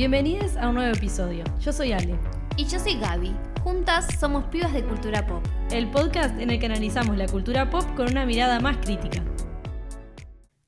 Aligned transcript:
Bienvenidos 0.00 0.56
a 0.56 0.70
un 0.70 0.76
nuevo 0.76 0.96
episodio. 0.96 1.44
Yo 1.60 1.74
soy 1.74 1.92
Ale. 1.92 2.18
Y 2.56 2.64
yo 2.64 2.78
soy 2.78 2.98
Gaby. 2.98 3.36
Juntas 3.62 4.08
somos 4.18 4.44
pibas 4.44 4.72
de 4.72 4.82
cultura 4.82 5.26
pop. 5.26 5.44
El 5.70 5.90
podcast 5.90 6.40
en 6.40 6.48
el 6.48 6.58
que 6.58 6.64
analizamos 6.64 7.18
la 7.18 7.26
cultura 7.26 7.68
pop 7.68 7.84
con 7.96 8.10
una 8.10 8.24
mirada 8.24 8.60
más 8.60 8.78
crítica. 8.78 9.22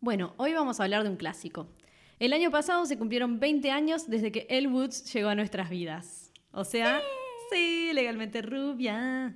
Bueno, 0.01 0.35
hoy 0.37 0.53
vamos 0.53 0.79
a 0.79 0.83
hablar 0.83 1.03
de 1.03 1.09
un 1.09 1.17
clásico. 1.17 1.67
El 2.19 2.35
año 2.35 2.51
pasado 2.51 2.85
se 2.85 2.99
cumplieron 2.99 3.41
20 3.41 3.71
años 3.71 4.07
desde 4.07 4.31
que 4.33 4.47
Elle 4.51 4.69
Woods 4.69 5.11
llegó 5.15 5.31
a 5.31 5.35
nuestras 5.35 5.71
vidas. 5.71 6.31
O 6.51 6.65
sea, 6.65 7.01
sí, 7.51 7.91
legalmente 7.95 8.43
rubia. 8.43 9.35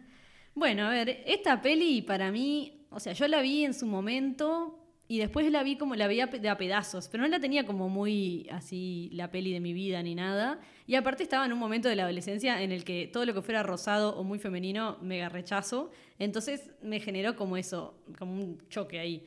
Bueno, 0.54 0.88
a 0.88 0.90
ver, 0.90 1.22
esta 1.24 1.62
peli 1.62 2.02
para 2.02 2.30
mí, 2.30 2.86
o 2.90 3.00
sea, 3.00 3.14
yo 3.14 3.26
la 3.28 3.40
vi 3.40 3.64
en 3.64 3.72
su 3.72 3.86
momento 3.86 4.86
y 5.09 5.18
después 5.18 5.50
la 5.52 5.62
vi 5.62 5.77
como 5.77 5.95
la 5.95 6.09
veía 6.09 6.27
de 6.27 6.48
a 6.48 6.57
pedazos, 6.57 7.09
pero 7.09 7.23
no 7.23 7.29
la 7.29 7.38
tenía 7.38 7.64
como 7.64 7.88
muy 7.88 8.48
así 8.50 9.09
la 9.12 9.30
peli 9.30 9.52
de 9.52 9.61
mi 9.61 9.73
vida 9.73 10.02
ni 10.02 10.16
nada. 10.16 10.59
Y 10.86 10.96
aparte 10.96 11.23
estaba 11.23 11.46
en 11.46 11.52
un 11.52 11.59
momento 11.60 11.88
de 11.88 11.95
la 11.95 12.05
adolescencia 12.05 12.60
en 12.62 12.73
el 12.73 12.84
que 12.84 13.09
todo 13.12 13.24
lo 13.24 13.32
que 13.32 13.42
fuera 13.42 13.62
rosado 13.62 14.16
o 14.16 14.24
muy 14.24 14.41
femenino 14.41 14.98
mega 15.02 15.29
rechazo. 15.29 15.91
Entonces 16.19 16.70
me 16.82 16.98
generó 16.98 17.37
como 17.37 17.56
eso, 17.56 17.95
como 18.19 18.32
un 18.32 18.69
choque 18.69 18.98
ahí. 18.98 19.24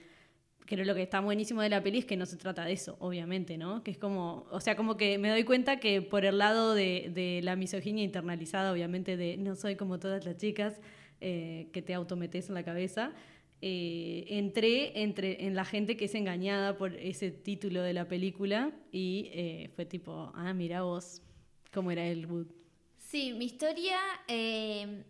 Que 0.66 0.78
lo 0.78 0.94
que 0.94 1.02
está 1.02 1.22
buenísimo 1.22 1.62
de 1.62 1.70
la 1.70 1.82
peli 1.82 2.00
es 2.00 2.06
que 2.06 2.18
no 2.18 2.26
se 2.26 2.38
trata 2.38 2.66
de 2.66 2.74
eso, 2.74 2.96
obviamente, 3.00 3.58
¿no? 3.58 3.82
Que 3.82 3.90
es 3.90 3.98
como, 3.98 4.46
o 4.52 4.60
sea, 4.60 4.76
como 4.76 4.98
que 4.98 5.18
me 5.18 5.30
doy 5.30 5.44
cuenta 5.44 5.80
que 5.80 6.02
por 6.02 6.26
el 6.26 6.38
lado 6.38 6.76
de, 6.76 7.10
de 7.12 7.40
la 7.42 7.56
misoginia 7.56 8.04
internalizada, 8.04 8.72
obviamente, 8.72 9.18
de 9.18 9.38
no 9.38 9.56
soy 9.56 9.76
como 9.76 9.98
todas 9.98 10.26
las 10.26 10.38
chicas 10.38 10.80
eh, 11.22 11.68
que 11.74 11.82
te 11.82 11.94
autometes 11.94 12.48
en 12.48 12.56
la 12.56 12.64
cabeza, 12.64 13.12
eh, 13.62 14.26
entré 14.30 15.02
entre, 15.02 15.46
en 15.46 15.56
la 15.56 15.66
gente 15.66 15.98
que 15.98 16.06
es 16.06 16.16
engañada 16.16 16.78
por 16.78 16.96
ese 16.96 17.32
título 17.32 17.82
de 17.82 17.94
la 17.94 18.08
película 18.08 18.72
y 18.92 19.30
eh, 19.34 19.70
fue 19.76 19.86
tipo, 19.86 20.32
ah, 20.34 20.54
mira 20.54 20.84
vos, 20.84 21.22
cómo 21.74 21.92
era 21.92 22.08
el 22.08 22.26
Wood. 22.26 22.48
Sí, 22.98 23.34
mi 23.34 23.46
historia 23.46 23.98
eh, 24.28 25.04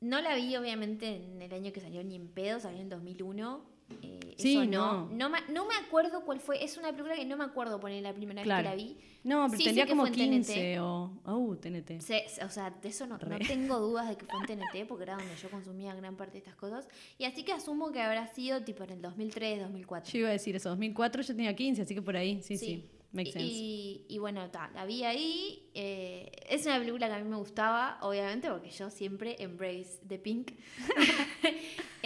no 0.00 0.20
la 0.20 0.34
vi 0.36 0.54
obviamente 0.56 1.16
en 1.16 1.40
el 1.40 1.52
año 1.52 1.72
que 1.72 1.80
salió 1.80 2.04
ni 2.04 2.16
en 2.16 2.28
pedo, 2.28 2.60
salió 2.60 2.80
en 2.80 2.88
2001. 2.88 3.73
Eh, 4.02 4.20
Sí, 4.36 4.56
eso 4.56 4.64
no. 4.64 5.06
no. 5.10 5.28
me, 5.30 5.38
no 5.52 5.64
me 5.64 5.74
acuerdo 5.76 6.22
cuál 6.24 6.40
fue. 6.40 6.62
Es 6.64 6.76
una 6.76 6.90
película 6.90 7.14
que 7.14 7.24
no 7.24 7.36
me 7.36 7.44
acuerdo 7.44 7.78
poner 7.78 8.02
la 8.02 8.12
primera 8.12 8.42
Claro. 8.42 8.68
vez 8.68 8.72
que 8.72 8.76
la 8.82 8.84
vi. 8.84 8.96
No, 9.22 9.46
pero 9.48 9.62
Sí, 9.62 9.74
que 9.74 9.86
como 9.86 10.02
fue 10.02 10.08
en 10.10 10.14
TNT. 10.14 10.46
15 10.46 10.80
o... 10.80 11.12
Uh, 11.24 11.56
TNT. 11.56 12.00
Se- 12.00 12.26
o 12.44 12.48
sea, 12.48 12.70
de 12.70 12.88
eso 12.88 13.06
no, 13.06 13.16
no 13.16 13.38
tengo 13.46 13.78
dudas 13.78 14.08
de 14.08 14.16
que 14.16 14.26
fue 14.26 14.40
en 14.40 14.46
TNT, 14.46 14.88
porque 14.88 15.04
era 15.04 15.16
donde 15.16 15.34
yo 15.40 15.48
consumía 15.50 15.94
gran 15.94 16.16
parte 16.16 16.32
de 16.32 16.38
estas 16.38 16.56
cosas. 16.56 16.88
Y 17.16 17.24
así 17.24 17.44
que 17.44 17.52
asumo 17.52 17.92
que 17.92 18.02
habrá 18.02 18.26
sido 18.26 18.62
tipo 18.64 18.82
en 18.84 18.90
el 18.90 19.02
2003, 19.02 19.60
2004. 19.60 20.12
Yo 20.12 20.18
iba 20.18 20.28
a 20.28 20.32
decir 20.32 20.56
eso, 20.56 20.68
2004 20.70 21.22
yo 21.22 21.36
tenía 21.36 21.54
15, 21.54 21.82
así 21.82 21.94
que 21.94 22.02
por 22.02 22.16
ahí, 22.16 22.42
sí, 22.42 22.58
sí, 22.58 22.84
makes 23.14 23.30
y, 23.30 23.32
sense. 23.32 23.46
y, 23.48 24.06
y 24.08 24.18
bueno, 24.18 24.50
ta, 24.50 24.70
la 24.74 24.84
vi 24.84 25.04
ahí. 25.04 25.70
eh, 25.74 26.30
es 26.48 26.66
una 26.66 26.78
película 26.78 27.06
que 27.08 27.14
a 27.14 27.18
mí 27.18 27.28
me 27.28 27.36
gustaba, 27.36 27.98
obviamente, 28.02 28.50
porque 28.50 28.70
yo 28.70 28.90
siempre 28.90 29.36
embrace 29.38 30.00
the 30.06 30.18
pink. 30.18 30.52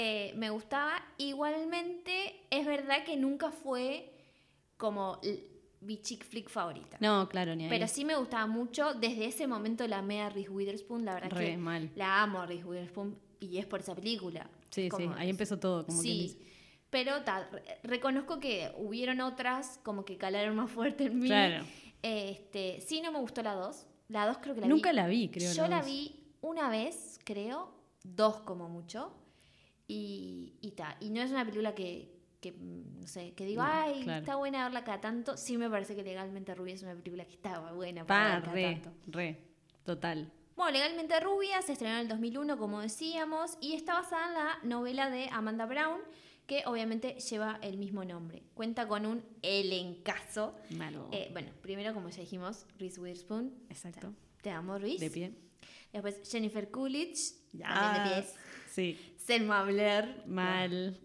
Eh, 0.00 0.32
me 0.36 0.50
gustaba. 0.50 0.92
Igualmente, 1.16 2.46
es 2.50 2.64
verdad 2.64 3.04
que 3.04 3.16
nunca 3.16 3.50
fue 3.50 4.12
como 4.76 5.20
mi 5.80 6.00
chick 6.00 6.24
flick 6.24 6.48
favorita. 6.48 6.96
No, 7.00 7.28
claro, 7.28 7.56
ni 7.56 7.64
ahí. 7.64 7.68
Pero 7.70 7.88
sí 7.88 8.04
me 8.04 8.14
gustaba 8.16 8.46
mucho. 8.46 8.94
Desde 8.94 9.26
ese 9.26 9.48
momento 9.48 9.84
la 9.88 9.98
amé 9.98 10.20
a 10.22 10.28
Reese 10.30 10.50
Witherspoon. 10.50 11.04
La 11.04 11.14
verdad 11.14 11.30
Re 11.32 11.46
que 11.46 11.56
mal. 11.56 11.90
la 11.96 12.22
amo 12.22 12.40
a 12.40 12.46
Reese 12.46 12.64
Witherspoon 12.64 13.18
y 13.40 13.58
es 13.58 13.66
por 13.66 13.80
esa 13.80 13.94
película. 13.96 14.48
Sí, 14.70 14.88
sí, 14.96 15.10
ahí 15.16 15.30
empezó 15.30 15.58
todo, 15.58 15.84
como 15.84 16.00
quien 16.00 16.14
sí, 16.14 16.22
dice. 16.22 16.38
Pero 16.90 17.12
re- 17.18 17.78
reconozco 17.82 18.40
que 18.40 18.72
hubieron 18.76 19.20
otras 19.20 19.78
como 19.82 20.04
que 20.04 20.16
calaron 20.16 20.56
más 20.56 20.70
fuerte 20.70 21.04
en 21.04 21.18
mí. 21.18 21.26
Claro. 21.28 21.64
Este, 22.02 22.80
sí, 22.80 23.00
no 23.00 23.12
me 23.12 23.18
gustó 23.18 23.42
la 23.42 23.54
2. 23.54 23.86
La 24.08 24.26
2 24.26 24.38
creo 24.38 24.54
que 24.54 24.60
la 24.62 24.68
Nunca 24.68 24.90
vi. 24.90 24.96
la 24.96 25.06
vi, 25.06 25.28
creo. 25.28 25.52
Yo 25.52 25.66
la 25.68 25.78
dos. 25.78 25.86
vi 25.86 26.14
una 26.40 26.70
vez, 26.70 27.18
creo, 27.24 27.74
dos 28.04 28.40
como 28.40 28.68
mucho. 28.68 29.12
Y, 29.86 30.54
y 30.60 30.72
ta. 30.72 30.96
Y 31.00 31.10
no 31.10 31.20
es 31.22 31.30
una 31.30 31.44
película 31.44 31.74
que, 31.74 32.10
que, 32.40 32.52
no 32.52 33.06
sé, 33.06 33.32
que 33.34 33.44
digo, 33.46 33.62
No, 33.62 33.68
ay, 33.70 34.02
claro. 34.02 34.20
está 34.20 34.36
buena 34.36 34.64
verla 34.64 34.84
cada 34.84 35.00
tanto. 35.00 35.36
Sí 35.36 35.56
me 35.56 35.68
parece 35.70 35.94
que 35.96 36.02
Legalmente 36.02 36.54
Rubia 36.54 36.74
es 36.74 36.82
una 36.82 36.94
película 36.94 37.24
que 37.24 37.34
estaba 37.34 37.72
buena 37.72 38.02
Pa, 38.06 38.14
para 38.14 38.34
ver 38.34 38.42
cada 38.42 38.54
re, 38.54 38.74
tanto. 38.76 38.92
re, 39.06 39.38
total. 39.84 40.32
Bueno, 40.56 40.72
Legalmente 40.72 41.18
Rubia 41.20 41.62
se 41.62 41.72
estrenó 41.72 41.94
en 41.94 42.00
el 42.00 42.08
2001, 42.08 42.58
como 42.58 42.80
decíamos, 42.80 43.56
y 43.60 43.74
está 43.74 43.94
basada 43.94 44.26
en 44.28 44.34
la 44.34 44.58
novela 44.76 45.08
de 45.08 45.28
Amanda 45.30 45.66
Brown, 45.66 46.00
que 46.48 46.62
obviamente 46.64 47.20
lleva 47.20 47.58
el 47.62 47.76
mismo 47.76 48.04
nombre. 48.06 48.42
Cuenta 48.54 48.88
con 48.88 49.04
un 49.04 49.22
elencazo. 49.42 50.56
Malo. 50.70 51.10
Eh, 51.12 51.28
bueno, 51.32 51.50
primero, 51.60 51.92
como 51.92 52.08
ya 52.08 52.22
dijimos, 52.22 52.64
Reese 52.78 53.00
Witherspoon. 53.00 53.52
Exacto. 53.68 54.14
Te 54.40 54.50
amo, 54.50 54.78
Reese. 54.78 55.04
De 55.04 55.10
pie. 55.10 55.34
Después 55.92 56.20
Jennifer 56.28 56.70
Coolidge. 56.70 57.34
Ya. 57.52 57.68
También 57.68 58.04
de 58.16 58.22
pies. 58.22 58.34
Sí, 58.72 59.14
Selma 59.18 59.62
Blair. 59.62 60.22
mal. 60.26 60.98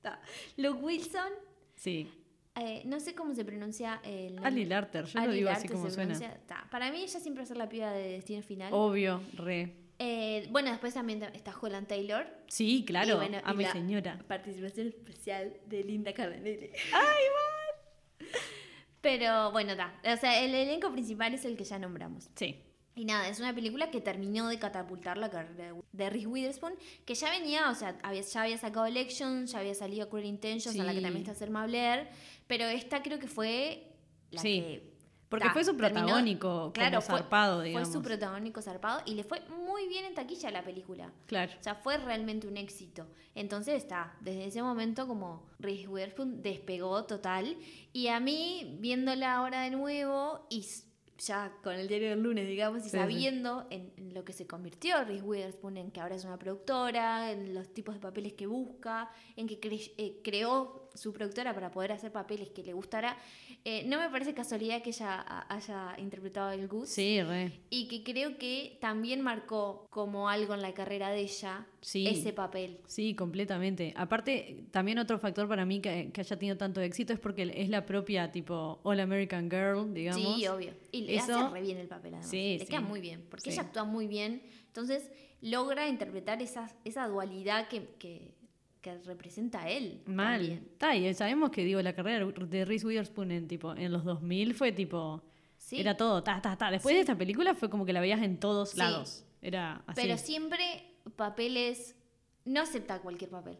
Ta. 0.00 0.20
Luke 0.56 0.80
Wilson. 0.80 1.32
Sí. 1.74 2.08
eh, 2.54 2.82
no 2.84 3.00
sé 3.00 3.16
cómo 3.16 3.34
se 3.34 3.44
pronuncia 3.44 4.00
el 4.04 4.36
nombre. 4.36 4.46
Ali 4.46 4.64
Larter, 4.64 5.06
yo 5.06 5.18
lo 5.18 5.24
Ali 5.24 5.38
digo 5.38 5.50
así 5.50 5.62
Larter 5.66 5.72
como 5.72 5.88
se 5.88 5.94
suena. 5.94 6.18
Ta. 6.46 6.68
Para 6.70 6.92
mí 6.92 7.02
ella 7.02 7.18
siempre 7.18 7.40
va 7.40 7.44
a 7.44 7.48
ser 7.48 7.56
la 7.56 7.68
piba 7.68 7.90
de 7.92 8.12
Destino 8.12 8.42
Final. 8.42 8.72
Obvio, 8.72 9.20
re. 9.34 9.81
Eh, 10.04 10.48
bueno, 10.50 10.70
después 10.70 10.94
también 10.94 11.22
está 11.32 11.54
Holland 11.60 11.86
Taylor. 11.86 12.26
Sí, 12.48 12.84
claro, 12.84 13.14
Y 13.14 13.16
bueno, 13.16 13.38
a 13.44 13.52
y 13.52 13.56
mi 13.56 13.62
la 13.64 13.72
señora. 13.72 14.18
Participación 14.26 14.88
especial 14.88 15.56
de 15.66 15.84
Linda 15.84 16.12
Cardinelli. 16.12 16.70
¡Ay, 16.92 18.26
Pero 19.00 19.50
bueno, 19.52 19.74
da. 19.76 19.94
O 20.04 20.16
sea, 20.16 20.42
el 20.44 20.54
elenco 20.54 20.90
principal 20.92 21.34
es 21.34 21.44
el 21.44 21.56
que 21.56 21.64
ya 21.64 21.78
nombramos. 21.78 22.28
Sí. 22.36 22.56
Y 22.94 23.04
nada, 23.04 23.28
es 23.28 23.40
una 23.40 23.54
película 23.54 23.90
que 23.90 24.00
terminó 24.00 24.48
de 24.48 24.58
catapultar 24.58 25.16
la 25.18 25.30
carrera 25.30 25.74
de 25.92 26.10
Reese 26.10 26.26
Witherspoon, 26.26 26.74
que 27.06 27.14
ya 27.14 27.30
venía, 27.30 27.70
o 27.70 27.74
sea, 27.74 27.96
había, 28.02 28.20
ya 28.20 28.42
había 28.42 28.58
sacado 28.58 28.84
Election, 28.86 29.46
ya 29.46 29.60
había 29.60 29.74
salido 29.74 30.08
Cruel 30.10 30.26
Intentions, 30.26 30.76
en 30.76 30.84
la 30.86 30.92
que 30.92 30.98
Sí. 30.98 31.04
también 31.04 31.22
está 31.24 31.34
Selma 31.34 31.64
Blair, 31.66 32.08
pero 32.46 32.64
esta 32.66 33.02
creo 33.02 33.18
que 33.18 33.28
fue 33.28 33.86
la 34.30 34.42
Sí, 34.42 34.60
que... 34.60 34.91
Porque 35.32 35.48
ta, 35.48 35.52
fue 35.52 35.64
su 35.64 35.72
terminó- 35.76 36.04
protagónico, 36.06 36.72
como 36.72 37.00
fue- 37.00 37.00
zarpado, 37.18 37.60
digamos. 37.62 37.88
Fue 37.88 37.92
su 37.98 38.02
protagónico 38.02 38.62
zarpado 38.62 39.02
y 39.04 39.14
le 39.14 39.24
fue 39.24 39.40
muy 39.48 39.88
bien 39.88 40.04
en 40.04 40.14
taquilla 40.14 40.52
la 40.52 40.62
película. 40.62 41.10
Claro. 41.26 41.50
O 41.58 41.62
sea, 41.62 41.74
fue 41.74 41.96
realmente 41.98 42.46
un 42.46 42.56
éxito. 42.56 43.06
Entonces 43.34 43.74
está, 43.74 44.14
desde 44.20 44.44
ese 44.44 44.62
momento 44.62 45.08
como 45.08 45.42
Reese 45.58 45.88
Witherspoon 45.88 46.42
despegó 46.42 47.04
total. 47.06 47.56
Y 47.92 48.06
a 48.08 48.20
mí, 48.20 48.76
viéndola 48.78 49.34
ahora 49.34 49.62
de 49.62 49.70
nuevo 49.70 50.46
y 50.50 50.64
ya 51.18 51.52
con 51.62 51.74
el 51.74 51.86
diario 51.86 52.10
del 52.10 52.20
lunes, 52.22 52.48
digamos, 52.48 52.80
y 52.80 52.84
Sí, 52.84 52.90
sí. 52.90 52.96
sabiendo 52.96 53.66
en, 53.70 53.92
en 53.96 54.12
lo 54.12 54.24
que 54.24 54.32
se 54.32 54.46
convirtió 54.48 55.04
Reese 55.04 55.22
Witherspoon, 55.22 55.76
en 55.76 55.90
que 55.92 56.00
ahora 56.00 56.16
es 56.16 56.24
una 56.24 56.36
productora, 56.38 57.30
en 57.30 57.54
los 57.54 57.72
tipos 57.72 57.94
de 57.94 58.00
papeles 58.00 58.32
que 58.32 58.46
busca, 58.48 59.08
en 59.36 59.46
que 59.46 59.60
cre- 59.60 59.92
eh, 59.98 60.20
creó 60.24 60.81
su 60.94 61.12
productora 61.12 61.54
para 61.54 61.70
poder 61.70 61.92
hacer 61.92 62.12
papeles 62.12 62.50
que 62.50 62.62
le 62.62 62.72
gustara, 62.72 63.16
eh, 63.64 63.84
no 63.86 63.98
me 63.98 64.08
parece 64.10 64.34
casualidad 64.34 64.82
que 64.82 64.90
ella 64.90 65.44
haya 65.48 65.94
interpretado 65.98 66.50
el 66.50 66.68
Goose. 66.68 66.92
Sí, 66.94 67.22
re. 67.22 67.52
Y 67.70 67.88
que 67.88 68.02
creo 68.02 68.38
que 68.38 68.78
también 68.80 69.20
marcó 69.20 69.86
como 69.90 70.28
algo 70.28 70.54
en 70.54 70.62
la 70.62 70.74
carrera 70.74 71.10
de 71.10 71.20
ella 71.20 71.66
Sí. 71.80 72.06
ese 72.06 72.32
papel. 72.32 72.78
Sí, 72.86 73.14
completamente. 73.14 73.92
Aparte, 73.96 74.64
también 74.70 74.98
otro 74.98 75.18
factor 75.18 75.48
para 75.48 75.64
mí 75.64 75.80
que, 75.80 76.10
que 76.12 76.20
haya 76.20 76.36
tenido 76.38 76.56
tanto 76.56 76.80
éxito 76.80 77.12
es 77.12 77.18
porque 77.20 77.50
es 77.54 77.68
la 77.68 77.86
propia, 77.86 78.30
tipo, 78.32 78.80
All 78.82 79.00
American 79.00 79.50
Girl, 79.50 79.92
digamos. 79.92 80.36
Sí, 80.36 80.46
obvio. 80.46 80.74
Y 80.92 81.02
le 81.02 81.16
Eso- 81.16 81.36
hace 81.38 81.54
re 81.54 81.60
bien 81.62 81.78
el 81.78 81.88
papel, 81.88 82.14
además. 82.14 82.30
Sí, 82.30 82.56
le 82.58 82.64
sí. 82.66 82.70
queda 82.70 82.80
muy 82.80 83.00
bien, 83.00 83.24
porque 83.30 83.50
ella 83.50 83.62
actúa 83.62 83.84
muy 83.84 84.06
bien. 84.06 84.42
Entonces, 84.68 85.10
logra 85.40 85.88
interpretar 85.88 86.40
esa, 86.40 86.72
esa 86.84 87.06
dualidad 87.08 87.68
que, 87.68 87.84
que, 87.98 88.32
que 88.82 88.98
representa 88.98 89.62
a 89.62 89.70
él. 89.70 90.02
Mal. 90.06 90.42
Está, 90.50 90.94
y 90.96 91.14
sabemos 91.14 91.50
que, 91.50 91.64
digo, 91.64 91.80
la 91.80 91.94
carrera 91.94 92.26
de 92.26 92.64
Reese 92.64 92.86
Witherspoon 92.86 93.30
en, 93.30 93.48
tipo, 93.48 93.74
en 93.74 93.90
los 93.92 94.04
2000 94.04 94.54
fue, 94.54 94.72
tipo, 94.72 95.22
Sí. 95.56 95.80
era 95.80 95.96
todo, 95.96 96.22
ta, 96.24 96.42
ta, 96.42 96.56
ta. 96.58 96.70
Después 96.70 96.94
de 96.96 97.00
esta 97.00 97.16
película 97.16 97.54
fue 97.54 97.70
como 97.70 97.86
que 97.86 97.92
la 97.92 98.00
veías 98.00 98.20
en 98.22 98.38
todos 98.38 98.70
Sí. 98.70 98.78
lados. 98.78 99.24
Era 99.40 99.82
así. 99.86 100.00
Pero 100.02 100.18
siempre 100.18 100.64
papeles... 101.16 101.96
No 102.44 102.62
acepta 102.62 102.98
cualquier 103.00 103.30
papel. 103.30 103.56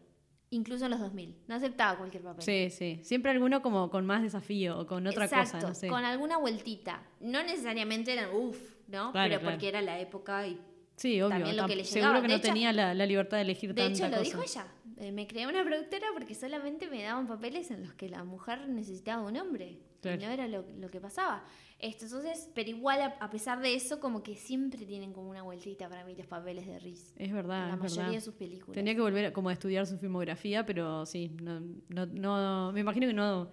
Incluso 0.50 0.84
en 0.86 0.90
los 0.90 0.98
2000. 1.00 1.36
No 1.46 1.54
aceptaba 1.54 1.96
cualquier 1.96 2.24
papel. 2.24 2.42
Sí, 2.44 2.68
sí. 2.76 3.00
Siempre 3.04 3.30
alguno 3.30 3.62
como 3.62 3.88
con 3.90 4.04
más 4.04 4.22
desafío 4.22 4.76
o 4.80 4.86
con 4.88 5.06
otra 5.06 5.26
Exacto, 5.26 5.52
cosa, 5.58 5.68
no 5.68 5.74
sé. 5.74 5.86
con 5.86 6.04
alguna 6.04 6.36
vueltita. 6.38 7.00
No 7.20 7.42
necesariamente 7.44 8.12
eran 8.12 8.34
uff, 8.34 8.58
¿no? 8.88 9.12
Claro, 9.12 9.28
Pero 9.30 9.40
claro. 9.40 9.54
porque 9.54 9.68
era 9.68 9.80
la 9.82 10.00
época 10.00 10.46
y 10.48 10.60
Sí, 10.96 11.22
obvio. 11.22 11.28
también 11.36 11.56
lo 11.56 11.66
que 11.66 11.76
le 11.76 11.84
Seguro 11.84 12.00
llegaba. 12.10 12.16
que 12.16 12.22
De 12.22 12.34
no 12.34 12.38
hecho- 12.38 12.48
tenía 12.48 12.72
la, 12.72 12.92
la 12.92 13.06
libertad 13.06 13.36
de 13.38 13.42
elegir 13.44 13.72
De 13.72 13.82
tanta 13.82 13.96
hecho, 13.96 14.08
lo 14.08 14.18
cosa. 14.18 14.22
dijo 14.24 14.42
ella. 14.42 14.66
Eh, 14.98 15.10
me 15.12 15.26
creé 15.26 15.46
una 15.46 15.64
productora 15.64 16.06
porque 16.14 16.34
solamente 16.34 16.88
me 16.88 17.02
daban 17.02 17.26
papeles 17.26 17.70
en 17.70 17.82
los 17.82 17.94
que 17.94 18.08
la 18.08 18.24
mujer 18.24 18.68
necesitaba 18.68 19.22
un 19.22 19.36
hombre. 19.36 19.80
Claro. 20.00 20.20
Y 20.20 20.24
no 20.24 20.30
era 20.32 20.48
lo, 20.48 20.64
lo 20.78 20.90
que 20.90 21.00
pasaba. 21.00 21.44
Esto, 21.78 22.04
entonces, 22.06 22.50
pero 22.54 22.70
igual, 22.70 23.00
a, 23.00 23.06
a 23.20 23.30
pesar 23.30 23.60
de 23.60 23.74
eso, 23.74 24.00
como 24.00 24.22
que 24.22 24.34
siempre 24.36 24.84
tienen 24.84 25.12
como 25.12 25.30
una 25.30 25.42
vueltita 25.42 25.88
para 25.88 26.04
mí 26.04 26.14
los 26.16 26.26
papeles 26.26 26.66
de 26.66 26.78
Reese. 26.78 27.12
Es 27.16 27.32
verdad, 27.32 27.62
en 27.64 27.68
la 27.68 27.74
es 27.74 27.80
mayoría 27.80 28.02
verdad. 28.04 28.14
de 28.18 28.20
sus 28.20 28.34
películas. 28.34 28.74
Tenía 28.74 28.94
que 28.94 29.00
volver 29.00 29.26
a- 29.26 29.32
como 29.32 29.48
a 29.48 29.52
estudiar 29.52 29.86
su 29.86 29.98
filmografía, 29.98 30.66
pero 30.66 31.06
sí, 31.06 31.30
no, 31.40 31.60
no, 31.88 32.06
no- 32.06 32.72
me 32.72 32.80
imagino 32.80 33.06
que 33.06 33.12
no, 33.12 33.48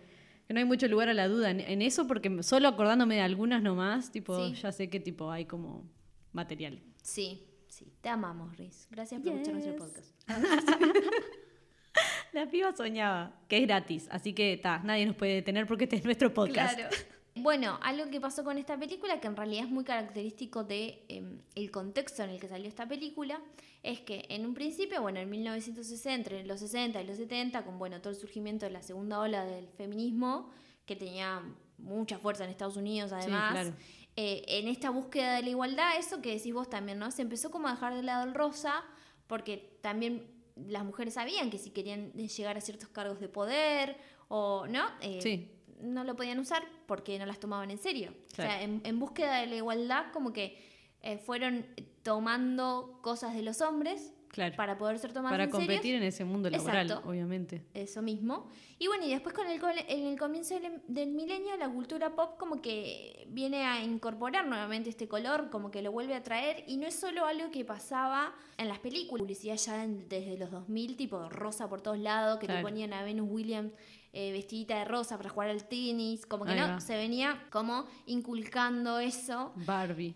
que 0.47 0.53
no 0.53 0.59
hay 0.59 0.65
mucho 0.65 0.88
lugar 0.88 1.09
a 1.09 1.13
la 1.13 1.27
duda 1.27 1.51
en, 1.51 1.59
en 1.59 1.81
eso, 1.83 2.07
porque 2.07 2.42
solo 2.44 2.68
acordándome 2.68 3.15
de 3.15 3.21
algunas 3.21 3.62
nomás, 3.63 4.12
tipo, 4.12 4.35
Sí. 4.47 4.56
ya 4.56 4.71
sé 4.71 4.89
que 4.89 5.00
tipo 5.00 5.31
hay 5.31 5.45
como 5.45 5.88
material. 6.33 6.81
Sí, 7.03 7.47
sí. 7.68 7.94
Te 8.01 8.09
amamos, 8.09 8.57
Riz. 8.57 8.88
Gracias 8.92 9.21
por 9.21 9.31
escuchar 9.31 9.53
nuestro 9.53 9.74
Yes. 9.74 9.83
podcast. 9.83 10.19
La 12.34 12.50
piba 12.50 12.76
soñaba, 12.76 13.34
que 13.48 13.58
es 13.58 13.64
gratis, 13.64 14.08
así 14.12 14.34
que 14.34 14.58
ta, 14.58 14.80
nadie 14.84 15.06
nos 15.06 15.16
puede 15.16 15.36
detener 15.36 15.66
porque 15.66 15.86
este 15.86 15.96
es 15.96 16.06
nuestro 16.06 16.34
podcast. 16.34 16.76
Claro. 16.76 16.96
Bueno, 17.36 17.80
algo 17.81 18.10
que 18.10 18.20
pasó 18.20 18.44
con 18.44 18.58
esta 18.58 18.78
película, 18.78 19.20
que 19.20 19.28
en 19.28 19.36
realidad 19.36 19.66
es 19.66 19.72
muy 19.72 19.84
característico 19.84 20.64
de 20.64 21.06
em, 21.08 21.40
el 21.56 21.72
contexto 21.72 22.24
en 22.24 22.31
el 22.31 22.40
que 22.40 22.48
salió 22.48 22.68
esta 22.68 22.88
película, 22.88 23.40
es 23.81 24.02
que 24.02 24.26
en 24.30 24.46
un 24.46 24.54
principio, 24.54 25.02
bueno, 25.02 25.20
en 25.20 25.30
1960, 25.30 26.16
entre 26.16 26.46
los 26.46 26.60
60 26.60 27.02
y 27.02 27.08
los 27.08 27.18
70, 27.18 27.64
con 27.64 27.80
bueno, 27.80 28.02
todo 28.02 28.12
el 28.12 28.20
surgimiento 28.20 28.66
de 28.66 28.72
la 28.72 28.81
segunda 28.81 29.20
ola 29.20 29.46
del 29.46 29.68
feminismo, 29.70 30.50
que 30.86 30.96
tenía 30.96 31.42
mucha 31.78 32.20
fuerza 32.20 32.44
en 32.44 32.50
Estados 32.50 32.76
Unidos 32.76 33.14
además, 33.14 33.52
claro. 33.52 33.74
eh, 34.16 34.44
en 34.48 34.68
esta 34.68 34.90
búsqueda 34.90 35.36
de 35.36 35.44
la 35.44 35.50
igualdad, 35.50 35.98
eso 35.98 36.22
que 36.22 36.36
decís 36.36 36.54
vos 36.54 36.70
también, 36.70 37.00
¿no? 37.00 37.10
Se 37.12 37.22
empezó 37.22 37.52
como 37.52 37.70
a 37.70 37.72
dejar 37.72 37.96
de 37.96 38.04
lado 38.04 38.26
el 38.26 38.34
rosa, 38.34 38.84
porque 39.30 39.78
también 39.81 40.28
las 40.58 40.84
mujeres 40.84 41.14
sabían 41.14 41.50
que 41.50 41.58
si 41.58 41.70
querían 41.70 42.12
llegar 42.12 42.58
a 42.58 42.62
ciertos 42.62 42.90
cargos 42.90 43.22
de 43.22 43.30
poder 43.30 43.96
o 44.28 44.66
no, 44.68 44.86
Eh, 45.00 45.20
Sí. 45.22 45.52
no 45.80 46.04
lo 46.04 46.16
podían 46.18 46.40
usar 46.40 46.64
porque 46.88 47.18
no 47.18 47.26
las 47.26 47.40
tomaban 47.40 47.72
en 47.72 47.78
serio. 47.78 48.14
O 48.34 48.36
sea, 48.36 48.62
en, 48.62 48.81
en 48.84 49.00
búsqueda 49.00 49.38
de 49.40 49.48
la 49.48 49.56
igualdad, 49.56 50.12
como 50.12 50.34
que 50.34 50.58
eh, 51.02 51.18
fueron 51.18 51.66
tomando 52.04 53.00
cosas 53.02 53.34
de 53.36 53.42
los 53.44 53.62
hombres 53.62 54.12
Claro. 54.30 54.56
para 54.56 54.78
poder 54.78 55.00
ser 55.00 55.12
tomadas 55.12 55.34
Para 55.34 55.44
en 55.46 55.50
competir 55.50 55.96
en 55.96 56.04
ese 56.04 56.24
mundo 56.24 56.50
laboral, 56.50 56.86
Exacto. 56.88 57.10
obviamente. 57.10 57.66
Eso 57.74 58.02
mismo. 58.02 58.48
Y 58.78 58.88
bueno, 58.88 59.06
y 59.06 59.10
después 59.10 59.34
con 59.36 59.48
el, 59.48 59.60
en 59.88 60.06
el 60.08 60.18
comienzo 60.20 60.60
del, 60.60 60.81
del 60.88 61.10
milenio, 61.10 61.58
la 61.58 61.68
cultura 61.68 62.16
pop 62.16 62.38
como 62.38 62.62
que 62.62 63.26
viene 63.30 63.66
a 63.66 63.84
incorporar 63.84 64.48
nuevamente 64.48 64.90
este 64.90 65.08
color, 65.08 65.50
como 65.50 65.72
que 65.72 65.81
lo 65.81 65.92
vuelve 65.92 66.14
a 66.16 66.24
traer. 66.24 66.64
Y 66.68 66.78
no 66.78 66.88
es 66.88 66.96
solo 66.96 67.26
algo 67.26 67.50
que 67.52 67.66
pasaba 67.66 68.34
en 68.58 68.68
las 68.70 68.80
películas, 68.80 69.22
publicidad 69.24 69.56
ya 69.58 69.84
en- 69.84 70.08
desde 70.08 70.38
los 70.38 70.52
2000, 70.52 70.96
tipo 70.96 71.28
rosa 71.30 71.68
por 71.68 71.81
todos 71.81 71.98
lados, 72.00 72.38
que 72.40 72.48
te 72.48 72.54
Claro. 72.54 72.68
ponían 72.68 72.94
a 72.94 73.04
Venus 73.04 73.28
Williams 73.30 73.74
eh, 74.14 74.31
vestidita 74.31 74.80
de 74.80 74.86
rosa 74.86 75.18
para 75.18 75.30
jugar 75.30 75.50
al 75.50 75.66
tenis, 75.68 76.26
como 76.26 76.44
que 76.46 76.52
Ahí 76.54 76.60
no, 76.60 76.68
va. 76.68 76.80
se 76.81 76.96
venía 76.98 77.46
como 77.52 77.86
inculcando 78.08 79.00
eso. 79.00 79.54
Barbie. 79.56 80.16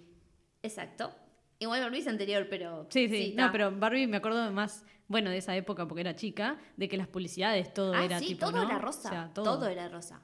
Exacto. 0.61 1.11
Igual 1.63 1.81
Barbie 1.81 1.99
es 1.99 2.07
anterior, 2.07 2.47
pero... 2.49 2.87
Sí, 2.89 3.07
sí, 3.09 3.33
no, 3.35 3.51
pero 3.51 3.71
Barbie 3.75 4.07
me 4.07 4.17
acuerdo 4.17 4.51
más, 4.51 4.85
bueno, 5.07 5.29
de 5.29 5.37
esa 5.37 5.55
época 5.55 5.87
porque 5.87 6.01
era 6.01 6.15
chica, 6.15 6.57
de 6.77 6.87
que 6.87 6.97
las 6.97 7.07
publicidades 7.07 7.73
todo 7.73 7.93
Ah, 7.93 8.05
era 8.05 8.19
sí, 8.19 8.27
tipo, 8.27 8.45
todo 8.47 8.51
¿no? 8.63 8.63
era 8.69 8.77
rosa. 8.79 9.07
O 9.09 9.11
sea, 9.11 9.31
todo. 9.33 9.67
era 9.67 9.89
rosa. 9.89 10.21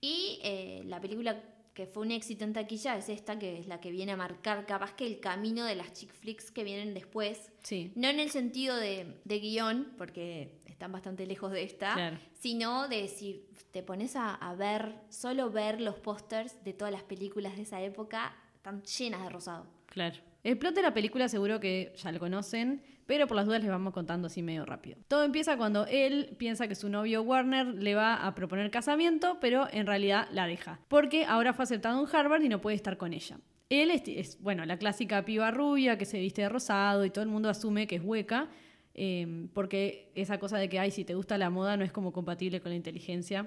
Y 0.00 0.40
eh, 0.42 0.82
la 0.86 1.00
película 1.00 1.42
que 1.74 1.86
fue 1.86 2.02
un 2.02 2.10
éxito 2.10 2.44
en 2.44 2.52
taquilla 2.52 2.96
es 2.96 3.08
esta, 3.08 3.38
que 3.38 3.58
es 3.58 3.66
la 3.66 3.80
que 3.80 3.90
viene 3.90 4.12
a 4.12 4.16
marcar 4.16 4.66
capaz 4.66 4.92
que 4.94 5.06
el 5.06 5.20
camino 5.20 5.64
de 5.64 5.74
las 5.74 5.92
chick 5.94 6.12
flicks 6.12 6.50
que 6.50 6.64
vienen 6.64 6.92
después. 6.92 7.50
Sí, 7.62 7.92
No 7.94 8.08
en 8.08 8.20
el 8.20 8.28
sentido 8.30 8.76
de, 8.76 9.20
de 9.24 9.38
guion, 9.38 9.94
porque 9.96 10.60
están 10.66 10.92
bastante 10.92 11.26
lejos 11.26 11.50
de 11.50 11.62
esta, 11.62 11.94
Claro. 11.94 12.18
sino 12.38 12.88
de 12.88 13.08
si 13.08 13.46
te 13.70 13.82
pones 13.82 14.16
a, 14.16 14.34
a 14.34 14.54
ver, 14.54 14.96
solo 15.08 15.50
ver 15.50 15.80
los 15.80 15.94
pósters 15.98 16.62
de 16.62 16.74
todas 16.74 16.92
las 16.92 17.04
películas 17.04 17.56
de 17.56 17.62
esa 17.62 17.80
época, 17.80 18.36
están 18.56 18.82
llenas 18.82 19.22
de 19.22 19.28
rosado. 19.30 19.66
claro. 19.86 20.16
El 20.42 20.58
plot 20.58 20.74
de 20.74 20.82
la 20.82 20.92
película 20.92 21.28
seguro 21.28 21.60
que 21.60 21.92
ya 21.96 22.10
lo 22.10 22.18
conocen, 22.18 22.82
pero 23.06 23.28
por 23.28 23.36
las 23.36 23.46
dudas 23.46 23.60
les 23.60 23.70
vamos 23.70 23.92
contando 23.92 24.26
así 24.26 24.42
medio 24.42 24.64
rápido. 24.64 24.98
Todo 25.06 25.24
empieza 25.24 25.56
cuando 25.56 25.86
él 25.86 26.34
piensa 26.36 26.66
que 26.66 26.74
su 26.74 26.88
novio 26.88 27.22
Warner 27.22 27.66
le 27.66 27.94
va 27.94 28.26
a 28.26 28.34
proponer 28.34 28.70
casamiento, 28.70 29.38
pero 29.40 29.68
en 29.70 29.86
realidad 29.86 30.26
la 30.32 30.46
deja, 30.46 30.80
porque 30.88 31.24
ahora 31.26 31.52
fue 31.52 31.62
aceptado 31.62 32.00
en 32.00 32.14
Harvard 32.14 32.42
y 32.42 32.48
no 32.48 32.60
puede 32.60 32.74
estar 32.74 32.96
con 32.96 33.12
ella. 33.12 33.38
Él 33.70 33.90
es, 33.90 34.40
bueno, 34.42 34.66
la 34.66 34.78
clásica 34.78 35.24
piba 35.24 35.50
rubia 35.50 35.96
que 35.96 36.04
se 36.04 36.18
viste 36.18 36.42
de 36.42 36.48
rosado 36.48 37.04
y 37.04 37.10
todo 37.10 37.22
el 37.22 37.30
mundo 37.30 37.48
asume 37.48 37.86
que 37.86 37.96
es 37.96 38.02
hueca, 38.02 38.48
eh, 38.94 39.46
porque 39.54 40.10
esa 40.14 40.38
cosa 40.38 40.58
de 40.58 40.68
que, 40.68 40.78
ay, 40.78 40.90
si 40.90 41.04
te 41.04 41.14
gusta 41.14 41.38
la 41.38 41.50
moda 41.50 41.76
no 41.76 41.84
es 41.84 41.92
como 41.92 42.12
compatible 42.12 42.60
con 42.60 42.70
la 42.70 42.76
inteligencia. 42.76 43.46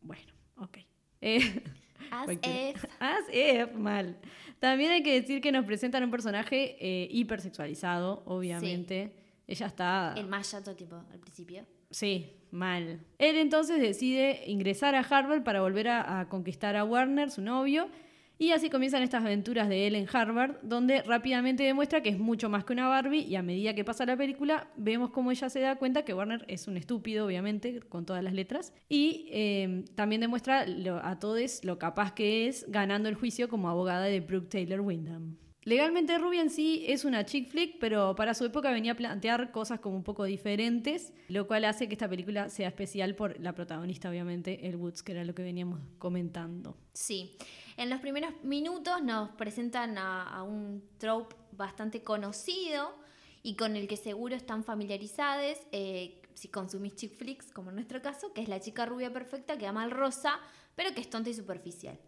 Bueno, 0.00 0.32
ok. 0.56 0.78
Eh, 1.20 1.40
As 2.10 2.30
if. 2.30 2.84
As 3.00 3.24
if, 3.32 3.74
mal. 3.74 4.16
También 4.58 4.90
hay 4.90 5.02
que 5.02 5.20
decir 5.20 5.40
que 5.40 5.52
nos 5.52 5.64
presentan 5.64 6.02
un 6.04 6.10
personaje 6.10 6.76
eh, 6.80 7.08
hipersexualizado, 7.10 8.22
obviamente. 8.26 9.12
Ella 9.46 9.66
está... 9.66 10.14
El 10.16 10.26
más 10.26 10.50
chato 10.50 10.74
tipo 10.74 10.96
al 10.96 11.18
principio. 11.20 11.64
Sí, 11.90 12.32
mal. 12.50 13.00
Él 13.18 13.36
entonces 13.36 13.80
decide 13.80 14.42
ingresar 14.46 14.94
a 14.94 15.00
Harvard 15.00 15.42
para 15.44 15.60
volver 15.60 15.88
a, 15.88 16.20
a 16.20 16.28
conquistar 16.28 16.74
a 16.76 16.84
Warner, 16.84 17.30
su 17.30 17.42
novio, 17.42 17.88
y 18.38 18.50
así 18.50 18.68
comienzan 18.70 19.02
estas 19.02 19.24
aventuras 19.24 19.68
de 19.68 19.86
él 19.86 19.94
en 19.94 20.06
Harvard, 20.12 20.56
donde 20.62 21.02
rápidamente 21.02 21.62
demuestra 21.62 22.02
que 22.02 22.10
es 22.10 22.18
mucho 22.18 22.48
más 22.48 22.64
que 22.64 22.72
una 22.72 22.88
Barbie 22.88 23.20
y 23.22 23.36
a 23.36 23.42
medida 23.42 23.74
que 23.74 23.84
pasa 23.84 24.04
la 24.06 24.16
película 24.16 24.68
vemos 24.76 25.10
cómo 25.10 25.30
ella 25.30 25.48
se 25.48 25.60
da 25.60 25.76
cuenta 25.76 26.04
que 26.04 26.12
Warner 26.14 26.44
es 26.48 26.68
un 26.68 26.76
estúpido, 26.76 27.26
obviamente, 27.26 27.80
con 27.80 28.04
todas 28.04 28.22
las 28.22 28.32
letras, 28.34 28.72
y 28.88 29.28
eh, 29.30 29.84
también 29.94 30.20
demuestra 30.20 30.66
lo- 30.66 31.04
a 31.04 31.18
todos 31.18 31.64
lo 31.64 31.78
capaz 31.78 32.12
que 32.14 32.48
es 32.48 32.64
ganando 32.68 33.08
el 33.08 33.14
juicio 33.14 33.48
como 33.48 33.68
abogada 33.68 34.04
de 34.06 34.20
Brooke 34.20 34.48
Taylor 34.48 34.80
Wyndham. 34.80 35.36
Legalmente 35.64 36.16
Ruby 36.16 36.38
en 36.38 36.48
sí 36.50 36.84
es 36.86 37.04
una 37.04 37.24
chick 37.24 37.48
flick, 37.48 37.78
pero 37.80 38.14
para 38.14 38.34
su 38.34 38.44
época 38.44 38.70
venía 38.70 38.92
a 38.92 38.94
plantear 38.94 39.50
cosas 39.50 39.80
como 39.80 39.96
un 39.96 40.04
poco 40.04 40.22
diferentes, 40.24 41.12
lo 41.28 41.48
cual 41.48 41.64
hace 41.64 41.88
que 41.88 41.94
esta 41.94 42.08
película 42.08 42.48
sea 42.50 42.68
especial 42.68 43.16
por 43.16 43.40
la 43.40 43.52
protagonista, 43.52 44.08
obviamente, 44.08 44.68
El 44.68 44.76
Woods, 44.76 45.02
que 45.02 45.10
era 45.12 45.24
lo 45.24 45.34
que 45.34 45.42
veníamos 45.42 45.80
comentando. 45.98 46.76
Sí. 46.92 47.32
En 47.76 47.90
los 47.90 48.00
primeros 48.00 48.32
minutos 48.42 49.02
nos 49.02 49.30
presentan 49.30 49.98
a, 49.98 50.22
a 50.22 50.42
un 50.42 50.82
trope 50.98 51.36
bastante 51.52 52.02
conocido 52.02 52.94
y 53.42 53.54
con 53.54 53.76
el 53.76 53.86
que 53.86 53.96
seguro 53.96 54.34
están 54.34 54.64
familiarizados 54.64 55.58
eh, 55.72 56.20
si 56.34 56.48
consumís 56.48 56.96
chick 56.96 57.14
flicks, 57.14 57.52
como 57.52 57.70
en 57.70 57.76
nuestro 57.76 58.02
caso, 58.02 58.32
que 58.32 58.42
es 58.42 58.48
la 58.48 58.60
chica 58.60 58.86
rubia 58.86 59.12
perfecta 59.12 59.56
que 59.56 59.66
ama 59.66 59.82
al 59.82 59.90
rosa, 59.90 60.38
pero 60.74 60.92
que 60.94 61.00
es 61.00 61.08
tonta 61.08 61.30
y 61.30 61.34
superficial. 61.34 61.98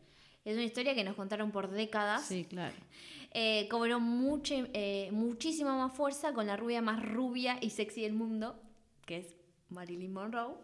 Es 0.45 0.55
una 0.55 0.65
historia 0.65 0.95
que 0.95 1.05
nos 1.05 1.17
contaron 1.17 1.51
por 1.51 1.71
décadas. 1.71 2.27
Sí, 2.27 2.45
claro. 2.45 2.75
Eh, 3.33 3.69
cobró 3.71 4.01
mucha, 4.01 4.55
eh, 4.73 5.11
muchísima 5.13 5.77
más 5.77 5.93
fuerza 5.93 6.33
con 6.33 6.47
la 6.47 6.57
rubia 6.57 6.83
más 6.83 7.05
rubia 7.05 7.59
y 7.61 7.71
sexy 7.71 8.03
del 8.03 8.15
mundo, 8.15 8.61
que 9.07 9.19
es 9.19 9.38
Marilyn 9.71 10.13
Monroe. 10.13 10.55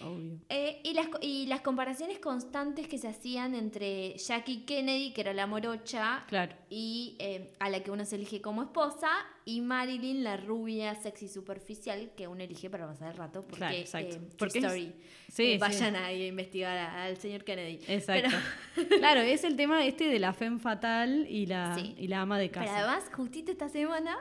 Obvio. 0.00 0.38
Eh, 0.48 0.80
y, 0.84 0.94
las, 0.94 1.06
y 1.20 1.46
las 1.46 1.60
comparaciones 1.60 2.18
constantes 2.18 2.88
que 2.88 2.98
se 2.98 3.08
hacían 3.08 3.54
entre 3.54 4.16
Jackie 4.16 4.64
Kennedy, 4.64 5.12
que 5.12 5.20
era 5.20 5.32
la 5.34 5.46
morocha, 5.46 6.24
Claro. 6.28 6.54
y 6.70 7.16
eh, 7.18 7.52
a 7.60 7.68
la 7.70 7.82
que 7.82 7.90
uno 7.90 8.04
se 8.04 8.16
elige 8.16 8.40
como 8.40 8.62
esposa, 8.62 9.08
y 9.44 9.60
Marilyn, 9.60 10.24
la 10.24 10.36
rubia, 10.38 10.94
sexy, 10.94 11.28
superficial, 11.28 12.10
que 12.16 12.26
uno 12.26 12.42
elige 12.42 12.70
para 12.70 12.86
pasar 12.86 13.10
el 13.12 13.16
rato, 13.18 13.42
porque, 13.42 13.56
Claro, 13.58 13.76
exacto. 13.76 14.16
eh, 14.16 14.20
Porque 14.38 14.58
story. 14.60 14.92
Sí, 15.28 15.42
Eh, 15.42 15.52
sí. 15.54 15.58
vayan 15.58 15.96
ahí 15.96 16.22
a 16.22 16.26
investigar 16.28 16.76
al 16.78 17.16
señor 17.18 17.44
Kennedy. 17.44 17.80
Exacto. 17.86 18.30
claro, 18.98 19.20
es 19.20 19.44
el 19.44 19.56
tema 19.56 19.84
este 19.84 20.08
de 20.08 20.18
la 20.18 20.32
femme 20.32 20.58
fatal 20.58 21.26
y 21.28 21.46
la, 21.46 21.74
Sí. 21.74 21.94
y 21.98 22.08
la 22.08 22.22
ama 22.22 22.38
de 22.38 22.48
Pero 22.48 22.62
casa. 22.64 22.78
además, 22.78 23.04
justito 23.12 23.52
esta 23.52 23.68
semana 23.68 24.16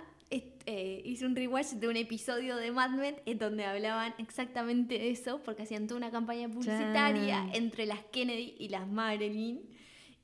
eh, 0.66 1.02
hice 1.06 1.26
un 1.26 1.36
rewatch 1.36 1.72
de 1.74 1.88
un 1.88 1.98
episodio 1.98 2.56
de 2.58 2.72
Mad 2.72 2.92
Men 2.92 3.16
en 3.26 3.38
donde 3.38 3.66
hablaban 3.66 4.14
exactamente 4.18 4.98
de 4.98 5.10
eso, 5.12 5.42
porque 5.44 5.64
hacían 5.64 5.88
toda 5.88 5.98
una 5.98 6.12
campaña 6.12 6.48
publicitaria 6.50 7.46
entre 7.54 7.86
las 7.86 8.00
Kennedy 8.12 8.56
y 8.60 8.70
las 8.70 8.88
Marilyn. 8.88 9.62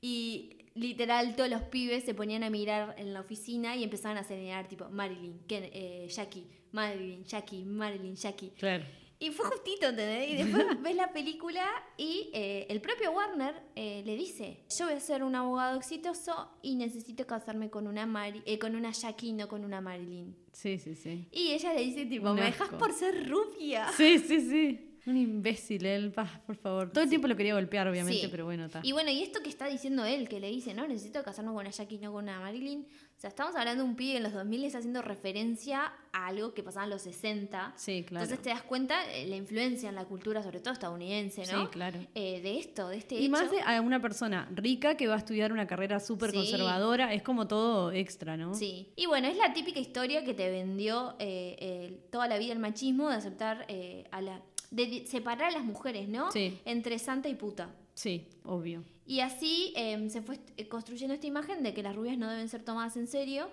Y 0.00 0.56
literal, 0.74 1.36
todos 1.36 1.50
los 1.50 1.62
pibes 1.62 2.04
se 2.04 2.14
ponían 2.14 2.42
a 2.42 2.50
mirar 2.50 2.94
en 2.98 3.12
la 3.12 3.20
oficina 3.20 3.76
y 3.76 3.84
empezaban 3.84 4.16
a 4.18 4.24
señalar 4.24 4.68
tipo 4.68 4.88
Marilyn, 4.88 5.40
Ken- 5.46 5.68
eh, 5.72 6.06
Jackie, 6.08 6.46
Marilyn, 6.72 7.24
Jackie, 7.24 7.64
Marilyn, 7.64 8.16
Jackie. 8.16 8.50
Claro. 8.58 8.84
Y 9.22 9.30
fue 9.32 9.44
justito, 9.50 9.86
¿entendés? 9.86 10.30
Y 10.30 10.36
después 10.36 10.64
ves 10.82 10.96
la 10.96 11.12
película 11.12 11.62
y 11.98 12.30
eh, 12.32 12.66
el 12.70 12.80
propio 12.80 13.12
Warner 13.12 13.54
eh, 13.76 14.02
le 14.06 14.16
dice, 14.16 14.64
yo 14.76 14.86
voy 14.86 14.94
a 14.94 15.00
ser 15.00 15.22
un 15.22 15.34
abogado 15.34 15.76
exitoso 15.76 16.50
y 16.62 16.74
necesito 16.74 17.26
casarme 17.26 17.68
con 17.68 17.86
una, 17.86 18.06
Mari 18.06 18.42
eh, 18.46 18.58
con 18.58 18.74
una 18.74 18.92
Jackie, 18.92 19.34
no 19.34 19.46
con 19.46 19.62
una 19.62 19.82
Marilyn. 19.82 20.34
Sí, 20.52 20.78
sí, 20.78 20.94
sí. 20.94 21.28
Y 21.30 21.50
ella 21.50 21.74
le 21.74 21.82
dice, 21.82 22.06
tipo, 22.06 22.30
Un 22.30 22.36
me 22.36 22.42
dejas 22.42 22.70
por 22.70 22.94
ser 22.94 23.28
rubia. 23.28 23.92
Sí, 23.92 24.18
sí, 24.18 24.40
sí. 24.40 24.89
Un 25.10 25.16
imbécil 25.16 25.84
él, 25.86 26.12
pa, 26.12 26.40
por 26.46 26.56
favor. 26.56 26.90
Todo 26.92 27.02
el 27.04 27.10
tiempo 27.10 27.26
lo 27.28 27.36
quería 27.36 27.54
golpear, 27.54 27.88
obviamente, 27.88 28.20
Sí. 28.22 28.28
pero 28.30 28.44
bueno, 28.44 28.66
está. 28.66 28.80
Y 28.82 28.92
bueno, 28.92 29.10
y 29.10 29.22
esto 29.22 29.40
que 29.42 29.48
está 29.48 29.66
diciendo 29.66 30.04
él, 30.04 30.28
que 30.28 30.38
le 30.40 30.48
dice, 30.48 30.72
no, 30.74 30.86
necesito 30.86 31.22
casarme 31.22 31.50
con 31.50 31.58
una 31.60 31.70
Jackie, 31.70 31.98
no 31.98 32.12
con 32.12 32.24
una 32.24 32.38
Marilyn. 32.40 32.86
O 33.16 33.20
sea, 33.20 33.28
estamos 33.28 33.54
hablando 33.54 33.82
de 33.84 33.90
un 33.90 33.96
pibe 33.96 34.16
en 34.16 34.22
los 34.22 34.32
2000 34.32 34.64
está 34.64 34.78
haciendo 34.78 35.02
referencia 35.02 35.92
a 36.12 36.26
algo 36.28 36.54
que 36.54 36.62
pasaba 36.62 36.84
en 36.84 36.90
los 36.90 37.02
60. 37.02 37.74
Sí, 37.76 38.02
claro. 38.06 38.24
Entonces 38.24 38.42
te 38.42 38.48
das 38.48 38.62
cuenta 38.62 39.12
eh, 39.12 39.26
la 39.26 39.36
influencia 39.36 39.90
en 39.90 39.94
la 39.94 40.06
cultura, 40.06 40.42
sobre 40.42 40.60
todo 40.60 40.72
estadounidense, 40.72 41.42
¿no? 41.52 41.62
Sí, 41.64 41.66
claro. 41.70 41.98
Eh, 42.14 42.40
de 42.40 42.58
esto, 42.58 42.88
de 42.88 42.96
este 42.96 43.16
Y 43.16 43.24
hecho. 43.24 43.30
más 43.32 43.50
de 43.50 43.60
a 43.60 43.80
una 43.82 44.00
persona 44.00 44.48
rica 44.54 44.96
que 44.96 45.06
va 45.06 45.16
a 45.16 45.18
estudiar 45.18 45.52
una 45.52 45.66
carrera 45.66 46.00
súper 46.00 46.30
Sí. 46.30 46.36
conservadora, 46.38 47.12
es 47.12 47.22
como 47.22 47.46
todo 47.46 47.92
extra, 47.92 48.38
¿no? 48.38 48.54
Sí, 48.54 48.88
y 48.96 49.04
bueno, 49.04 49.28
es 49.28 49.36
la 49.36 49.52
típica 49.52 49.80
historia 49.80 50.24
que 50.24 50.32
te 50.32 50.50
vendió 50.50 51.14
eh, 51.18 52.00
toda 52.10 52.26
la 52.26 52.38
vida 52.38 52.52
el 52.54 52.58
machismo 52.58 53.10
de 53.10 53.16
aceptar 53.16 53.66
a 54.10 54.20
la. 54.22 54.40
De 54.70 55.06
separar 55.06 55.48
a 55.48 55.52
las 55.52 55.64
mujeres, 55.64 56.08
¿no? 56.08 56.30
Sí. 56.30 56.58
Entre 56.64 56.98
santa 56.98 57.28
y 57.28 57.34
puta. 57.34 57.74
Sí, 57.94 58.28
obvio. 58.44 58.84
Y 59.06 59.20
así 59.20 59.72
em, 59.76 60.08
se 60.08 60.22
fue 60.22 60.36
est- 60.36 60.68
construyendo 60.68 61.14
esta 61.14 61.26
imagen 61.26 61.62
de 61.62 61.74
que 61.74 61.82
las 61.82 61.94
rubias 61.96 62.16
no 62.16 62.30
deben 62.30 62.48
ser 62.48 62.62
tomadas 62.62 62.96
en 62.96 63.06
serio. 63.08 63.50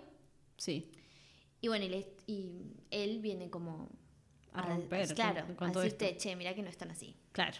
Sí. 0.58 0.92
Y 1.62 1.68
bueno, 1.70 1.86
y, 1.86 1.90
le- 1.90 2.08
y 2.28 2.62
él 2.92 3.20
viene 3.20 3.50
como 3.50 3.90
A 4.54 4.62
romper 4.62 5.14
claro, 5.16 5.46
con- 5.48 5.56
con 5.56 5.70
a 5.70 5.82
decirte, 5.82 6.10
esto. 6.12 6.24
che, 6.24 6.36
mirá 6.36 6.54
que 6.54 6.62
no 6.62 6.70
están 6.70 6.92
así. 6.92 7.16
Claro. 7.32 7.58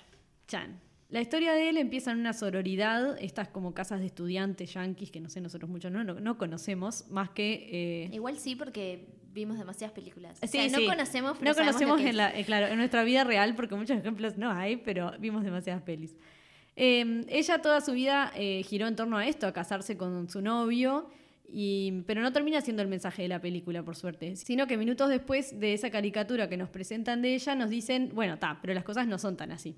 Chan. 0.48 0.80
La 1.10 1.22
historia 1.22 1.54
de 1.54 1.70
él 1.70 1.78
empieza 1.78 2.12
en 2.12 2.20
una 2.20 2.34
sororidad, 2.34 3.18
estas 3.22 3.48
como 3.48 3.74
casas 3.74 4.02
de 4.02 4.08
estudiantes 4.08 4.74
yanquis 4.74 5.10
que 5.10 5.20
no 5.22 5.30
sé, 5.30 5.40
nosotros 5.42 5.70
muchos 5.72 5.90
no, 5.92 6.04
no, 6.04 6.20
no 6.20 6.38
conocemos, 6.38 7.08
más 7.10 7.30
que... 7.30 8.04
eh, 8.04 8.10
Igual 8.14 8.38
sí, 8.40 8.56
porque 8.56 9.08
vimos 9.38 9.58
demasiadas 9.58 9.94
películas. 9.94 10.40
Sí, 10.40 10.46
o 10.46 10.50
sea, 10.50 10.70
no 10.70 10.78
sí. 10.80 10.86
conocemos, 10.88 11.38
pero 11.38 11.52
No 11.52 11.56
conocemos 11.56 12.02
en, 12.02 12.18
la, 12.18 12.38
eh, 12.38 12.44
claro, 12.44 12.68
en 12.68 12.78
nuestra 12.78 13.04
vida 13.04 13.24
real, 13.24 13.56
porque 13.56 13.76
muchos 13.76 13.98
ejemplos 13.98 14.38
no 14.38 14.52
hay, 14.52 14.78
pero 14.78 15.14
vimos 15.20 15.44
demasiadas 15.44 15.84
pelis. 15.84 16.16
Eh, 16.76 17.24
ella 17.30 17.62
toda 17.62 17.82
su 17.82 17.92
vida 17.94 18.32
eh, 18.36 18.64
giró 18.64 18.88
en 18.88 18.96
torno 18.96 19.18
a 19.18 19.28
esto, 19.28 19.46
a 19.46 19.54
casarse 19.54 19.96
con 19.96 20.28
su 20.30 20.42
novio, 20.42 21.10
y, 21.48 22.04
pero 22.08 22.22
no 22.22 22.34
termina 22.34 22.62
siendo 22.62 22.82
el 22.82 22.88
mensaje 22.88 23.22
de 23.22 23.28
la 23.28 23.40
película, 23.40 23.84
por 23.84 23.96
suerte, 23.96 24.36
sino 24.36 24.66
que 24.66 24.76
minutos 24.76 25.08
después 25.10 25.60
de 25.60 25.74
esa 25.74 25.92
caricatura 25.92 26.50
que 26.50 26.58
nos 26.58 26.70
presentan 26.70 27.22
de 27.22 27.36
ella, 27.36 27.54
nos 27.54 27.70
dicen, 27.70 28.12
bueno, 28.14 28.34
está, 28.34 28.58
pero 28.60 28.74
las 28.74 28.84
cosas 28.84 29.08
no 29.08 29.20
son 29.20 29.38
tan 29.38 29.52
así. 29.52 29.78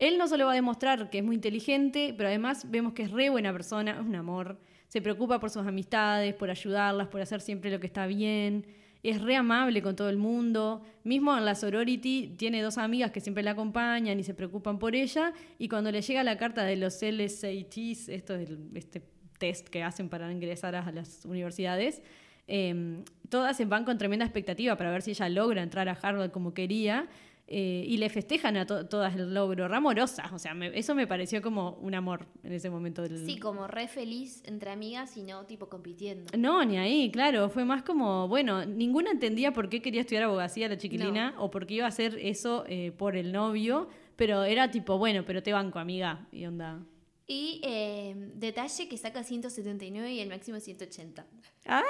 Él 0.00 0.18
no 0.18 0.26
solo 0.28 0.46
va 0.46 0.52
a 0.52 0.54
demostrar 0.54 1.08
que 1.08 1.18
es 1.18 1.24
muy 1.24 1.36
inteligente, 1.36 2.14
pero 2.16 2.28
además 2.28 2.68
vemos 2.68 2.92
que 2.92 3.04
es 3.04 3.10
re 3.10 3.30
buena 3.30 3.52
persona, 3.52 3.92
es 3.92 4.00
un 4.00 4.14
amor, 4.16 4.58
se 4.88 5.02
preocupa 5.02 5.38
por 5.38 5.50
sus 5.50 5.66
amistades, 5.66 6.34
por 6.34 6.50
ayudarlas, 6.50 7.08
por 7.08 7.20
hacer 7.20 7.40
siempre 7.40 7.70
lo 7.70 7.78
que 7.78 7.86
está 7.86 8.06
bien, 8.06 8.66
es 9.02 9.20
re 9.20 9.36
amable 9.36 9.82
con 9.82 9.96
todo 9.96 10.08
el 10.08 10.16
mundo, 10.16 10.82
mismo 11.04 11.36
en 11.36 11.44
la 11.44 11.54
sorority 11.54 12.34
tiene 12.36 12.62
dos 12.62 12.78
amigas 12.78 13.10
que 13.10 13.20
siempre 13.20 13.42
la 13.42 13.52
acompañan 13.52 14.18
y 14.18 14.24
se 14.24 14.34
preocupan 14.34 14.78
por 14.78 14.94
ella, 14.94 15.32
y 15.58 15.68
cuando 15.68 15.90
le 15.92 16.02
llega 16.02 16.22
la 16.24 16.36
carta 16.36 16.64
de 16.64 16.76
los 16.76 17.00
LSATs, 17.02 18.08
esto 18.08 18.34
es 18.34 18.50
este 18.74 19.02
test 19.38 19.68
que 19.68 19.82
hacen 19.82 20.08
para 20.08 20.30
ingresar 20.32 20.74
a 20.74 20.90
las 20.90 21.24
universidades, 21.24 22.02
eh, 22.48 23.04
todas 23.28 23.56
se 23.56 23.66
van 23.66 23.84
con 23.84 23.98
tremenda 23.98 24.24
expectativa 24.24 24.76
para 24.76 24.90
ver 24.90 25.02
si 25.02 25.10
ella 25.10 25.28
logra 25.28 25.62
entrar 25.62 25.88
a 25.88 25.92
Harvard 25.92 26.30
como 26.30 26.54
quería. 26.54 27.06
Eh, 27.50 27.82
y 27.86 27.96
le 27.96 28.10
festejan 28.10 28.58
a 28.58 28.66
to- 28.66 28.86
todas 28.86 29.16
el 29.16 29.32
logro, 29.32 29.68
re 29.68 29.76
amorosas, 29.76 30.30
o 30.32 30.38
sea, 30.38 30.52
me- 30.52 30.78
eso 30.78 30.94
me 30.94 31.06
pareció 31.06 31.40
como 31.40 31.72
un 31.80 31.94
amor 31.94 32.26
en 32.42 32.52
ese 32.52 32.68
momento 32.68 33.00
del... 33.02 33.24
Sí, 33.24 33.38
como 33.38 33.66
re 33.66 33.88
feliz 33.88 34.42
entre 34.44 34.70
amigas 34.70 35.16
y 35.16 35.22
no 35.22 35.46
tipo 35.46 35.68
compitiendo. 35.70 36.30
No, 36.36 36.62
ni 36.64 36.76
ahí, 36.76 37.10
claro, 37.10 37.48
fue 37.48 37.64
más 37.64 37.82
como, 37.82 38.28
bueno, 38.28 38.66
ninguna 38.66 39.10
entendía 39.10 39.52
por 39.52 39.68
qué 39.70 39.80
quería 39.80 40.02
estudiar 40.02 40.24
abogacía 40.24 40.68
la 40.68 40.76
chiquilina 40.76 41.34
o 41.38 41.50
por 41.50 41.66
qué 41.66 41.74
iba 41.74 41.86
a 41.86 41.88
hacer 41.88 42.18
eso 42.20 42.64
eh, 42.68 42.92
por 42.92 43.16
el 43.16 43.32
novio, 43.32 43.88
pero 44.16 44.44
era 44.44 44.70
tipo, 44.70 44.98
bueno, 44.98 45.24
pero 45.24 45.42
te 45.42 45.52
banco, 45.54 45.78
amiga, 45.78 46.26
y 46.30 46.44
onda. 46.44 46.80
Y 47.26 47.60
eh, 47.64 48.14
detalle 48.34 48.88
que 48.88 48.96
saca 48.98 49.22
179 49.22 50.12
y 50.12 50.20
el 50.20 50.28
máximo 50.28 50.60
180. 50.60 51.26
¡Ah! 51.66 51.82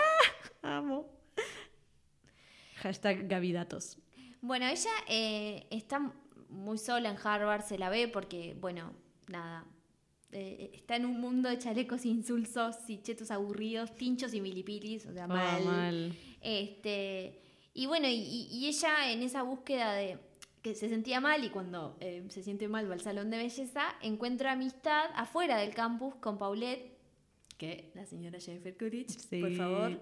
Amo. 0.63 1.07
Hashtag 2.77 3.27
Gavidatos. 3.29 3.99
Bueno, 4.41 4.67
ella 4.67 4.91
eh, 5.09 5.67
está 5.71 6.13
muy 6.49 6.79
sola 6.79 7.11
en 7.11 7.17
Harvard, 7.23 7.63
se 7.63 7.79
la 7.79 7.91
ve 7.91 8.09
porque, 8.09 8.57
bueno, 8.61 8.93
nada. 9.29 9.65
eh, 10.33 10.71
está 10.75 10.97
en 10.97 11.07
un 11.07 11.21
mundo 11.21 11.49
de 11.49 11.59
chalecos 11.59 12.05
insulsos 12.05 12.77
y 12.89 13.01
chetos 13.03 13.31
aburridos, 13.31 13.95
tinchos 13.95 14.35
y 14.35 14.41
milipilis, 14.41 15.07
o 15.07 15.13
sea, 15.13 15.25
Ah, 15.25 15.29
mal. 15.29 15.65
mal. 15.65 16.17
Este, 16.43 17.41
y 17.75 17.87
bueno, 17.87 18.09
y, 18.09 18.47
y 18.51 18.67
ella 18.69 19.11
en 19.11 19.23
esa 19.23 19.43
búsqueda 19.43 19.93
de 19.95 20.19
que 20.63 20.75
se 20.75 20.89
sentía 20.89 21.21
mal 21.21 21.45
y 21.45 21.51
cuando 21.51 21.97
eh, 22.01 22.25
se 22.29 22.43
siente 22.43 22.69
mal 22.69 22.91
va 22.91 22.95
al 22.95 23.01
salón 23.01 23.31
de 23.31 23.39
belleza, 23.39 23.83
encuentra 24.03 24.53
amistad 24.53 25.07
afuera 25.15 25.57
del 25.59 25.73
campus 25.75 26.15
con 26.17 26.37
Paulette, 26.37 26.99
que 27.57 27.91
la 27.95 28.05
señora 28.05 28.39
Jennifer 28.39 28.77
Coolidge, 28.77 29.19
Sí. 29.19 29.41
por 29.41 29.53
favor. 29.55 30.01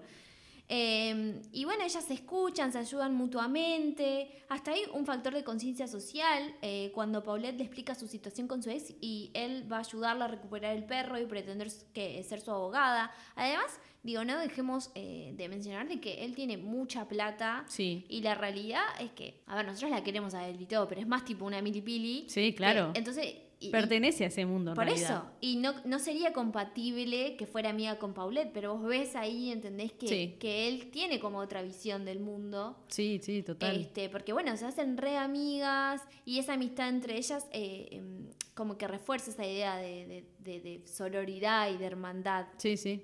Eh, 0.69 1.41
y 1.53 1.63
bueno, 1.63 1.83
ellas 1.83 2.03
se 2.03 2.13
escuchan, 2.13 2.71
se 2.71 2.79
ayudan 2.79 3.15
mutuamente. 3.15 4.43
Hasta 4.49 4.71
hay 4.71 4.81
un 4.93 5.05
factor 5.05 5.33
de 5.33 5.43
conciencia 5.43 5.87
social 5.87 6.55
eh, 6.61 6.91
cuando 6.93 7.23
Paulette 7.23 7.57
le 7.57 7.63
explica 7.63 7.95
su 7.95 8.07
situación 8.07 8.47
con 8.47 8.61
su 8.61 8.69
ex 8.69 8.93
y 8.99 9.31
él 9.33 9.71
va 9.71 9.77
a 9.77 9.79
ayudarla 9.79 10.25
a 10.25 10.27
recuperar 10.27 10.75
el 10.75 10.83
perro 10.83 11.19
y 11.19 11.25
pretender 11.25 11.69
que, 11.93 12.21
ser 12.23 12.41
su 12.41 12.51
abogada. 12.51 13.11
Además, 13.35 13.79
digo, 14.03 14.25
no 14.25 14.37
dejemos 14.37 14.91
eh, 14.95 15.33
de 15.35 15.49
mencionar 15.49 15.87
de 15.87 16.01
que 16.01 16.25
él 16.25 16.35
tiene 16.35 16.57
mucha 16.57 17.07
plata. 17.07 17.65
Sí. 17.67 18.05
Y 18.09 18.21
la 18.21 18.35
realidad 18.35 18.83
es 18.99 19.11
que, 19.11 19.41
a 19.47 19.55
ver, 19.55 19.65
nosotros 19.65 19.91
la 19.91 20.03
queremos 20.03 20.33
a 20.33 20.47
él 20.47 20.61
y 20.61 20.65
todo, 20.65 20.87
pero 20.87 20.99
es 20.99 21.07
más 21.07 21.23
tipo 21.23 21.45
una 21.45 21.61
milipili. 21.61 22.25
Sí, 22.27 22.53
claro. 22.53 22.91
entonces. 22.93 23.35
Y- 23.59 23.71
Pertenece 23.71 24.23
a 24.23 24.27
ese 24.27 24.45
mundo, 24.45 24.71
en 24.71 24.75
por 24.75 24.85
realidad. 24.85 25.09
eso. 25.23 25.31
Y 25.41 25.55
no, 25.57 25.73
no 25.85 25.97
sería 25.99 26.31
compatible 26.33 27.35
que 27.37 27.47
fuera 27.47 27.69
amiga 27.71 27.97
con 27.97 28.13
Paulette, 28.13 28.51
pero 28.53 28.77
vos 28.77 28.87
ves 28.87 29.15
ahí, 29.15 29.51
entendés 29.51 29.91
que, 29.93 30.07
Sí. 30.07 30.35
que 30.39 30.67
él 30.67 30.91
tiene 30.91 31.19
como 31.19 31.39
otra 31.39 31.61
visión 31.63 32.05
del 32.05 32.19
mundo. 32.19 32.77
Sí, 32.89 33.19
sí, 33.23 33.41
total. 33.43 33.77
Este, 33.81 34.09
porque 34.09 34.33
bueno, 34.33 34.55
se 34.57 34.65
hacen 34.65 34.97
re 34.97 35.17
amigas 35.17 36.01
y 36.25 36.39
esa 36.39 36.53
amistad 36.53 36.89
entre 36.89 37.17
ellas 37.17 37.47
eh, 37.51 37.87
em, 37.91 38.27
como 38.53 38.77
que 38.77 38.87
refuerza 38.87 39.31
esa 39.31 39.45
idea 39.45 39.77
de, 39.77 40.05
de- 40.05 40.25
de- 40.39 40.59
de 40.61 40.87
sororidad 40.87 41.71
y 41.71 41.77
de 41.77 41.85
hermandad. 41.85 42.45
Sí, 42.57 42.77
sí. 42.77 43.03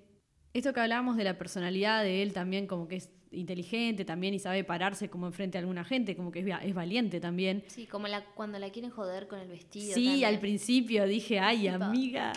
Esto 0.53 0.71
que 0.71 0.81
hablábamos 0.81 1.17
de 1.17 1.23
la 1.23 1.37
personalidad 1.39 2.03
de 2.03 2.21
él 2.21 2.31
también, 2.33 2.67
como 2.67 2.87
que 2.87 2.97
es 2.97 3.09
inteligente 3.33 4.05
también 4.05 4.33
y 4.33 4.39
sabe 4.39 4.63
pararse 4.63 5.09
como 5.09 5.27
enfrente 5.27 5.57
a 5.57 5.61
alguna 5.61 5.83
gente, 5.83 6.15
como 6.15 6.31
que 6.31 6.39
es, 6.39 6.47
va- 6.49 6.63
es 6.63 6.73
valiente 6.73 7.19
también. 7.19 7.63
Sí, 7.67 7.85
como 7.87 8.07
la, 8.07 8.23
cuando 8.25 8.59
la 8.59 8.69
quieren 8.71 8.91
joder 8.91 9.27
con 9.27 9.39
el 9.39 9.47
vestido. 9.47 9.93
Sí, 9.93 10.05
también. 10.05 10.25
al 10.25 10.39
principio 10.39 11.05
dije, 11.05 11.39
ay, 11.39 11.61
Tipo, 11.69 11.83
amiga. 11.83 12.33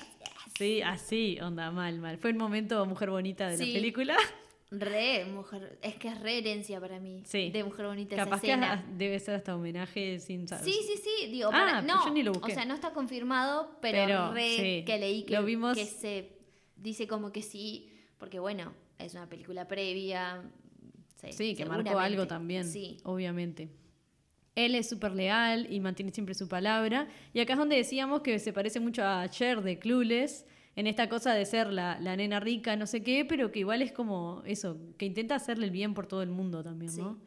Sí, 0.58 0.80
así, 0.82 1.38
onda, 1.40 1.70
mal, 1.70 1.98
mal. 1.98 2.18
Fue 2.18 2.30
el 2.30 2.36
momento 2.36 2.84
mujer 2.86 3.10
bonita 3.10 3.48
de 3.48 3.56
Sí. 3.58 3.66
la 3.66 3.72
película. 3.74 4.16
Re, 4.70 5.24
mujer, 5.26 5.78
es 5.80 5.94
que 5.94 6.08
es 6.08 6.20
re 6.20 6.38
herencia 6.38 6.80
para 6.80 6.98
mí. 6.98 7.22
Sí. 7.24 7.50
De 7.50 7.62
mujer 7.62 7.86
bonita 7.86 8.16
Capaz 8.16 8.38
esa 8.38 8.40
que 8.46 8.48
escena. 8.52 8.84
debe 8.96 9.20
ser 9.20 9.36
hasta 9.36 9.54
homenaje 9.54 10.18
sin 10.18 10.48
saber. 10.48 10.64
Sí, 10.64 10.72
sí, 10.82 10.94
sí, 11.02 11.26
digo, 11.30 11.50
Ah, 11.50 11.52
para- 11.52 11.82
no, 11.82 12.04
yo 12.04 12.12
ni 12.12 12.22
lo 12.24 12.32
busqué. 12.32 12.50
o 12.50 12.54
sea, 12.54 12.64
no 12.64 12.74
está 12.74 12.90
confirmado, 12.90 13.70
pero, 13.80 13.98
Pero, 14.06 14.32
re 14.32 14.56
sí, 14.56 14.84
que 14.84 14.98
leí 14.98 15.22
que, 15.22 15.34
lo 15.34 15.44
vimos- 15.44 15.76
que 15.76 15.84
se 15.86 16.32
dice 16.76 17.06
como 17.06 17.30
que 17.30 17.42
sí, 17.42 17.92
porque 18.18 18.40
bueno, 18.40 18.72
es 18.98 19.14
una 19.14 19.28
película 19.28 19.68
previa. 19.68 20.42
Sí, 21.16 21.32
Sí, 21.32 21.54
que 21.56 21.64
marcó 21.66 21.98
algo 21.98 22.26
también, 22.26 22.64
Sí, 22.64 22.98
obviamente. 23.04 23.68
Él 24.54 24.74
es 24.74 24.88
súper 24.88 25.12
leal 25.12 25.66
y 25.70 25.80
mantiene 25.80 26.12
siempre 26.12 26.34
su 26.34 26.48
palabra. 26.48 27.08
Y 27.34 27.40
acá 27.40 27.52
es 27.54 27.58
donde 27.58 27.76
decíamos 27.76 28.22
que 28.22 28.38
se 28.38 28.52
parece 28.54 28.80
mucho 28.80 29.04
a 29.04 29.28
Cher 29.28 29.60
de 29.62 29.78
Clueless, 29.78 30.46
en 30.76 30.86
esta 30.86 31.08
cosa 31.08 31.34
de 31.34 31.44
ser 31.46 31.72
la, 31.72 31.98
la 32.00 32.16
nena 32.16 32.38
rica, 32.40 32.76
no 32.76 32.86
sé 32.86 33.02
qué, 33.02 33.24
pero 33.24 33.50
que 33.50 33.58
igual 33.60 33.80
es 33.82 33.92
como 33.92 34.42
eso, 34.46 34.78
que 34.98 35.06
intenta 35.06 35.34
hacerle 35.34 35.64
el 35.66 35.70
bien 35.72 35.94
por 35.94 36.06
todo 36.06 36.22
el 36.22 36.30
mundo 36.30 36.62
también, 36.62 36.94
¿no? 36.96 37.14
Sí. 37.14 37.20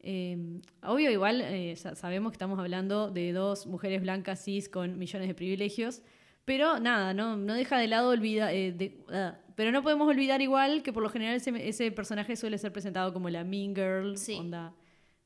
Eh, 0.00 0.60
obvio, 0.82 1.10
igual 1.10 1.40
eh, 1.42 1.74
sa- 1.76 1.94
sabemos 1.96 2.30
que 2.32 2.36
estamos 2.36 2.58
hablando 2.58 3.10
de 3.10 3.32
dos 3.32 3.66
mujeres 3.66 4.02
blancas 4.02 4.44
cis 4.44 4.68
con 4.68 4.98
millones 4.98 5.26
de 5.28 5.34
privilegios, 5.34 6.02
pero 6.44 6.78
nada, 6.78 7.12
no, 7.12 7.36
no 7.36 7.54
deja 7.54 7.78
de 7.78 7.88
lado 7.88 8.10
olvida, 8.10 8.52
eh, 8.52 8.72
de- 8.72 8.98
ah, 9.10 9.38
pero 9.56 9.72
no 9.72 9.82
podemos 9.82 10.06
olvidar 10.06 10.40
igual 10.40 10.84
que 10.84 10.92
por 10.92 11.02
lo 11.02 11.08
general 11.08 11.34
ese, 11.34 11.50
ese 11.68 11.90
personaje 11.90 12.36
suele 12.36 12.56
ser 12.58 12.72
presentado 12.72 13.12
como 13.12 13.28
la 13.30 13.42
mean 13.42 13.74
girl, 13.74 14.16
Sí. 14.16 14.36
onda, 14.38 14.72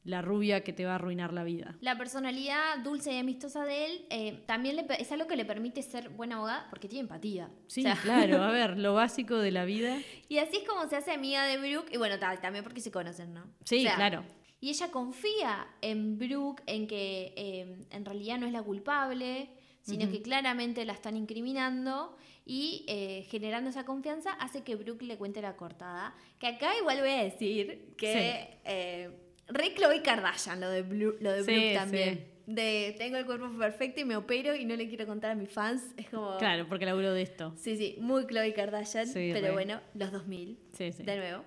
la 0.02 0.22
rubia 0.22 0.64
que 0.64 0.72
te 0.72 0.86
va 0.86 0.92
a 0.92 0.94
arruinar 0.94 1.34
la 1.34 1.44
vida. 1.44 1.76
La 1.82 1.98
personalidad 1.98 2.78
dulce 2.82 3.12
y 3.12 3.18
amistosa 3.18 3.66
de 3.66 3.84
él 3.84 4.06
eh, 4.08 4.42
también 4.46 4.76
le 4.76 4.86
es 4.98 5.12
algo 5.12 5.26
que 5.26 5.36
le 5.36 5.44
permite 5.44 5.82
ser 5.82 6.08
buena 6.08 6.36
abogada 6.36 6.66
porque 6.70 6.88
tiene 6.88 7.02
empatía. 7.02 7.50
Sí, 7.66 7.80
O 7.80 7.82
sea, 7.82 7.96
claro, 8.00 8.42
a 8.42 8.50
ver, 8.52 8.78
lo 8.78 8.94
básico 8.94 9.36
de 9.36 9.50
la 9.50 9.66
vida. 9.66 9.98
Y 10.30 10.38
así 10.38 10.56
es 10.56 10.66
como 10.66 10.88
se 10.88 10.96
hace 10.96 11.12
amiga 11.12 11.44
de 11.44 11.58
Brooke, 11.58 11.92
y 11.92 11.98
bueno, 11.98 12.18
tal, 12.18 12.40
también 12.40 12.64
porque 12.64 12.80
se 12.80 12.90
conocen, 12.90 13.34
¿no? 13.34 13.44
Sí, 13.66 13.80
O 13.80 13.82
sea, 13.82 13.96
claro. 13.96 14.24
Y 14.62 14.70
ella 14.70 14.90
confía 14.90 15.66
en 15.82 16.18
Brooke, 16.18 16.62
en 16.66 16.86
que 16.86 17.34
eh, 17.36 17.86
en 17.90 18.04
realidad 18.06 18.38
no 18.38 18.46
es 18.46 18.52
la 18.52 18.62
culpable, 18.62 19.50
sino 19.82 20.10
que 20.10 20.20
claramente 20.22 20.84
la 20.84 20.92
están 20.92 21.16
incriminando 21.16 22.16
y 22.52 22.84
eh, 22.88 23.26
generando 23.30 23.70
esa 23.70 23.84
confianza 23.84 24.32
hace 24.32 24.62
que 24.64 24.74
Brooke 24.74 25.04
le 25.04 25.16
cuente 25.16 25.40
la 25.40 25.54
cortada. 25.54 26.14
Que 26.40 26.48
acá 26.48 26.76
igual 26.76 26.98
voy 26.98 27.10
a 27.10 27.22
decir 27.22 27.94
que 27.96 28.58
eh, 28.64 29.08
re 29.46 29.72
Chloe 29.74 30.02
Kardashian 30.02 30.58
lo 30.60 30.68
de, 30.68 30.84
Blu- 30.84 31.16
lo 31.20 31.30
de 31.32 31.44
Sí, 31.44 31.52
Brooke 31.52 31.74
también. 31.74 32.14
sí. 32.18 32.24
De 32.52 32.96
tengo 32.98 33.18
el 33.18 33.24
cuerpo 33.26 33.48
perfecto 33.56 34.00
y 34.00 34.04
me 34.04 34.16
opero 34.16 34.56
y 34.56 34.64
no 34.64 34.74
le 34.74 34.88
quiero 34.88 35.06
contar 35.06 35.30
a 35.30 35.34
mis 35.36 35.48
fans. 35.50 35.94
Es 35.96 36.08
como... 36.10 36.36
Claro, 36.38 36.66
porque 36.68 36.84
laburo 36.86 37.12
de 37.12 37.22
esto. 37.22 37.52
Sí, 37.56 37.76
sí, 37.76 37.96
muy 38.00 38.26
Chloe 38.26 38.52
Kardashian, 38.52 39.06
Sí, 39.06 39.30
pero 39.32 39.46
re. 39.46 39.52
bueno, 39.52 39.80
los 39.94 40.10
2000 40.10 40.58
Sí, 40.72 40.90
sí. 40.90 41.04
de 41.04 41.16
nuevo. 41.18 41.44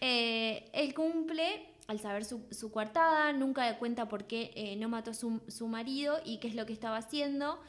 Eh, 0.00 0.64
él 0.72 0.94
cumple 0.94 1.66
al 1.88 2.00
saber 2.00 2.24
su, 2.24 2.46
su 2.50 2.70
coartada, 2.70 3.32
nunca 3.34 3.70
le 3.70 3.76
cuenta 3.78 4.08
por 4.08 4.26
qué 4.26 4.50
eh, 4.54 4.76
no 4.76 4.88
mató 4.88 5.10
a 5.10 5.14
su, 5.14 5.42
su 5.48 5.68
marido 5.68 6.18
y 6.24 6.38
qué 6.38 6.48
es 6.48 6.54
lo 6.54 6.64
que 6.64 6.72
estaba 6.72 6.96
haciendo. 6.96 7.60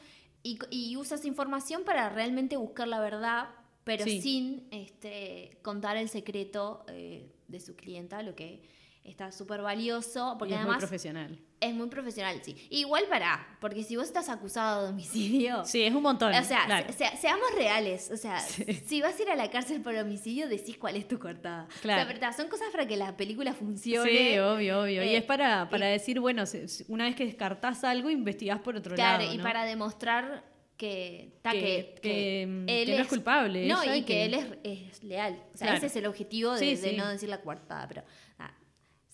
Y, 0.42 0.58
y 0.70 0.96
usa 0.96 1.16
esa 1.16 1.26
información 1.28 1.84
para 1.84 2.08
realmente 2.08 2.56
buscar 2.56 2.88
la 2.88 3.00
verdad, 3.00 3.50
pero 3.84 4.04
Sí. 4.04 4.20
sin 4.22 4.66
este, 4.70 5.58
contar 5.62 5.96
el 5.96 6.08
secreto 6.08 6.84
eh, 6.88 7.30
de 7.48 7.60
su 7.60 7.76
clienta, 7.76 8.22
lo 8.22 8.34
que 8.34 8.62
está 9.04 9.32
súper 9.32 9.62
valioso, 9.62 10.36
porque 10.38 10.52
Y 10.52 10.54
es 10.54 10.60
muy 10.60 10.64
además 10.68 10.78
profesional. 10.78 11.38
es 11.58 11.74
muy 11.74 11.88
profesional, 11.88 12.40
sí. 12.44 12.54
Igual 12.70 13.04
para, 13.08 13.56
porque 13.60 13.82
si 13.82 13.96
vos 13.96 14.06
estás 14.06 14.28
acusado 14.28 14.84
de 14.84 14.90
homicidio, 14.90 15.64
Sí, 15.64 15.82
es 15.82 15.94
un 15.94 16.02
montón. 16.02 16.32
o 16.34 16.44
sea, 16.44 16.64
claro. 16.66 16.86
se- 16.92 17.08
se- 17.10 17.16
seamos 17.16 17.46
reales, 17.56 18.10
o 18.10 18.16
sea, 18.16 18.38
si 18.40 19.00
vas 19.02 19.18
a 19.18 19.22
ir 19.22 19.30
a 19.30 19.36
la 19.36 19.50
cárcel 19.50 19.80
por 19.82 19.94
homicidio, 19.94 20.48
decís 20.48 20.76
cuál 20.78 20.96
es 20.96 21.08
tu 21.08 21.18
cortada. 21.18 21.66
Claro. 21.82 22.02
O 22.02 22.04
sea, 22.04 22.12
verdad, 22.12 22.36
son 22.36 22.48
cosas 22.48 22.68
para 22.70 22.86
que 22.86 22.96
la 22.96 23.16
película 23.16 23.52
funcione. 23.54 24.10
Sí, 24.10 24.38
obvio, 24.38 24.82
obvio. 24.82 25.02
y 25.02 25.08
Eh, 25.08 25.16
es 25.16 25.24
para, 25.24 25.68
para 25.70 25.88
y- 25.88 25.92
decir, 25.92 26.20
bueno, 26.20 26.44
una 26.88 27.04
vez 27.04 27.16
que 27.16 27.24
descartás 27.24 27.82
algo, 27.84 28.10
investigás 28.10 28.60
por 28.60 28.76
otro 28.76 28.94
Claro, 28.94 29.22
lado. 29.24 29.34
y 29.34 29.38
¿no? 29.38 29.42
para 29.42 29.64
demostrar 29.64 30.44
que, 30.76 31.34
ta, 31.42 31.50
Que- 31.52 31.60
que, 31.60 31.94
que, 32.00 32.64
que 32.86 32.94
no 32.96 33.02
es 33.02 33.08
culpable 33.08 33.66
No, 33.66 33.84
y 33.84 33.98
y 33.98 34.02
que, 34.02 34.24
él 34.24 34.32
es, 34.34 34.46
es 34.64 35.04
leal. 35.04 35.34
O 35.52 35.56
sea, 35.58 35.66
Claro. 35.66 35.76
ese 35.76 35.86
es 35.88 35.96
el 35.96 36.06
objetivo 36.06 36.52
de, 36.54 36.58
Sí, 36.58 36.76
de 36.82 36.90
sí. 36.92 36.96
no 36.96 37.06
decir 37.08 37.28
la 37.28 37.42
coartada, 37.42 37.86
pero 37.86 38.02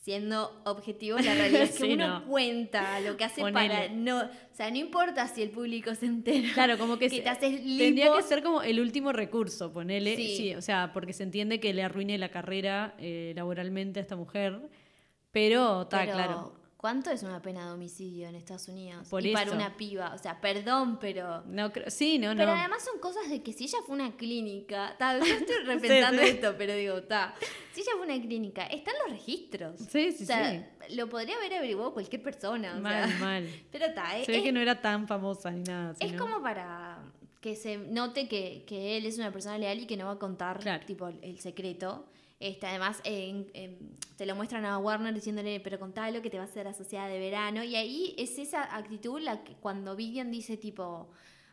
siendo 0.06 0.62
objetivo, 0.64 1.18
la 1.18 1.34
realidad 1.34 1.62
es 1.62 1.72
que 1.72 1.84
Sí, 1.86 1.92
uno 1.94 2.20
no. 2.20 2.24
cuenta 2.26 3.00
lo 3.00 3.16
que 3.16 3.24
hace 3.24 3.40
Ponele. 3.40 3.68
para 3.74 3.88
no. 3.88 4.18
O 4.20 4.54
sea, 4.54 4.70
no 4.70 4.76
importa 4.76 5.26
si 5.26 5.42
el 5.42 5.50
público 5.50 5.92
se 5.96 6.06
entera. 6.06 6.48
Claro, 6.54 6.78
como 6.78 6.96
que, 6.96 7.08
que 7.08 7.16
se- 7.16 7.22
te 7.22 7.28
haces 7.28 7.60
tendría 7.60 8.12
que 8.14 8.22
ser 8.22 8.40
como 8.44 8.62
el 8.62 8.78
último 8.78 9.10
recurso, 9.12 9.72
ponele. 9.72 10.14
Sí. 10.14 10.36
Sí. 10.36 10.54
o 10.54 10.62
sea, 10.62 10.92
porque 10.94 11.12
se 11.12 11.24
entiende 11.24 11.58
que 11.58 11.74
le 11.74 11.82
arruine 11.82 12.18
la 12.18 12.28
carrera 12.28 12.94
eh, 13.00 13.32
laboralmente 13.34 13.98
a 13.98 14.02
esta 14.02 14.14
mujer. 14.14 14.60
Pero 15.32 15.82
está 15.82 16.04
claro. 16.06 16.54
¿Cuánto 16.86 17.10
es 17.10 17.24
una 17.24 17.42
pena 17.42 17.66
de 17.66 17.72
homicidio 17.72 18.28
en 18.28 18.36
Estados 18.36 18.68
Unidos? 18.68 19.08
Por 19.08 19.26
y 19.26 19.32
para 19.32 19.46
eso. 19.46 19.56
una 19.56 19.76
piba. 19.76 20.14
O 20.14 20.18
sea, 20.18 20.40
perdón, 20.40 20.98
pero. 21.00 21.42
No, 21.46 21.72
creo- 21.72 21.90
sí, 21.90 22.16
no, 22.16 22.28
Pero 22.36 22.52
no. 22.54 22.60
además 22.60 22.84
son 22.84 23.00
cosas 23.00 23.28
de 23.28 23.42
que 23.42 23.52
si 23.52 23.64
ella 23.64 23.78
fue 23.84 23.96
una 23.96 24.16
clínica, 24.16 24.94
ta, 24.96 25.18
yo 25.18 25.24
estoy 25.24 25.56
repensando 25.64 26.22
sí. 26.22 26.28
esto, 26.28 26.54
pero 26.56 26.74
digo, 26.74 27.02
ta, 27.02 27.34
si 27.72 27.80
ella 27.80 27.90
fue 27.96 28.06
una 28.06 28.20
clínica, 28.24 28.66
están 28.66 28.94
los 29.04 29.18
registros. 29.18 29.80
Sí, 29.80 30.12
sí, 30.12 30.22
o 30.22 30.26
sea, 30.26 30.70
lo 30.90 31.08
podría 31.08 31.34
haber 31.34 31.54
averiguado 31.54 31.92
cualquier 31.92 32.22
persona. 32.22 32.76
o 32.76 32.80
Mal, 32.80 33.08
sea, 33.10 33.18
mal. 33.18 33.48
Pero 33.72 33.86
está, 33.86 34.10
Se 34.24 34.30
ve 34.30 34.44
que 34.44 34.52
no 34.52 34.60
era 34.60 34.80
tan 34.80 35.08
famosa 35.08 35.50
ni 35.50 35.64
nada. 35.64 35.90
es 35.98 36.08
sino- 36.10 36.22
como 36.24 36.40
para 36.40 37.02
que 37.40 37.56
se 37.56 37.78
note 37.78 38.28
que, 38.28 38.62
que 38.64 38.96
él 38.96 39.06
es 39.06 39.18
una 39.18 39.32
persona 39.32 39.58
leal 39.58 39.80
y 39.80 39.86
que 39.86 39.96
no 39.96 40.06
va 40.06 40.12
a 40.12 40.18
contar 40.20 40.60
Claro. 40.60 40.86
tipo 40.86 41.08
el 41.08 41.40
secreto. 41.40 42.06
Este, 42.38 42.66
además, 42.66 43.02
te 43.02 44.26
lo 44.26 44.34
muestran 44.36 44.64
a 44.66 44.78
Warner 44.78 45.14
diciéndole, 45.14 45.58
pero 45.60 45.78
contalo 45.78 46.20
que 46.22 46.28
te 46.30 46.36
va 46.36 46.44
a 46.44 46.46
hacer 46.46 46.66
asociada 46.68 47.08
de 47.08 47.18
verano. 47.18 47.64
Y 47.64 47.76
ahí 47.76 48.14
es 48.18 48.38
esa 48.38 48.76
actitud 48.76 49.20
la 49.20 49.42
que 49.42 49.54
cuando 49.54 49.96
Vivian 49.96 50.30
dice 50.30 50.56
tipo... 50.56 51.08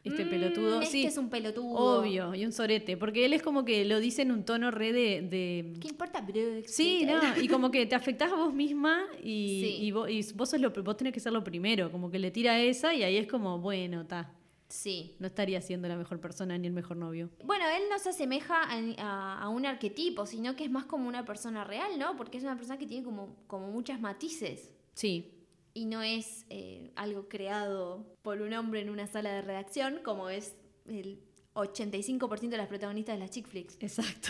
Este 0.05 0.25
"Mm, 0.25 0.29
pelotudo, 0.29 0.81
este 0.81 0.91
sí. 0.91 1.05
es 1.05 1.17
un 1.17 1.29
pelotudo. 1.29 1.99
Obvio, 2.01 2.35
y 2.35 2.43
un 2.45 2.51
sorete. 2.51 2.97
Porque 2.97 3.23
él 3.23 3.31
es 3.31 3.41
como 3.41 3.63
que 3.63 3.85
lo 3.85 4.01
dice 4.01 4.23
en 4.23 4.33
un 4.33 4.43
tono 4.43 4.69
re 4.69 4.91
de. 4.91 5.21
de- 5.21 5.79
¿Qué 5.79 5.87
importa, 5.87 6.19
Brooks? 6.19 6.75
Sí, 6.75 7.05
no, 7.05 7.21
y 7.41 7.47
como 7.47 7.71
que 7.71 7.85
te 7.85 7.95
afectás 7.95 8.29
a 8.33 8.35
vos 8.35 8.53
misma 8.53 9.05
y, 9.23 9.61
Sí. 9.63 9.77
y 9.85 9.91
vos, 9.93 10.09
y 10.09 10.21
vos, 10.33 10.49
sos 10.49 10.59
lo, 10.59 10.71
vos 10.71 10.97
tenés 10.97 11.13
que 11.13 11.21
ser 11.21 11.31
lo 11.31 11.41
primero. 11.41 11.89
Como 11.89 12.11
que 12.11 12.19
le 12.19 12.31
tira 12.31 12.59
esa 12.59 12.93
y 12.93 13.01
ahí 13.03 13.15
es 13.15 13.27
como, 13.27 13.59
bueno, 13.59 14.01
está. 14.01 14.29
Sí. 14.73 15.15
No 15.19 15.27
estaría 15.27 15.61
siendo 15.61 15.87
la 15.87 15.95
mejor 15.95 16.19
persona 16.19 16.57
ni 16.57 16.65
el 16.65 16.73
mejor 16.73 16.97
novio. 16.97 17.29
Bueno, 17.45 17.63
él 17.77 17.83
no 17.91 17.99
se 17.99 18.09
asemeja 18.09 18.55
a, 18.63 18.79
a- 18.97 19.39
a 19.43 19.49
un 19.49 19.67
arquetipo, 19.67 20.25
sino 20.25 20.55
que 20.55 20.63
es 20.63 20.71
más 20.71 20.85
como 20.85 21.07
una 21.07 21.25
persona 21.25 21.63
real, 21.63 21.99
¿no? 21.99 22.17
Porque 22.17 22.37
es 22.39 22.43
una 22.43 22.55
persona 22.55 22.79
que 22.79 22.87
tiene 22.87 23.03
como, 23.03 23.35
como 23.45 23.69
muchas 23.71 23.99
matices. 24.01 24.71
Sí, 24.95 25.31
Y 25.75 25.85
no 25.85 26.01
es 26.01 26.45
eh, 26.49 26.91
algo 26.95 27.29
creado 27.29 28.15
por 28.23 28.41
un 28.41 28.51
hombre 28.53 28.81
en 28.81 28.89
una 28.89 29.05
sala 29.05 29.31
de 29.31 29.41
redacción, 29.43 29.99
como 30.03 30.29
es 30.31 30.55
el 30.87 31.19
85% 31.53 32.49
de 32.49 32.57
las 32.57 32.67
protagonistas 32.67 33.15
de 33.15 33.19
las 33.19 33.29
chick 33.29 33.47
flicks. 33.47 33.77
exacto. 33.79 34.29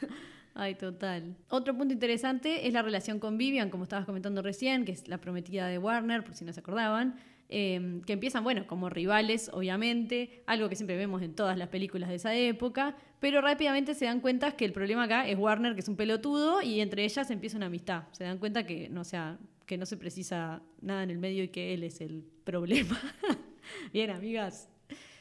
Ay, 0.54 0.74
total. 0.74 1.36
Otro 1.50 1.76
punto 1.76 1.92
interesante 1.92 2.66
es 2.66 2.72
la 2.72 2.82
relación 2.82 3.20
con 3.20 3.36
Vivian, 3.38 3.68
como 3.70 3.84
estabas 3.84 4.06
comentando 4.06 4.42
recién, 4.42 4.84
que 4.84 4.92
es 4.92 5.06
la 5.06 5.18
prometida 5.18 5.68
de 5.68 5.78
Warner, 5.78 6.24
por 6.24 6.34
si 6.34 6.44
no 6.44 6.52
se 6.52 6.60
acordaban. 6.60 7.20
Eh, 7.48 8.00
que 8.06 8.12
empiezan, 8.12 8.42
bueno, 8.42 8.66
como 8.66 8.90
rivales, 8.90 9.50
obviamente, 9.52 10.42
algo 10.46 10.68
que 10.68 10.76
siempre 10.76 10.96
vemos 10.96 11.22
en 11.22 11.34
todas 11.34 11.56
las 11.56 11.68
películas 11.68 12.08
de 12.08 12.16
esa 12.16 12.34
época, 12.34 12.96
pero 13.20 13.40
rápidamente 13.40 13.94
se 13.94 14.06
dan 14.06 14.20
cuenta 14.20 14.52
que 14.52 14.64
el 14.64 14.72
problema 14.72 15.04
acá 15.04 15.28
es 15.28 15.38
Warner, 15.38 15.74
que 15.74 15.80
es 15.80 15.88
un 15.88 15.96
pelotudo, 15.96 16.62
y 16.62 16.80
entre 16.80 17.04
ellas 17.04 17.30
empieza 17.30 17.56
una 17.56 17.66
amistad. 17.66 18.04
Se 18.12 18.24
dan 18.24 18.38
cuenta 18.38 18.66
que 18.66 18.88
no, 18.88 19.04
sea, 19.04 19.38
que 19.64 19.78
no 19.78 19.86
se 19.86 19.96
precisa 19.96 20.62
nada 20.80 21.02
en 21.02 21.10
el 21.10 21.18
medio 21.18 21.44
y 21.44 21.48
que 21.48 21.74
él 21.74 21.84
es 21.84 22.00
el 22.00 22.24
problema. 22.44 23.00
Bien, 23.92 24.10
amigas. 24.10 24.68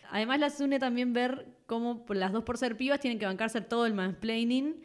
Además 0.10 0.40
las 0.40 0.60
une 0.60 0.80
también 0.80 1.14
ver 1.14 1.48
cómo 1.66 2.06
las 2.10 2.32
dos 2.32 2.44
por 2.44 2.58
ser 2.58 2.78
pibas 2.78 3.00
tienen 3.00 3.20
que 3.20 3.26
bancarse 3.26 3.62
todo 3.62 3.86
el 3.86 3.94
mansplaining 3.94 4.76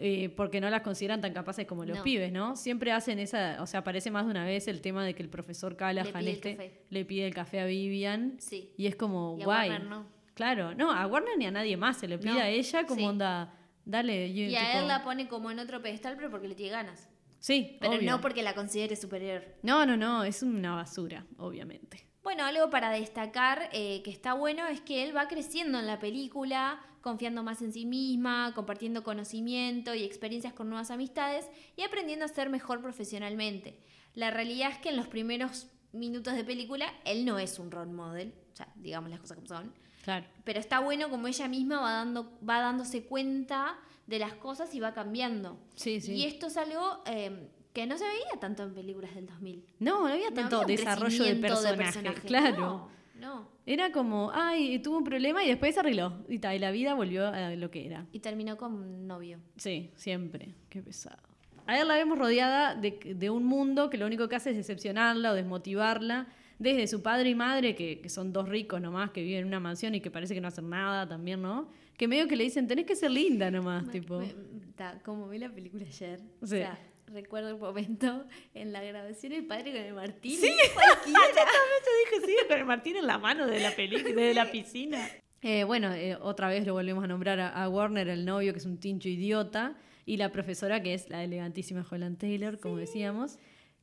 eh, 0.00 0.30
porque 0.30 0.60
no 0.60 0.70
las 0.70 0.82
consideran 0.82 1.20
tan 1.20 1.32
capaces 1.32 1.66
como 1.66 1.84
los 1.84 1.98
No. 1.98 2.02
pibes, 2.04 2.32
¿no? 2.32 2.56
Siempre 2.56 2.90
hacen 2.92 3.18
esa, 3.18 3.58
o 3.62 3.66
sea, 3.66 3.80
aparece 3.80 4.10
más 4.10 4.24
de 4.24 4.30
una 4.30 4.44
vez 4.44 4.66
el 4.68 4.80
tema 4.80 5.04
de 5.04 5.14
que 5.14 5.22
el 5.22 5.28
profesor 5.28 5.76
Callahan 5.76 6.12
pide 6.12 6.20
el 6.20 6.28
este 6.28 6.84
le 6.88 7.04
pide 7.04 7.26
el 7.26 7.34
café 7.34 7.60
a 7.60 7.66
Vivian 7.66 8.36
Sí. 8.40 8.72
y 8.76 8.86
es 8.86 8.96
como 8.96 9.36
Y 9.38 9.42
a 9.42 9.44
guay. 9.44 9.68
Warner 9.70 9.88
no. 9.88 10.06
Claro, 10.34 10.74
no, 10.74 10.90
a 10.90 11.06
Warner 11.06 11.36
ni 11.36 11.46
a 11.46 11.50
nadie 11.50 11.76
más, 11.76 11.98
se 11.98 12.08
le 12.08 12.16
pide 12.18 12.32
No, 12.32 12.40
a 12.40 12.48
ella 12.48 12.86
como 12.86 13.00
sí. 13.00 13.06
onda, 13.06 13.54
dale, 13.84 14.32
yo, 14.32 14.44
Y 14.44 14.56
a 14.56 14.80
él 14.80 14.88
la 14.88 15.04
pone 15.04 15.28
como 15.28 15.50
en 15.50 15.58
otro 15.58 15.82
pedestal, 15.82 16.16
pero 16.16 16.30
porque 16.30 16.48
le 16.48 16.54
tiene 16.54 16.72
ganas. 16.72 17.08
Sí, 17.38 17.76
Pero 17.80 17.94
obvio. 17.94 18.10
no 18.10 18.20
porque 18.20 18.42
la 18.42 18.54
considere 18.54 18.96
superior. 18.96 19.42
No, 19.62 19.84
no, 19.86 19.96
no, 19.96 20.24
es 20.24 20.42
una 20.42 20.74
basura, 20.74 21.26
obviamente. 21.38 22.06
Bueno, 22.22 22.44
algo 22.44 22.68
para 22.68 22.90
destacar 22.90 23.70
eh, 23.72 24.02
que 24.02 24.10
está 24.10 24.34
bueno 24.34 24.66
es 24.66 24.80
que 24.82 25.02
él 25.04 25.16
va 25.16 25.26
creciendo 25.26 25.78
en 25.78 25.86
la 25.86 25.98
película, 25.98 26.80
confiando 27.00 27.42
más 27.42 27.62
en 27.62 27.72
sí 27.72 27.86
misma, 27.86 28.52
compartiendo 28.54 29.02
conocimiento 29.02 29.94
y 29.94 30.02
experiencias 30.04 30.52
con 30.52 30.68
nuevas 30.68 30.90
amistades 30.90 31.46
y 31.76 31.82
aprendiendo 31.82 32.24
a 32.24 32.28
ser 32.28 32.50
mejor 32.50 32.80
profesionalmente. 32.80 33.78
La 34.14 34.30
realidad 34.30 34.70
es 34.72 34.78
que 34.78 34.88
en 34.90 34.96
los 34.96 35.06
primeros 35.08 35.68
minutos 35.92 36.34
de 36.34 36.44
película 36.44 36.92
él 37.04 37.24
no 37.24 37.38
es 37.38 37.58
un 37.58 37.70
role 37.70 37.92
model, 37.92 38.32
o 38.52 38.56
sea, 38.56 38.68
digamos 38.76 39.10
las 39.10 39.20
cosas 39.20 39.36
como 39.36 39.48
son, 39.48 39.72
Claro. 40.04 40.26
pero 40.44 40.58
está 40.58 40.80
bueno 40.80 41.10
como 41.10 41.26
ella 41.28 41.46
misma 41.48 41.80
va, 41.80 41.92
dando, 41.92 42.38
va 42.48 42.60
dándose 42.60 43.04
cuenta 43.04 43.78
de 44.06 44.18
las 44.18 44.32
cosas 44.34 44.74
y 44.74 44.80
va 44.80 44.92
cambiando. 44.94 45.58
Sí, 45.74 46.00
sí. 46.00 46.12
Y 46.14 46.24
esto 46.24 46.46
es 46.48 46.56
algo 46.56 47.02
eh, 47.06 47.48
que 47.72 47.86
no 47.86 47.96
se 47.98 48.04
veía 48.04 48.40
tanto 48.40 48.62
en 48.64 48.74
películas 48.74 49.14
del 49.14 49.26
2000. 49.26 49.64
No, 49.78 50.00
no 50.08 50.12
había 50.14 50.30
No 50.30 50.34
tanto 50.34 50.60
había 50.62 50.76
desarrollo 50.76 51.24
de 51.24 51.36
personaje. 51.36 52.20
Claro. 52.26 52.56
No, 52.60 52.88
no. 53.20 53.48
Era 53.66 53.92
como, 53.92 54.30
ay, 54.34 54.78
tuvo 54.80 54.98
un 54.98 55.04
problema 55.04 55.44
y 55.44 55.48
después 55.48 55.74
se 55.74 55.80
arregló. 55.80 56.24
Y, 56.28 56.38
ta, 56.38 56.54
y 56.54 56.58
la 56.58 56.70
vida 56.70 56.94
volvió 56.94 57.26
a 57.28 57.50
lo 57.54 57.70
que 57.70 57.86
era. 57.86 58.06
Y 58.12 58.18
terminó 58.20 58.56
con 58.56 59.06
novio. 59.06 59.38
Sí, 59.56 59.90
siempre. 59.94 60.54
Qué 60.68 60.82
pesado. 60.82 61.18
A 61.66 61.74
ver, 61.74 61.86
la 61.86 61.94
vemos 61.94 62.18
rodeada 62.18 62.74
de, 62.74 63.14
de 63.16 63.30
un 63.30 63.44
mundo 63.44 63.90
que 63.90 63.96
lo 63.98 64.06
único 64.06 64.28
que 64.28 64.34
hace 64.36 64.50
es 64.50 64.56
decepcionarla 64.56 65.30
o 65.32 65.34
desmotivarla. 65.34 66.26
Desde 66.58 66.86
su 66.88 67.00
padre 67.02 67.30
y 67.30 67.34
madre, 67.34 67.74
que, 67.74 68.00
que 68.00 68.08
son 68.10 68.32
dos 68.34 68.46
ricos 68.48 68.80
nomás, 68.82 69.12
que 69.12 69.22
viven 69.22 69.40
en 69.42 69.46
una 69.46 69.60
mansión 69.60 69.94
y 69.94 70.00
que 70.02 70.10
parece 70.10 70.34
que 70.34 70.42
no 70.42 70.48
hacen 70.48 70.68
nada 70.68 71.08
también, 71.08 71.40
¿no? 71.40 71.68
Que 71.96 72.06
medio 72.06 72.26
que 72.28 72.36
le 72.36 72.44
dicen, 72.44 72.66
tenés 72.66 72.84
que 72.84 72.94
ser 72.96 73.10
linda 73.12 73.50
nomás, 73.50 73.86
Me- 73.86 73.92
tipo. 73.92 74.18
me- 74.18 74.34
ta, 74.76 75.00
como 75.02 75.26
vi 75.28 75.38
la 75.38 75.48
película 75.48 75.84
ayer, 75.86 76.20
o 76.42 76.46
Sí. 76.46 76.56
sea, 76.58 76.78
recuerdo 77.10 77.50
el 77.50 77.58
momento 77.58 78.24
en 78.54 78.72
la 78.72 78.82
grabación 78.82 79.32
el 79.32 79.46
padre 79.46 79.72
con 79.72 79.80
el 79.80 79.94
Martín. 79.94 80.40
Sí, 80.40 80.52
cualquiera. 80.74 81.20
Yo 81.24 82.20
dije, 82.20 82.26
sí, 82.26 82.36
con 82.48 82.58
el 82.58 82.64
Martín 82.64 82.96
en 82.96 83.06
la 83.06 83.18
mano 83.18 83.46
de 83.46 83.60
la 83.60 83.70
película, 83.72 84.14
de 84.14 84.34
la 84.34 84.50
piscina. 84.50 85.08
Eh, 85.42 85.64
bueno, 85.64 85.92
eh, 85.94 86.16
otra 86.20 86.48
vez 86.48 86.66
lo 86.66 86.74
volvemos 86.74 87.02
a 87.04 87.06
nombrar 87.06 87.40
a, 87.40 87.48
a 87.48 87.68
Warner, 87.68 88.08
el 88.08 88.24
novio, 88.24 88.52
que 88.52 88.58
es 88.58 88.66
un 88.66 88.78
tincho 88.78 89.08
idiota, 89.08 89.76
y 90.04 90.16
la 90.18 90.30
profesora, 90.32 90.82
que 90.82 90.92
es 90.92 91.08
la 91.08 91.24
elegantísima 91.24 91.86
Holland 91.88 92.18
Taylor, 92.18 92.58
como 92.58 92.76
decíamos, 92.76 93.38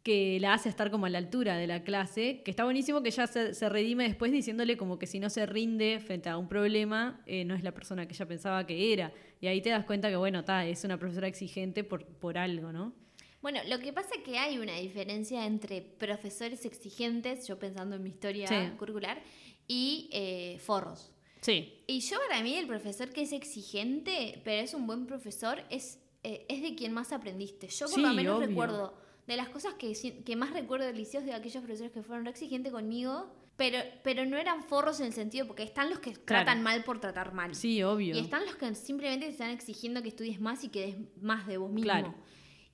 que 0.08 0.40
la 0.40 0.54
hace 0.54 0.70
estar 0.70 0.90
como 0.90 1.06
a 1.06 1.10
la 1.10 1.18
altura 1.18 1.58
de 1.58 1.68
la 1.68 1.84
clase, 1.84 2.42
que 2.46 2.52
está 2.52 2.64
buenísimo 2.64 3.04
que 3.04 3.12
se, 3.12 3.54
se 3.54 3.68
redime 3.68 4.06
después 4.06 4.32
diciéndole 4.32 4.78
como 4.78 4.98
que 4.98 5.06
si 5.06 5.20
no 5.20 5.30
se 5.30 5.46
rinde 5.46 6.00
frente 6.00 6.30
a 6.30 6.38
un 6.38 6.48
problema, 6.48 7.22
eh, 7.26 7.44
no 7.44 7.56
es 7.56 7.62
la 7.62 7.74
persona 7.74 8.08
que 8.08 8.14
ella 8.14 8.26
pensaba 8.26 8.66
que 8.66 8.94
era. 8.94 9.12
Y 9.42 9.48
ahí 9.48 9.60
te 9.60 9.70
das 9.70 9.84
cuenta 9.84 10.10
que, 10.10 10.16
bueno, 10.16 10.46
ta, 10.46 10.66
es 10.66 10.86
una 10.86 10.98
profesora 10.98 11.28
exigente 11.28 11.84
por, 11.84 12.06
por 12.06 12.38
algo, 12.38 12.72
¿no? 12.72 12.94
Bueno, 13.48 13.62
lo 13.70 13.80
que 13.80 13.94
pasa 13.94 14.10
es 14.18 14.24
que 14.26 14.38
hay 14.38 14.58
una 14.60 14.76
diferencia 14.76 15.46
entre 15.46 15.82
profesores 15.82 16.66
exigentes, 16.66 17.48
yo 17.48 17.58
pensando 17.58 17.96
en 17.96 18.04
mi 18.04 18.10
historia 18.10 18.46
Sí. 18.46 18.56
curricular, 18.78 19.24
y 19.70 20.10
eh, 20.12 20.60
forros. 20.60 21.14
Sí. 21.40 21.82
Y 21.88 22.02
yo 22.02 22.18
para 22.28 22.44
mí 22.44 22.56
el 22.56 22.68
profesor 22.68 23.10
que 23.10 23.22
es 23.22 23.32
exigente, 23.32 24.42
pero 24.44 24.62
es 24.62 24.74
un 24.74 24.86
buen 24.86 25.06
profesor, 25.06 25.64
es, 25.70 25.98
eh, 26.24 26.46
es 26.50 26.62
de 26.62 26.76
quien 26.76 26.92
más 26.92 27.14
aprendiste. 27.14 27.70
Yo 27.70 27.86
por 27.86 27.96
Sí, 27.96 28.02
lo 28.02 28.14
menos 28.14 28.36
obvio. 28.36 28.48
recuerdo, 28.48 28.94
de 29.28 29.38
las 29.38 29.48
cosas 29.48 29.76
que, 29.76 30.36
más 30.36 30.52
recuerdo 30.52 30.86
del 30.86 30.98
liceo 30.98 31.22
de 31.22 31.32
aquellos 31.32 31.64
profesores 31.64 31.94
que 31.94 32.04
fueron 32.04 32.26
re 32.26 32.32
exigentes 32.32 32.74
conmigo, 32.74 33.34
pero, 33.56 33.78
pero 34.04 34.26
no 34.26 34.36
eran 34.36 34.62
forros 34.62 35.00
en 35.00 35.06
el 35.06 35.14
sentido, 35.14 35.48
porque 35.48 35.64
están 35.64 35.90
los 35.90 36.00
que 36.00 36.12
tratan 36.12 36.64
mal 36.64 36.84
por 36.84 37.00
tratar 37.00 37.34
mal. 37.34 37.56
Sí, 37.56 37.82
obvio. 37.82 38.14
Y 38.14 38.20
están 38.20 38.46
los 38.46 38.58
que 38.58 38.76
simplemente 38.76 39.26
te 39.28 39.32
están 39.32 39.52
exigiendo 39.52 40.02
que 40.02 40.10
estudies 40.10 40.42
más 40.42 40.66
y 40.66 40.68
que 40.68 40.82
des 40.88 40.96
más 41.24 41.48
de 41.48 41.56
vos 41.56 41.72
mismo. 41.72 41.84
Claro. 41.90 42.14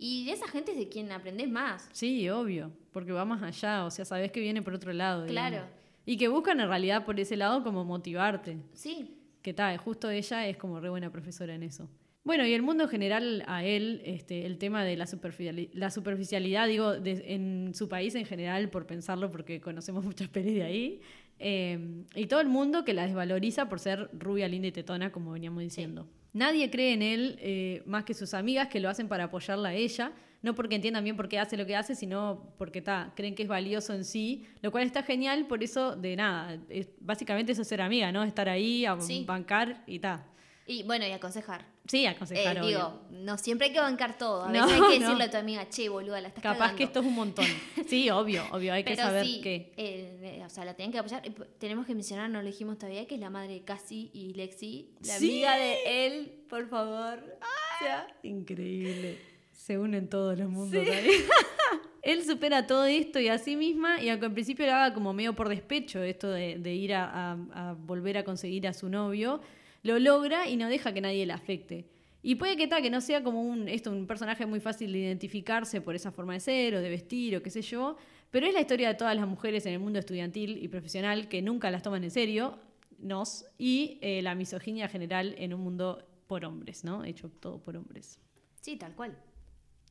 Y 0.05 0.25
de 0.25 0.33
esa 0.33 0.47
gente 0.49 0.71
es 0.73 0.77
de 0.77 0.89
quien 0.89 1.11
aprendes 1.13 1.49
más. 1.49 1.87
Sí, 1.93 2.27
obvio, 2.29 2.71
porque 2.91 3.13
va 3.13 3.23
más 3.23 3.41
allá, 3.41 3.85
o 3.85 3.89
sea, 3.91 4.03
sabes 4.03 4.31
que 4.33 4.41
viene 4.41 4.61
por 4.61 4.73
otro 4.73 4.91
lado. 4.91 5.23
digamos. 5.25 5.49
Claro. 5.49 5.65
Y 6.05 6.17
que 6.17 6.27
buscan 6.27 6.59
en 6.59 6.67
realidad 6.67 7.05
por 7.05 7.17
ese 7.19 7.37
lado 7.37 7.63
como 7.63 7.85
motivarte. 7.85 8.57
Sí. 8.73 9.15
Que 9.41 9.53
tal, 9.53 9.77
justo 9.77 10.09
ella 10.09 10.45
es 10.47 10.57
como 10.57 10.81
re 10.81 10.89
buena 10.89 11.09
profesora 11.09 11.55
en 11.55 11.63
eso. 11.63 11.89
Bueno, 12.25 12.45
y 12.45 12.53
el 12.53 12.61
mundo 12.61 12.83
en 12.83 12.89
general 12.89 13.43
a 13.47 13.63
él, 13.63 14.01
este, 14.05 14.45
el 14.45 14.57
tema 14.57 14.83
de 14.83 14.95
la 14.97 15.89
superficialidad, 15.91 16.67
digo, 16.67 16.93
de- 16.99 17.33
en 17.33 17.71
su 17.73 17.87
país 17.89 18.15
en 18.15 18.25
general, 18.25 18.69
por 18.69 18.85
pensarlo, 18.85 19.29
porque 19.29 19.61
conocemos 19.61 20.03
muchas 20.05 20.27
pelis 20.29 20.53
de 20.55 20.63
ahí, 20.63 21.01
eh, 21.39 22.03
y 22.15 22.25
todo 22.27 22.41
el 22.41 22.47
mundo 22.47 22.83
que 22.85 22.93
la 22.93 23.05
desvaloriza 23.05 23.67
por 23.69 23.79
ser 23.79 24.09
rubia, 24.13 24.47
linda 24.47 24.67
y 24.67 24.71
tetona, 24.71 25.11
como 25.11 25.31
veníamos 25.31 25.61
diciendo. 25.63 26.07
Nadie 26.33 26.69
cree 26.71 26.93
en 26.93 27.01
él 27.01 27.37
eh, 27.39 27.83
más 27.85 28.03
que 28.05 28.13
sus 28.13 28.33
amigas 28.33 28.67
que 28.67 28.79
lo 28.79 28.89
hacen 28.89 29.07
para 29.07 29.25
apoyarla 29.25 29.69
a 29.69 29.73
ella, 29.75 30.11
no 30.41 30.55
porque 30.55 30.75
entiendan 30.75 31.03
bien 31.03 31.15
por 31.15 31.29
qué 31.29 31.39
hace 31.39 31.55
lo 31.55 31.65
que 31.65 31.75
hace, 31.75 31.95
sino 31.95 32.53
porque 32.57 32.81
ta, 32.81 33.13
creen 33.15 33.33
que 33.35 33.43
es 33.43 33.47
valioso 33.49 33.93
en 33.93 34.03
sí, 34.03 34.45
lo 34.61 34.71
cual 34.71 34.83
está 34.85 35.03
genial, 35.03 35.45
por 35.47 35.63
eso 35.63 35.95
de 35.95 36.15
nada, 36.15 36.57
es- 36.69 36.89
básicamente 36.99 37.51
eso 37.53 37.61
es 37.61 37.67
ser 37.67 37.81
amiga, 37.81 38.11
¿no? 38.11 38.23
Estar 38.23 38.49
ahí, 38.49 38.85
a 38.85 38.99
Sí. 38.99 39.23
bancar 39.25 39.83
y 39.87 39.99
ta. 39.99 40.25
Y 40.65 40.83
bueno, 40.83 41.05
y 41.05 41.11
aconsejar. 41.11 41.65
Sí, 41.87 42.05
Eh, 42.05 42.07
aconsejar, 42.07 42.57
obvio. 42.59 42.67
digo, 42.67 43.01
no 43.11 43.37
siempre 43.37 43.67
hay 43.67 43.73
que 43.73 43.79
bancar 43.81 44.17
todo. 44.17 44.43
A 44.43 44.47
No, 44.49 44.65
veces 44.65 44.71
hay 44.81 44.93
que 44.93 44.99
no. 44.99 45.05
decirle 45.07 45.23
a 45.25 45.29
tu 45.31 45.37
amiga, 45.37 45.67
che, 45.69 45.89
boluda, 45.89 46.21
la 46.21 46.29
estás 46.29 46.41
Capaz 46.41 46.57
cagando". 46.57 46.77
que 46.77 46.83
esto 46.85 46.99
es 47.01 47.05
un 47.05 47.15
montón. 47.15 47.45
Sí, 47.87 48.09
obvio, 48.09 48.43
obvio, 48.51 48.73
hay 48.73 48.83
que 48.85 48.95
saber 48.95 49.25
sí, 49.25 49.41
qué. 49.43 49.73
eh, 49.75 50.37
eh, 50.39 50.43
o 50.45 50.49
sea, 50.49 50.63
la 50.63 50.73
tienen 50.75 50.93
que 50.93 50.99
apoyar. 50.99 51.21
Tenemos 51.59 51.85
que 51.85 51.93
mencionar, 51.93 52.29
no 52.29 52.41
lo 52.41 52.47
dijimos 52.47 52.77
todavía, 52.77 53.05
que 53.07 53.15
es 53.15 53.21
la 53.21 53.29
madre 53.29 53.53
de 53.55 53.63
Cassie 53.63 54.09
y 54.13 54.33
Lexi, 54.35 54.95
la 55.05 55.15
Sí. 55.17 55.29
amiga 55.43 55.57
de 55.57 56.05
él, 56.07 56.31
por 56.49 56.67
favor. 56.69 57.19
O 57.19 57.83
sea, 57.83 58.07
Increíble. 58.23 59.17
Se 59.51 59.77
unen 59.77 60.07
todos 60.09 60.37
los 60.39 60.49
mundos. 60.49 60.85
Él 62.01 62.23
supera 62.25 62.67
todo 62.67 62.83
esto 62.85 63.19
y 63.19 63.29
a 63.29 63.37
sí 63.37 63.55
misma, 63.55 64.01
y 64.01 64.09
aunque 64.09 64.25
al 64.25 64.33
principio 64.33 64.65
lo 64.65 64.73
haga 64.73 64.93
como 64.93 65.13
medio 65.13 65.33
por 65.35 65.47
despecho, 65.47 66.03
esto 66.03 66.29
de, 66.29 66.57
de 66.59 66.73
ir 66.73 66.93
a, 66.93 67.31
a- 67.31 67.69
a 67.69 67.73
volver 67.73 68.17
a 68.17 68.23
conseguir 68.25 68.67
a 68.67 68.73
su 68.73 68.89
novio, 68.89 69.39
lo 69.83 69.99
logra 69.99 70.49
y 70.49 70.55
no 70.55 70.69
deja 70.69 70.93
que 70.93 71.01
nadie 71.01 71.25
le 71.25 71.33
afecte. 71.33 71.85
Y 72.21 72.35
puede 72.35 72.55
que 72.55 72.67
tal, 72.67 72.81
que 72.81 72.89
no 72.89 73.01
sea 73.01 73.21
como 73.21 73.41
un, 73.41 73.67
esto, 73.67 73.91
un 73.91 74.07
personaje 74.07 74.45
muy 74.45 74.61
fácil 74.61 74.93
de 74.93 74.99
identificarse 74.99 75.81
por 75.81 75.93
esa 75.93 76.11
forma 76.11 76.33
de 76.33 76.39
ser 76.39 76.75
o 76.75 76.81
de 76.81 76.89
vestir 76.89 77.35
o 77.35 77.43
qué 77.43 77.49
sé 77.49 77.61
yo, 77.61 77.97
pero 78.31 78.47
es 78.47 78.53
la 78.53 78.61
historia 78.61 78.87
de 78.87 78.95
todas 78.95 79.15
las 79.15 79.27
mujeres 79.27 79.65
en 79.65 79.73
el 79.73 79.79
mundo 79.79 79.99
estudiantil 79.99 80.57
y 80.63 80.67
profesional 80.69 81.27
que 81.27 81.41
nunca 81.41 81.69
las 81.69 81.83
toman 81.83 82.03
en 82.03 82.11
serio, 82.11 82.57
nos, 82.97 83.45
y 83.57 83.99
eh, 84.01 84.21
la 84.21 84.35
misoginia 84.35 84.87
general 84.87 85.35
en 85.37 85.53
un 85.53 85.59
mundo 85.59 86.07
por 86.25 86.45
hombres, 86.45 86.85
¿no? 86.85 87.03
Hecho 87.03 87.29
todo 87.29 87.61
por 87.61 87.75
hombres. 87.75 88.19
sí, 88.61 88.77
tal 88.77 88.95
cual. 88.95 89.17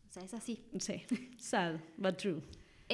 O 0.08 0.12
sea, 0.12 0.24
es 0.24 0.34
así. 0.34 0.64
Sí, 0.78 1.02
sad, 1.38 1.76
but 1.98 2.16
true. 2.16 2.42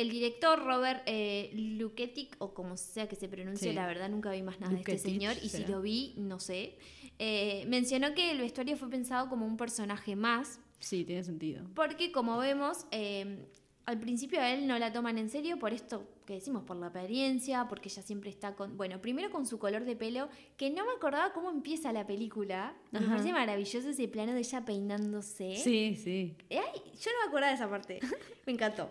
El 0.00 0.10
director 0.10 0.64
Robert 0.64 1.02
eh, 1.06 1.50
Luketic, 1.54 2.36
o 2.38 2.54
como 2.54 2.76
sea 2.76 3.08
que 3.08 3.16
se 3.16 3.28
pronuncie, 3.28 3.70
Sí. 3.70 3.74
la 3.74 3.86
verdad 3.86 4.08
nunca 4.08 4.30
vi 4.30 4.42
más 4.42 4.60
nada 4.60 4.72
de 4.72 4.78
este 4.80 4.98
señor, 4.98 5.34
y 5.42 5.48
si 5.48 5.64
lo 5.66 5.80
vi, 5.82 6.14
no 6.16 6.38
sé. 6.38 6.76
Eh, 7.18 7.64
mencionó 7.66 8.14
que 8.14 8.30
el 8.30 8.38
vestuario 8.38 8.76
fue 8.76 8.88
pensado 8.88 9.28
como 9.28 9.44
un 9.46 9.56
personaje 9.56 10.14
más, 10.14 10.60
Sí, 10.78 11.04
tiene 11.04 11.24
sentido. 11.24 11.64
porque 11.74 12.12
como 12.12 12.38
vemos, 12.38 12.86
eh, 12.92 13.46
al 13.86 13.98
principio 13.98 14.40
a 14.40 14.50
él 14.52 14.66
no 14.68 14.78
la 14.78 14.92
toman 14.92 15.18
en 15.18 15.30
serio 15.30 15.58
por 15.58 15.72
esto 15.72 16.06
que 16.26 16.34
decimos, 16.34 16.62
por 16.64 16.76
la 16.76 16.88
apariencia, 16.88 17.66
porque 17.68 17.88
ella 17.88 18.02
siempre 18.02 18.28
está 18.28 18.54
con, 18.54 18.76
bueno, 18.76 19.00
primero 19.00 19.30
con 19.30 19.46
su 19.46 19.58
color 19.58 19.84
de 19.86 19.96
pelo, 19.96 20.28
que 20.58 20.68
no 20.68 20.84
me 20.84 20.92
acordaba 20.92 21.32
cómo 21.32 21.50
empieza 21.50 21.90
la 21.90 22.06
película. 22.06 22.76
Me 22.90 22.98
Ajá. 22.98 23.08
parece 23.08 23.32
maravilloso 23.32 23.88
ese 23.88 24.06
plano 24.08 24.34
de 24.34 24.40
ella 24.40 24.62
peinándose. 24.64 25.56
Sí, 25.56 25.96
sí. 25.96 26.36
Ay, 26.50 26.80
yo 27.00 27.10
no 27.12 27.18
me 27.24 27.28
acordaba 27.28 27.48
de 27.48 27.54
esa 27.54 27.70
parte. 27.70 27.98
Me 28.46 28.52
encantó. 28.52 28.90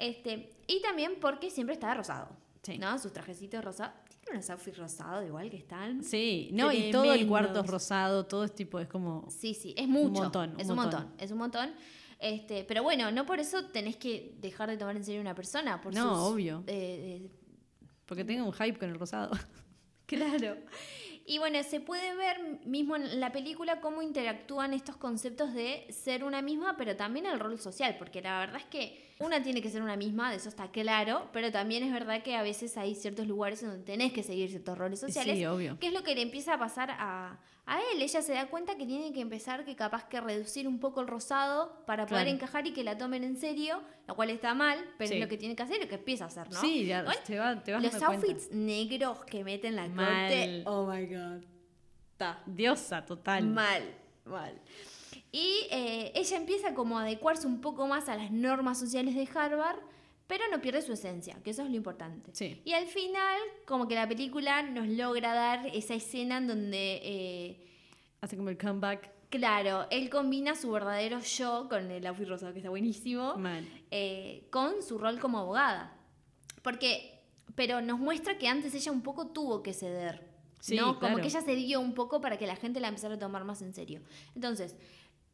Este, 0.00 0.50
y 0.66 0.80
también 0.82 1.14
porque 1.20 1.50
siempre 1.50 1.74
estaba 1.74 1.94
rosado. 1.94 2.28
Sí. 2.62 2.78
¿No? 2.78 2.98
Sus 2.98 3.12
trajecitos 3.12 3.64
rosados. 3.64 3.94
Tiene 4.22 4.38
unos 4.38 4.50
outfits 4.50 4.76
rosados 4.78 5.26
igual 5.26 5.48
que 5.50 5.56
están. 5.56 6.02
Sí, 6.04 6.50
no, 6.52 6.72
y 6.72 6.90
todo 6.90 7.12
el 7.12 7.26
cuarto 7.26 7.60
es 7.60 7.66
rosado, 7.66 8.26
todo 8.26 8.44
es 8.44 8.54
tipo, 8.54 8.78
es 8.78 8.86
como... 8.88 9.26
Sí, 9.30 9.54
sí, 9.54 9.74
es 9.76 9.88
mucho. 9.88 10.22
montón, 10.22 10.50
un 10.54 10.60
es 10.60 10.68
un 10.68 10.76
montón. 10.76 11.00
montón. 11.04 11.20
Es 11.24 11.30
un 11.32 11.38
montón. 11.38 11.74
Este, 12.18 12.64
pero 12.64 12.82
bueno, 12.82 13.10
no 13.10 13.24
por 13.24 13.40
eso 13.40 13.64
tenés 13.68 13.96
que 13.96 14.34
dejar 14.40 14.68
de 14.68 14.76
tomar 14.76 14.94
en 14.96 15.04
serio 15.04 15.20
a 15.20 15.22
una 15.22 15.34
persona. 15.34 15.80
Por 15.80 15.94
No, 15.94 16.16
sus, 16.16 16.34
obvio. 16.34 16.62
eh, 16.66 17.22
eh, 17.24 17.30
Porque 18.04 18.24
tengo 18.24 18.44
un 18.44 18.52
hype 18.52 18.78
con 18.78 18.90
el 18.90 18.98
rosado. 18.98 19.30
Claro. 20.06 20.56
Y 21.26 21.38
bueno, 21.38 21.62
se 21.62 21.80
puede 21.80 22.14
ver 22.16 22.60
mismo 22.64 22.96
en 22.96 23.20
la 23.20 23.30
película 23.30 23.80
cómo 23.80 24.02
interactúan 24.02 24.74
estos 24.74 24.96
conceptos 24.96 25.54
de 25.54 25.86
ser 25.90 26.24
una 26.24 26.42
misma, 26.42 26.76
pero 26.76 26.96
también 26.96 27.26
el 27.26 27.38
rol 27.38 27.58
social, 27.58 27.96
porque 27.98 28.20
la 28.20 28.40
verdad 28.40 28.56
es 28.56 28.66
que 28.66 29.10
una 29.20 29.42
tiene 29.42 29.60
que 29.60 29.70
ser 29.70 29.82
una 29.82 29.96
misma, 29.96 30.30
de 30.30 30.36
eso 30.36 30.48
está 30.48 30.70
claro, 30.70 31.28
pero 31.32 31.52
también 31.52 31.82
es 31.82 31.92
verdad 31.92 32.22
que 32.22 32.36
a 32.36 32.42
veces 32.42 32.76
hay 32.76 32.94
ciertos 32.94 33.26
lugares 33.26 33.60
donde 33.62 33.84
tenés 33.84 34.12
que 34.12 34.22
seguir 34.22 34.48
ciertos 34.48 34.78
roles 34.78 34.98
sociales. 34.98 35.36
Sí, 35.36 35.44
obvio. 35.44 35.78
¿Qué 35.78 35.88
es 35.88 35.92
lo 35.92 36.02
que 36.02 36.14
le 36.14 36.22
empieza 36.22 36.54
a 36.54 36.58
pasar 36.58 36.90
a, 36.92 37.38
a 37.72 37.78
él? 37.92 38.02
Ella 38.02 38.20
se 38.22 38.32
da 38.34 38.46
cuenta 38.48 38.76
que 38.76 38.84
tiene 38.86 39.12
que 39.12 39.20
empezar 39.20 39.64
que 39.64 39.76
capaz 39.76 40.04
que 40.08 40.20
reducir 40.20 40.66
un 40.66 40.78
poco 40.80 41.00
el 41.00 41.06
rosado 41.06 41.82
para 41.86 42.06
poder 42.06 42.24
Claro. 42.24 42.36
encajar 42.36 42.66
y 42.66 42.72
que 42.72 42.82
la 42.84 42.98
tomen 42.98 43.24
en 43.24 43.36
serio, 43.36 43.80
lo 44.08 44.16
cual 44.16 44.30
está 44.30 44.54
mal, 44.54 44.78
pero 44.98 45.08
Sí. 45.08 45.14
es 45.14 45.20
lo 45.20 45.28
que 45.28 45.36
tiene 45.38 45.54
que 45.56 45.62
hacer 45.62 45.76
y 45.78 45.82
lo 45.84 45.88
que 45.88 45.94
empieza 45.96 46.24
a 46.24 46.26
hacer, 46.28 46.50
¿no? 46.50 46.60
Sí, 46.60 46.86
ya 46.86 47.04
te, 47.24 47.38
va- 47.38 47.62
te 47.62 47.72
vas 47.72 47.82
los 47.82 47.90
cuenta. 47.92 48.06
outfits 48.08 48.50
negros 48.52 49.24
que 49.24 49.44
meten 49.44 49.76
la 49.76 49.86
Mal. 49.88 50.06
corte. 50.28 50.62
Oh 50.66 50.86
my 50.86 51.06
god. 51.06 51.42
Está 52.12 52.42
Diosa, 52.46 53.04
total. 53.06 53.46
mal, 53.46 53.82
mal. 54.24 54.60
Y 55.32 55.66
eh, 55.70 56.12
ella 56.14 56.36
empieza 56.36 56.74
como 56.74 56.98
a 56.98 57.02
adecuarse 57.02 57.46
un 57.46 57.60
poco 57.60 57.86
más 57.86 58.08
a 58.08 58.16
las 58.16 58.30
normas 58.32 58.78
sociales 58.80 59.14
de 59.14 59.28
Harvard, 59.32 59.78
pero 60.30 60.44
no 60.48 60.60
pierde 60.60 60.80
su 60.80 60.92
esencia, 60.92 61.36
que 61.42 61.50
eso 61.50 61.64
es 61.64 61.70
lo 61.70 61.74
importante. 61.74 62.30
Sí. 62.32 62.62
Y 62.64 62.72
al 62.72 62.86
final, 62.86 63.36
como 63.66 63.88
que 63.88 63.96
la 63.96 64.06
película 64.06 64.62
nos 64.62 64.86
logra 64.86 65.34
dar 65.34 65.66
esa 65.74 65.94
escena 65.94 66.36
en 66.36 66.46
donde, 66.46 67.00
eh, 67.02 67.66
Hace 68.20 68.36
como 68.36 68.48
el 68.48 68.56
comeback. 68.56 69.10
claro, 69.28 69.88
él 69.90 70.08
combina 70.08 70.54
su 70.54 70.70
verdadero 70.70 71.18
yo 71.18 71.66
con 71.68 71.90
el 71.90 72.06
outfit 72.06 72.28
rosado, 72.28 72.52
que 72.52 72.60
está 72.60 72.70
buenísimo 72.70 73.34
eh, 73.90 74.46
con 74.50 74.84
su 74.84 74.98
rol 74.98 75.18
como 75.18 75.40
abogada. 75.40 75.96
Porque, 76.62 77.24
pero 77.56 77.80
nos 77.80 77.98
muestra 77.98 78.38
que 78.38 78.46
antes 78.46 78.72
ella 78.72 78.92
un 78.92 79.02
poco 79.02 79.32
tuvo 79.32 79.64
que 79.64 79.72
ceder. 79.72 80.30
Sí, 80.60 80.76
¿no? 80.76 80.94
Como 81.00 81.00
claro. 81.00 81.16
que 81.16 81.26
ella 81.26 81.42
cedió 81.42 81.80
un 81.80 81.94
poco 81.94 82.20
para 82.20 82.38
que 82.38 82.46
la 82.46 82.54
gente 82.54 82.78
la 82.78 82.86
empezara 82.86 83.16
a 83.16 83.18
tomar 83.18 83.42
más 83.42 83.62
en 83.62 83.74
serio. 83.74 84.00
Entonces, 84.36 84.76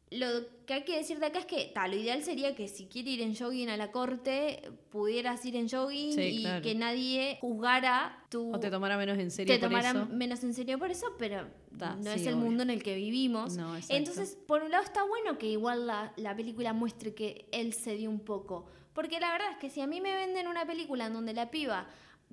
lo 0.09 0.27
que 0.65 0.73
hay 0.73 0.83
que 0.83 0.95
decir 0.95 1.19
de 1.19 1.25
acá 1.25 1.39
es 1.39 1.45
que 1.45 1.69
tal, 1.73 1.91
lo 1.91 1.97
ideal 1.97 2.23
sería 2.23 2.55
que 2.55 2.67
si 2.69 2.85
quiere 2.85 3.09
ir 3.11 3.21
en 3.21 3.35
jogging 3.35 3.69
a 3.69 3.75
la 3.77 3.91
corte, 3.91 4.61
pudieras 4.89 5.43
ir 5.45 5.55
en 5.57 5.67
jogging 5.69 6.13
Sí, 6.13 6.21
y 6.21 6.41
claro. 6.43 6.61
que 6.61 6.75
nadie 6.75 7.37
juzgara 7.41 8.23
tu 8.29 8.53
O 8.55 8.59
te 8.59 8.69
tomara 8.71 8.95
menos 8.97 9.17
en 9.17 9.31
serio 9.31 9.53
te 9.53 9.59
por 9.59 9.69
tomarán 9.69 9.97
eso. 9.97 10.05
menos 10.13 10.43
en 10.45 10.53
serio 10.53 10.79
por 10.79 10.91
eso, 10.91 11.07
pero 11.19 11.47
no 11.71 12.03
sí, 12.13 12.21
es 12.21 12.27
el 12.27 12.35
obvio. 12.35 12.45
mundo 12.45 12.63
en 12.63 12.69
el 12.69 12.83
que 12.83 12.95
vivimos. 12.95 13.57
No. 13.57 13.75
Entonces, 13.89 14.37
por 14.47 14.63
un 14.63 14.71
lado 14.71 14.83
está 14.85 15.03
bueno 15.03 15.37
que 15.37 15.47
igual 15.47 15.87
la, 15.87 16.13
la 16.15 16.35
película 16.35 16.71
muestre 16.73 17.13
que 17.13 17.47
él 17.51 17.73
se 17.73 17.95
dio 17.97 18.09
un 18.09 18.21
poco. 18.21 18.65
Porque 18.93 19.19
la 19.19 19.31
verdad 19.31 19.51
es 19.51 19.57
que 19.57 19.69
si 19.69 19.81
a 19.81 19.87
mí 19.87 20.01
me 20.01 20.13
venden 20.15 20.47
una 20.47 20.65
película 20.65 21.05
en 21.07 21.13
donde 21.13 21.33
la 21.33 21.51
piba 21.51 21.87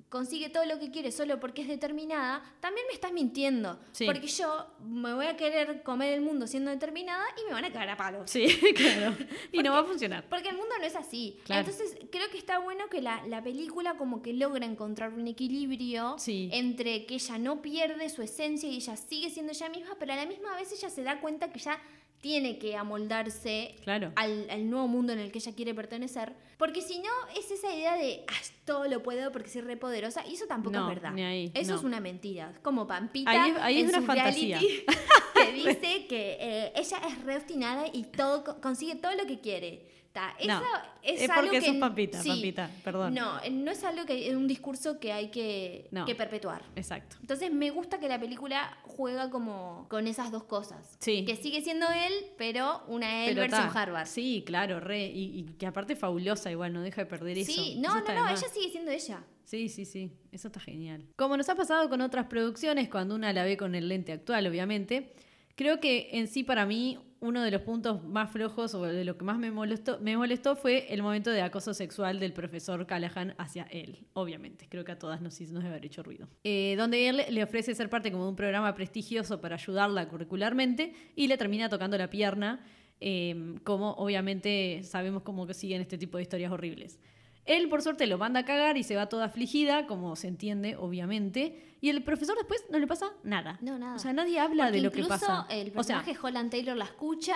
consigue 0.09 0.49
todo 0.49 0.65
lo 0.65 0.79
que 0.79 0.91
quiere 0.91 1.11
solo 1.11 1.39
porque 1.39 1.63
es 1.63 1.67
determinada, 1.67 2.41
también 2.61 2.85
me 2.87 2.93
estás 2.93 3.11
mintiendo. 3.11 3.79
Sí. 3.91 4.05
Porque 4.05 4.27
yo 4.27 4.67
me 4.85 5.13
voy 5.13 5.25
a 5.25 5.35
querer 5.35 5.83
comer 5.83 6.13
el 6.13 6.21
mundo 6.21 6.47
siendo 6.47 6.71
determinada 6.71 7.23
y 7.41 7.45
me 7.47 7.53
van 7.53 7.65
a 7.65 7.71
cagar 7.71 7.89
a 7.89 7.97
palos. 7.97 8.29
Sí, 8.31 8.45
claro. 8.75 9.15
Y 9.51 9.59
no 9.63 9.73
va 9.73 9.79
a 9.79 9.83
funcionar. 9.83 10.23
Porque 10.29 10.49
el 10.49 10.55
mundo 10.57 10.73
no 10.79 10.85
es 10.85 10.95
así. 10.95 11.39
Claro. 11.43 11.61
Entonces, 11.67 11.97
creo 12.11 12.29
que 12.29 12.37
está 12.37 12.59
bueno 12.59 12.87
que 12.89 13.01
la, 13.01 13.25
la 13.27 13.43
película 13.43 13.97
como 13.97 14.21
que 14.21 14.33
logra 14.33 14.65
encontrar 14.65 15.13
un 15.13 15.27
equilibrio 15.27 16.15
Sí. 16.19 16.49
entre 16.53 17.05
que 17.05 17.15
ella 17.15 17.37
no 17.37 17.61
pierde 17.61 18.09
su 18.09 18.21
esencia 18.21 18.69
y 18.69 18.75
ella 18.75 18.95
sigue 18.95 19.29
siendo 19.29 19.51
ella 19.51 19.69
misma, 19.69 19.95
pero 19.99 20.13
a 20.13 20.15
la 20.17 20.25
misma 20.25 20.55
vez 20.55 20.71
ella 20.71 20.89
se 20.89 21.03
da 21.03 21.19
cuenta 21.19 21.51
que 21.51 21.59
ya 21.59 21.79
tiene 22.25 22.57
que 22.57 22.75
amoldarse 22.75 23.75
Claro. 23.83 24.11
al, 24.15 24.49
al 24.49 24.67
nuevo 24.67 24.87
mundo 24.87 25.13
en 25.13 25.19
el 25.19 25.31
que 25.31 25.37
ella 25.37 25.53
quiere 25.53 25.75
pertenecer. 25.75 26.33
Porque 26.57 26.81
si 26.81 26.97
no, 26.97 27.11
es 27.37 27.51
esa 27.51 27.71
idea 27.71 27.95
de 27.97 28.23
"Ah, 28.27 28.33
todo 28.65 28.85
lo 28.87 29.03
puedo 29.03 29.31
porque 29.31 29.47
soy 29.47 29.61
re 29.61 29.77
poderosa. 29.77 30.25
Y 30.25 30.33
eso 30.33 30.45
tampoco 30.47 30.75
No, 30.75 30.89
es 30.89 30.95
verdad. 30.95 31.11
ni 31.11 31.21
ahí, 31.23 31.51
eso 31.53 31.73
no. 31.73 31.77
es 31.77 31.83
una 31.83 31.99
mentira. 31.99 32.51
Como 32.63 32.87
Pampita. 32.87 33.29
Ahí 33.29 33.51
es- 33.51 33.57
ahí 33.61 33.75
es 33.77 33.83
en 33.83 33.89
una 33.89 33.99
su 33.99 34.05
fantasía. 34.07 34.57
reality, 34.59 34.85
que 35.35 35.51
dice 35.69 36.07
que 36.07 36.37
eh, 36.39 36.71
ella 36.75 36.97
es 37.07 37.23
re 37.23 37.35
obstinada 37.35 37.85
y 37.93 38.05
todo 38.05 38.43
co- 38.43 38.59
consigue 38.59 38.95
todo 38.95 39.13
lo 39.13 39.27
que 39.27 39.39
quiere. 39.39 39.85
Ta, 40.15 40.33
eso 40.39 40.47
No, 40.47 40.61
es, 41.03 41.23
es 41.23 41.29
algo 41.29 41.41
porque 41.43 41.59
que 41.59 41.65
sos 41.65 41.75
Pampita, 41.75 42.23
sí. 42.23 42.29
Pampita, 42.29 42.71
perdón. 42.85 43.13
No, 43.13 43.33
no 43.51 43.69
es 43.69 43.83
algo 43.83 44.05
que 44.05 44.29
es 44.29 44.33
un 44.33 44.47
discurso 44.47 44.97
que 44.97 45.11
hay 45.11 45.29
que, 45.29 45.89
No. 45.91 46.05
que 46.05 46.15
perpetuar. 46.15 46.63
Exacto. 46.77 47.17
Entonces 47.19 47.51
me 47.51 47.69
gusta 47.69 47.99
que 47.99 48.07
la 48.07 48.17
película 48.17 48.77
juega 48.83 49.29
como 49.29 49.87
con 49.89 50.07
esas 50.07 50.31
dos 50.31 50.45
cosas. 50.45 50.95
Sí. 51.01 51.25
Que 51.25 51.35
sigue 51.35 51.61
siendo 51.61 51.85
él, 51.89 52.13
pero 52.37 52.81
una 52.87 53.25
él 53.25 53.35
Pero 53.35 53.49
ta, 53.49 53.67
Harvard. 53.69 54.07
Sí, 54.07 54.41
claro, 54.47 54.79
re. 54.79 55.07
Y, 55.07 55.37
y 55.37 55.43
que 55.57 55.67
aparte 55.67 55.91
es 55.93 55.99
fabulosa 55.99 56.49
igual, 56.49 56.71
no 56.71 56.81
deja 56.81 57.01
de 57.01 57.07
perder 57.07 57.37
eso. 57.39 57.51
Sí, 57.51 57.71
Eso 57.73 57.81
no, 57.81 57.89
no, 57.95 57.97
está 57.97 58.15
no, 58.15 58.29
ella 58.29 58.47
sigue 58.53 58.69
siendo 58.71 58.91
ella. 58.91 59.21
Sí, 59.43 59.67
sí, 59.67 59.83
sí, 59.83 60.13
eso 60.31 60.47
está 60.47 60.61
genial. 60.61 61.05
Como 61.17 61.35
nos 61.35 61.49
ha 61.49 61.55
pasado 61.55 61.89
con 61.89 61.99
otras 61.99 62.27
producciones, 62.27 62.87
cuando 62.87 63.15
una 63.15 63.33
la 63.33 63.43
ve 63.43 63.57
con 63.57 63.75
el 63.75 63.89
lente 63.89 64.13
actual, 64.13 64.47
obviamente, 64.47 65.13
creo 65.55 65.81
que 65.81 66.07
en 66.13 66.27
sí 66.29 66.45
para 66.45 66.65
mí 66.65 66.99
uno 67.19 67.41
de 67.41 67.51
los 67.51 67.61
puntos 67.61 68.03
más 68.03 68.31
flojos 68.31 68.73
o 68.75 68.83
de 68.83 69.05
lo 69.05 69.17
que 69.17 69.25
más 69.25 69.37
me 69.37 69.51
molestó, 69.51 70.55
fue 70.55 70.93
el 70.93 71.01
momento 71.01 71.31
de 71.31 71.41
acoso 71.41 71.73
sexual 71.73 72.19
del 72.19 72.33
profesor 72.33 72.85
Callahan 72.85 73.33
hacia 73.37 73.63
él, 73.63 74.05
obviamente. 74.13 74.67
Creo 74.69 74.83
que 74.83 74.91
a 74.91 74.99
todas 74.99 75.21
nos, 75.21 75.39
nos 75.41 75.63
debe 75.63 75.67
haber 75.69 75.85
hecho 75.85 76.03
ruido. 76.03 76.27
Eh, 76.43 76.75
donde 76.77 77.09
él 77.09 77.21
le 77.29 77.43
ofrece 77.43 77.73
ser 77.73 77.89
parte 77.89 78.11
como 78.11 78.23
de 78.23 78.29
un 78.29 78.35
programa 78.35 78.75
prestigioso 78.75 79.41
para 79.41 79.55
ayudarla 79.55 80.07
curricularmente 80.07 80.93
y 81.15 81.27
le 81.27 81.37
termina 81.37 81.69
tocando 81.69 81.97
la 81.97 82.09
pierna, 82.09 82.63
eh, 82.99 83.55
como 83.63 83.91
obviamente 83.93 84.81
sabemos 84.83 85.23
cómo 85.23 85.51
siguen 85.53 85.81
este 85.81 85.97
tipo 85.97 86.17
de 86.17 86.23
historias 86.23 86.51
horribles. 86.51 86.99
Él, 87.45 87.69
por 87.69 87.81
suerte, 87.81 88.07
lo 88.07 88.17
manda 88.17 88.39
a 88.41 88.45
cagar 88.45 88.77
y 88.77 88.83
se 88.83 88.95
va 88.95 89.07
toda 89.07 89.25
afligida, 89.25 89.85
como 89.85 90.15
se 90.15 90.27
entiende, 90.27 90.75
obviamente. 90.75 91.75
Y 91.79 91.89
el 91.89 92.03
profesor 92.03 92.35
después 92.37 92.63
no 92.71 92.79
le 92.79 92.87
pasa 92.87 93.11
nada. 93.23 93.59
No, 93.61 93.77
nada. 93.77 93.95
O 93.95 93.99
sea, 93.99 94.13
nadie 94.13 94.39
habla 94.39 94.65
Porque 94.65 94.77
de 94.77 94.83
lo 94.83 94.91
que 94.91 94.99
incluso 95.01 95.19
pasa. 95.25 95.45
El 95.49 95.67
o 95.75 95.83
sea, 95.83 95.97
personaje 96.01 96.15
Holland 96.21 96.49
Taylor 96.49 96.75
la 96.75 96.85
escucha, 96.85 97.35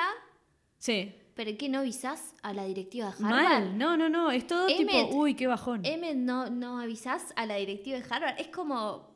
sí. 0.78 1.14
pero 1.36 1.52
¿qué 1.58 1.70
no 1.70 1.80
avisás 1.80 2.34
a 2.42 2.54
la 2.54 2.66
directiva 2.66 3.08
de 3.08 3.24
Harvard? 3.24 3.30
Mal. 3.44 3.78
No, 3.78 3.98
no, 3.98 4.10
no. 4.10 4.32
Es 4.32 4.48
todo 4.48 4.66
tipo, 4.66 4.92
uy, 5.16 5.36
qué 5.36 5.46
bajón. 5.48 5.82
Emmett, 5.86 6.16
no, 6.18 6.50
no 6.50 6.80
avisás 6.80 7.32
a 7.36 7.46
la 7.46 7.56
directiva 7.56 8.00
de 8.00 8.06
Harvard. 8.10 8.40
Es 8.40 8.48
como, 8.48 9.14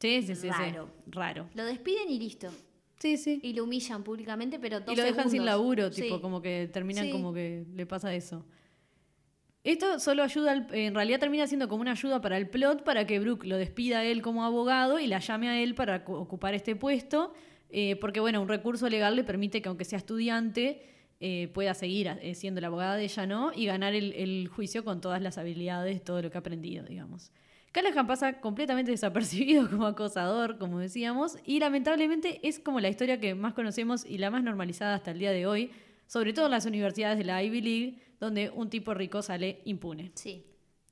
sí, 0.00 0.22
sí, 0.22 0.34
sí, 0.34 0.48
raro. 0.50 0.88
sí. 1.04 1.10
Raro. 1.12 1.48
lo 1.54 1.64
despiden 1.64 2.10
y 2.10 2.18
listo. 2.18 2.48
Sí, 2.98 3.16
sí. 3.18 3.38
Y 3.42 3.52
lo 3.52 3.64
humillan 3.64 4.02
públicamente, 4.02 4.58
pero 4.58 4.80
dos 4.80 4.92
Y 4.94 4.96
lo 4.96 5.04
dejan 5.04 5.30
sin 5.30 5.44
laburo, 5.44 5.92
Sí. 5.92 6.02
tipo, 6.02 6.20
como 6.20 6.40
que 6.42 6.68
terminan 6.72 7.04
Sí. 7.04 7.12
como 7.12 7.32
que 7.32 7.64
le 7.74 7.86
pasa 7.86 8.12
eso. 8.14 8.44
Esto 9.66 9.98
solo 9.98 10.22
ayuda, 10.22 10.52
al- 10.52 10.68
en 10.72 10.94
realidad 10.94 11.18
termina 11.18 11.44
siendo 11.48 11.68
como 11.68 11.80
una 11.80 11.90
ayuda 11.90 12.20
para 12.20 12.36
el 12.36 12.48
plot, 12.48 12.84
para 12.84 13.04
que 13.04 13.18
Brooke 13.18 13.44
lo 13.46 13.56
despida 13.56 13.98
a 13.98 14.04
él 14.04 14.22
como 14.22 14.44
abogado 14.44 15.00
y 15.00 15.08
la 15.08 15.18
llame 15.18 15.48
a 15.48 15.60
él 15.60 15.74
para 15.74 16.04
ocupar 16.06 16.54
este 16.54 16.76
puesto, 16.76 17.34
eh, 17.70 17.96
porque 17.96 18.20
bueno, 18.20 18.40
un 18.40 18.46
recurso 18.48 18.88
legal 18.88 19.16
le 19.16 19.24
permite 19.24 19.60
que 19.60 19.68
aunque 19.68 19.84
sea 19.84 19.98
estudiante, 19.98 20.82
eh, 21.18 21.50
pueda 21.52 21.74
seguir 21.74 22.16
eh, 22.22 22.36
siendo 22.36 22.60
la 22.60 22.68
abogada 22.68 22.94
de 22.94 23.04
ella, 23.04 23.26
¿no? 23.26 23.50
Y 23.56 23.66
ganar 23.66 23.92
el, 23.94 24.12
el 24.12 24.46
juicio 24.46 24.84
con 24.84 25.00
todas 25.00 25.20
las 25.20 25.36
habilidades, 25.36 26.04
todo 26.04 26.22
lo 26.22 26.30
que 26.30 26.38
ha 26.38 26.40
aprendido, 26.40 26.84
digamos. 26.84 27.32
Callahan 27.72 28.06
pasa 28.06 28.40
completamente 28.40 28.92
desapercibido 28.92 29.68
como 29.70 29.86
acosador, 29.86 30.58
como 30.58 30.78
decíamos, 30.78 31.38
y 31.44 31.58
lamentablemente 31.58 32.38
es 32.46 32.60
como 32.60 32.78
la 32.78 32.88
historia 32.88 33.18
que 33.18 33.34
más 33.34 33.52
conocemos 33.52 34.04
y 34.06 34.18
la 34.18 34.30
más 34.30 34.44
normalizada 34.44 34.94
hasta 34.94 35.10
el 35.10 35.18
día 35.18 35.32
de 35.32 35.44
hoy, 35.46 35.70
sobre 36.06 36.32
todo 36.32 36.44
en 36.46 36.52
las 36.52 36.66
universidades 36.66 37.18
de 37.18 37.24
la 37.24 37.42
Ivy 37.42 37.60
League, 37.62 37.98
donde 38.20 38.50
un 38.50 38.70
tipo 38.70 38.94
rico 38.94 39.22
sale 39.22 39.60
impune. 39.64 40.12
Sí. 40.14 40.44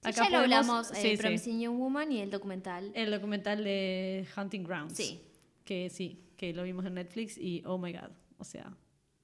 Sí, 0.03 0.11
Acá 0.11 0.25
ya 0.25 0.25
lo 0.25 0.37
podemos- 0.45 0.45
hablamos, 0.45 0.87
sí, 0.89 1.07
eh, 1.09 1.17
sí. 1.17 1.23
Promising 1.23 1.61
Young 1.61 1.79
Woman 1.79 2.13
y 2.13 2.21
el 2.21 2.31
documental. 2.31 2.93
El 2.95 3.11
documental 3.11 3.65
de 3.65 4.27
Hunting 4.37 4.63
Grounds. 4.65 4.95
Sí. 4.97 5.21
Que 5.65 5.89
sí, 5.89 6.21
que 6.37 6.53
lo 6.53 6.63
vimos 6.65 6.85
en 6.85 6.95
Netflix 6.95 7.39
y 7.39 7.63
oh 7.65 7.79
my 7.79 7.91
god, 7.93 8.11
o 8.37 8.45
sea, 8.45 8.71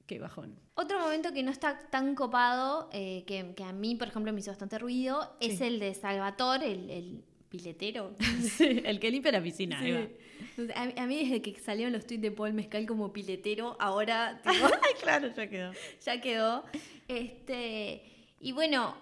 qué 0.06 0.18
bajón. 0.18 0.58
Otro 0.74 0.98
momento 0.98 1.34
que 1.34 1.42
no 1.42 1.50
está 1.50 1.78
tan 1.90 2.14
copado, 2.14 2.88
eh, 2.94 3.24
que, 3.26 3.52
que 3.54 3.62
a 3.62 3.72
mí, 3.74 3.94
por 3.96 4.08
ejemplo, 4.08 4.32
me 4.32 4.40
hizo 4.40 4.50
bastante 4.50 4.78
ruido, 4.78 5.36
es 5.40 5.58
Sí. 5.58 5.64
el 5.64 5.80
de 5.80 5.92
Salvatore, 5.92 6.72
el, 6.72 6.88
el 6.90 7.24
piletero. 7.50 8.14
Sí, 8.40 8.80
el 8.82 8.98
que 9.00 9.10
limpia 9.10 9.32
la 9.32 9.42
piscina, 9.42 9.80
ahí 9.80 9.92
va. 9.92 10.08
O 10.62 10.66
sea, 10.66 10.80
A, 10.82 10.86
mí- 10.86 10.94
a 10.96 11.06
mí 11.06 11.18
desde 11.24 11.42
que 11.42 11.60
salieron 11.60 11.92
los 11.92 12.06
tweets 12.06 12.22
de 12.22 12.30
Paul 12.30 12.54
Mezcal 12.54 12.86
como 12.86 13.12
piletero, 13.12 13.76
ahora 13.78 14.40
tipo, 14.42 14.64
Ay, 14.64 14.94
claro, 15.02 15.28
ya 15.34 15.46
quedó. 15.50 15.72
ya 16.06 16.20
quedó. 16.22 16.64
Este, 17.10 18.02
y 18.40 18.52
bueno, 18.52 18.96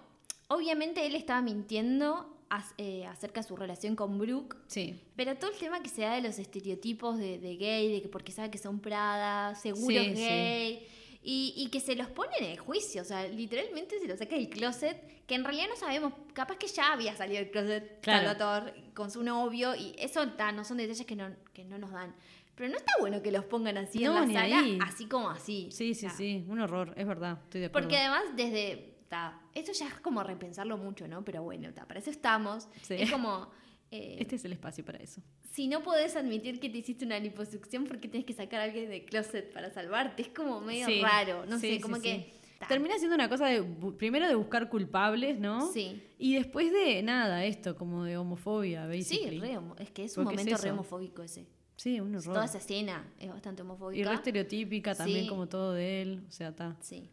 obviamente 0.49 1.05
él 1.07 1.15
estaba 1.15 1.43
mintiendo 1.43 2.35
as- 2.49 2.75
eh, 2.79 3.05
acerca 3.07 3.43
de 3.43 3.47
su 3.49 3.57
relación 3.57 3.95
con 3.97 4.19
Brooke, 4.19 4.57
Sí. 4.67 4.99
pero 5.17 5.37
todo 5.37 5.51
el 5.51 5.59
tema 5.59 5.83
que 5.83 5.89
se 5.91 6.03
da 6.03 6.15
de 6.15 6.23
los 6.23 6.39
estereotipos 6.39 7.19
de, 7.19 7.39
de 7.39 7.57
gay, 7.57 7.93
de 7.93 8.03
que 8.03 8.09
porque 8.09 8.33
sabe 8.33 8.51
que 8.51 8.59
son 8.59 8.81
Prada, 8.81 9.55
seguro 9.55 10.01
Sí, 10.01 10.07
es 10.07 10.15
gay, 10.19 10.87
y, 11.23 11.53
y 11.57 11.69
que 11.69 11.81
se 11.81 11.95
los 11.95 12.09
pone 12.09 12.31
en 12.39 12.45
el 12.47 12.59
juicio, 12.59 13.03
o 13.03 13.05
sea, 13.05 13.29
literalmente 13.29 13.99
se 13.99 14.07
los 14.07 14.19
saca 14.19 14.37
del 14.37 14.49
closet, 14.49 15.27
que 15.27 15.35
en 15.35 15.45
realidad 15.45 15.67
no 15.69 15.77
sabemos, 15.77 16.15
capaz 16.33 16.57
que 16.57 16.69
ya 16.69 16.93
había 16.93 17.15
salido 17.15 17.41
del 17.41 17.51
closet 17.51 18.01
Claro. 18.01 18.29
Salvatore 18.29 18.73
con 18.95 19.11
su 19.11 19.23
novio, 19.23 19.75
y 19.77 19.95
eso 19.99 20.27
ta, 20.31 20.53
no 20.53 20.65
son 20.65 20.79
detalles 20.79 21.05
que 21.07 21.17
no, 21.17 21.29
que 21.53 21.65
no 21.65 21.77
nos 21.77 21.91
dan. 21.93 22.15
Pero 22.59 22.71
no 22.71 22.77
está 22.77 22.93
bueno 23.01 23.23
que 23.23 23.31
los 23.33 23.45
pongan 23.45 23.79
así 23.79 24.01
No, 24.01 24.23
en 24.25 24.35
la 24.35 24.41
sala, 24.43 24.59
ahí. 24.59 24.79
así 24.83 25.07
como 25.07 25.31
así. 25.31 25.69
Sí, 25.71 25.95
sí, 25.95 26.07
O 26.07 26.09
sea, 26.11 26.19
sí, 26.19 26.45
un 26.49 26.59
horror, 26.61 26.93
es 26.97 27.07
verdad, 27.07 27.39
estoy 27.45 27.61
de 27.61 27.67
acuerdo. 27.69 27.87
porque 27.89 27.97
además 27.99 28.25
desde... 28.37 28.97
ta, 29.09 29.41
esto 29.55 29.73
ya 29.73 29.87
es 29.87 29.95
como 30.01 30.23
repensarlo 30.25 30.77
mucho, 30.77 31.07
¿no? 31.09 31.25
Pero 31.25 31.43
bueno, 31.45 31.73
ta, 31.73 31.87
para 31.87 32.01
eso 32.01 32.11
estamos. 32.11 32.69
Sí. 32.83 32.95
Es 32.99 33.11
como... 33.13 33.49
eh, 33.93 34.17
Este 34.19 34.35
es 34.37 34.45
el 34.45 34.53
espacio 34.53 34.85
para 34.85 34.99
eso. 34.99 35.23
si 35.53 35.69
no 35.69 35.83
podés 35.85 36.17
admitir 36.17 36.59
que 36.61 36.69
te 36.69 36.79
hiciste 36.79 37.05
una 37.07 37.19
liposucción, 37.21 37.85
¿por 37.85 38.01
qué 38.01 38.09
tienes 38.09 38.27
que 38.27 38.35
sacar 38.35 38.61
a 38.61 38.65
alguien 38.65 38.91
del 38.91 39.05
closet 39.05 39.53
para 39.53 39.71
salvarte? 39.71 40.23
Es 40.23 40.29
como 40.29 40.61
medio 40.61 40.87
Sí. 40.87 41.01
raro, 41.01 41.47
no 41.47 41.59
Sí, 41.61 41.77
sé, 41.77 41.81
como 41.81 41.97
sí, 41.97 42.03
que... 42.03 42.15
sí. 42.33 42.67
Termina 42.67 42.99
siendo 42.99 43.15
una 43.15 43.29
cosa 43.29 43.47
de, 43.47 43.63
primero 43.97 44.27
de 44.27 44.35
buscar 44.35 44.69
culpables, 44.69 45.39
¿no? 45.39 45.71
Sí. 45.73 46.03
Y 46.19 46.35
después 46.35 46.73
de, 46.73 47.05
nada, 47.05 47.45
esto, 47.45 47.77
como 47.77 48.03
de 48.03 48.17
homofobia, 48.17 48.83
Sí, 48.91 48.99
basically. 48.99 49.39
re 49.39 49.59
homo- 49.59 49.77
es 49.79 49.93
que 49.93 50.03
es 50.05 50.19
un 50.19 50.25
Porque 50.25 50.41
es 50.41 50.45
momento 50.45 50.63
re 50.65 50.71
homofóbico 50.73 51.23
ese. 51.23 51.47
Sí, 51.79 52.01
un 52.01 52.15
horror. 52.17 52.35
Toda 52.35 52.45
esa 52.45 52.59
escena 52.59 53.07
es 53.21 53.29
bastante 53.31 53.63
Y 53.63 53.65
homofóbica. 53.65 54.09
re 54.11 54.15
estereotípica 54.17 54.95
también, 54.97 55.23
Sí. 55.23 55.29
como 55.29 55.47
todo 55.47 55.73
de 55.75 56.03
él. 56.03 56.25
O 56.29 56.31
sea, 56.33 56.49
está. 56.49 56.77
Sí. 56.81 57.09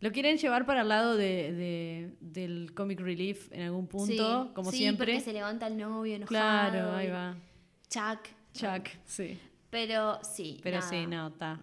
Lo 0.00 0.12
quieren 0.12 0.36
llevar 0.36 0.66
para 0.66 0.82
el 0.82 0.88
lado 0.88 1.16
de, 1.16 1.52
de- 1.54 2.14
del 2.20 2.74
comic 2.74 3.00
relief 3.00 3.50
en 3.50 3.62
algún 3.62 3.86
punto, 3.86 4.44
Sí, 4.44 4.50
como 4.54 4.70
sí, 4.70 4.76
siempre. 4.76 5.14
porque 5.14 5.24
se 5.24 5.32
levanta 5.32 5.66
el 5.66 5.78
novio 5.78 6.14
enojado. 6.16 6.28
Claro, 6.70 6.92
ahí 6.96 7.06
y 7.06 7.10
va. 7.10 7.34
Chuck. 7.88 8.28
Chuck, 8.52 8.88
sí. 9.06 9.38
Pero 9.70 10.18
sí. 10.22 10.60
Pero 10.62 10.78
nada. 10.80 10.90
sí, 10.90 11.06
no, 11.06 11.28
está. 11.28 11.58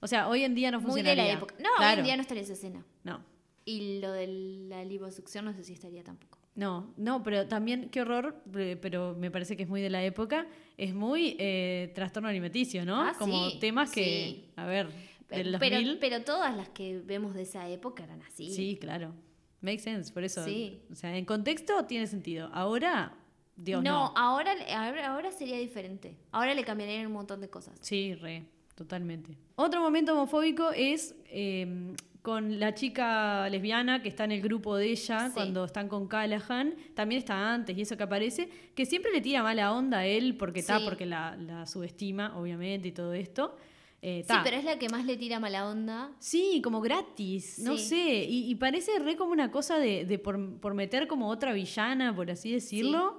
O 0.00 0.06
sea, 0.06 0.28
hoy 0.28 0.44
en 0.44 0.54
día 0.54 0.70
no 0.70 0.80
Muy 0.80 1.00
de 1.02 1.16
la 1.16 1.28
época. 1.32 1.54
No, 1.58 1.70
hoy 1.80 1.94
en 1.98 2.04
día 2.04 2.16
no 2.16 2.22
estaría 2.22 2.42
esa 2.42 2.52
escena. 2.52 2.84
No, 3.02 3.24
Y 3.64 4.00
lo 4.00 4.12
de 4.12 4.26
la 4.68 4.84
liposucción 4.84 5.44
no 5.46 5.52
sé 5.54 5.64
si 5.64 5.72
estaría 5.72 6.04
tampoco. 6.04 6.37
No, 6.58 6.92
no, 6.96 7.22
pero 7.22 7.46
también, 7.46 7.88
qué 7.88 8.00
horror, 8.02 8.42
eh, 8.56 8.76
pero 8.82 9.14
me 9.16 9.30
parece 9.30 9.56
que 9.56 9.62
es 9.62 9.68
muy 9.68 9.80
de 9.80 9.90
la 9.90 10.02
época, 10.02 10.48
es 10.76 10.92
muy 10.92 11.36
eh, 11.38 11.92
trastorno 11.94 12.28
alimenticio, 12.28 12.84
¿no? 12.84 13.00
Ah, 13.00 13.12
Como 13.16 13.48
sí, 13.50 13.58
temas 13.60 13.92
que, 13.92 14.02
sí. 14.04 14.44
a 14.56 14.66
ver, 14.66 14.88
del 15.30 15.56
Pero, 15.60 15.76
2000. 15.76 15.98
pero 16.00 16.22
todas 16.24 16.56
las 16.56 16.68
que 16.70 16.98
vemos 16.98 17.32
de 17.34 17.42
esa 17.42 17.68
época 17.68 18.02
eran 18.02 18.22
así. 18.22 18.50
Sí, 18.50 18.76
claro. 18.80 19.14
Make 19.60 19.78
sense, 19.78 20.12
por 20.12 20.24
eso. 20.24 20.44
Sí. 20.44 20.80
O 20.90 20.96
sea, 20.96 21.16
en 21.16 21.24
contexto 21.24 21.84
tiene 21.84 22.08
sentido. 22.08 22.50
Ahora, 22.52 23.16
Dios 23.54 23.80
no. 23.84 23.90
no, 24.08 24.12
Ahora, 24.16 24.52
ahora, 24.74 25.12
ahora 25.14 25.30
sería 25.30 25.58
diferente. 25.58 26.16
Ahora 26.32 26.54
le 26.54 26.64
cambiarían 26.64 27.06
un 27.06 27.12
montón 27.12 27.40
de 27.40 27.48
cosas. 27.48 27.78
Sí, 27.82 28.16
re, 28.16 28.46
totalmente. 28.74 29.38
Otro 29.54 29.80
momento 29.80 30.12
homofóbico 30.12 30.72
es 30.72 31.14
eh, 31.26 31.94
con 32.22 32.58
la 32.60 32.74
chica 32.74 33.48
lesbiana 33.48 34.02
que 34.02 34.08
está 34.08 34.24
en 34.24 34.32
el 34.32 34.40
grupo 34.42 34.76
de 34.76 34.90
ella 34.90 35.28
Sí. 35.28 35.34
cuando 35.34 35.64
están 35.64 35.88
con 35.88 36.06
Callahan. 36.08 36.74
También 36.94 37.20
está 37.20 37.54
antes 37.54 37.76
y 37.76 37.82
eso 37.82 37.96
que 37.96 38.02
aparece, 38.02 38.48
que 38.74 38.84
siempre 38.86 39.12
le 39.12 39.20
tira 39.20 39.42
mala 39.42 39.72
onda 39.72 39.98
a 39.98 40.06
él 40.06 40.36
porque 40.36 40.60
está, 40.60 40.78
Sí. 40.78 40.84
porque 40.84 41.06
la, 41.06 41.36
la 41.36 41.66
subestima, 41.66 42.36
obviamente, 42.38 42.88
y 42.88 42.92
todo 42.92 43.12
esto. 43.14 43.56
Eh, 44.00 44.22
Sí, 44.28 44.34
pero 44.44 44.56
es 44.56 44.64
la 44.64 44.78
que 44.78 44.88
más 44.88 45.04
le 45.06 45.16
tira 45.16 45.40
mala 45.40 45.68
onda. 45.68 46.12
Sí, 46.20 46.60
como 46.62 46.80
gratis, 46.80 47.58
no 47.58 47.76
sé. 47.76 48.24
Y, 48.28 48.48
y 48.50 48.54
parece 48.54 48.98
re 49.00 49.16
como 49.16 49.32
una 49.32 49.50
cosa 49.50 49.78
de, 49.78 50.04
de 50.04 50.18
por, 50.20 50.60
por 50.60 50.74
meter 50.74 51.08
como 51.08 51.28
otra 51.28 51.52
villana, 51.52 52.14
por 52.14 52.30
así 52.30 52.52
decirlo. 52.52 53.18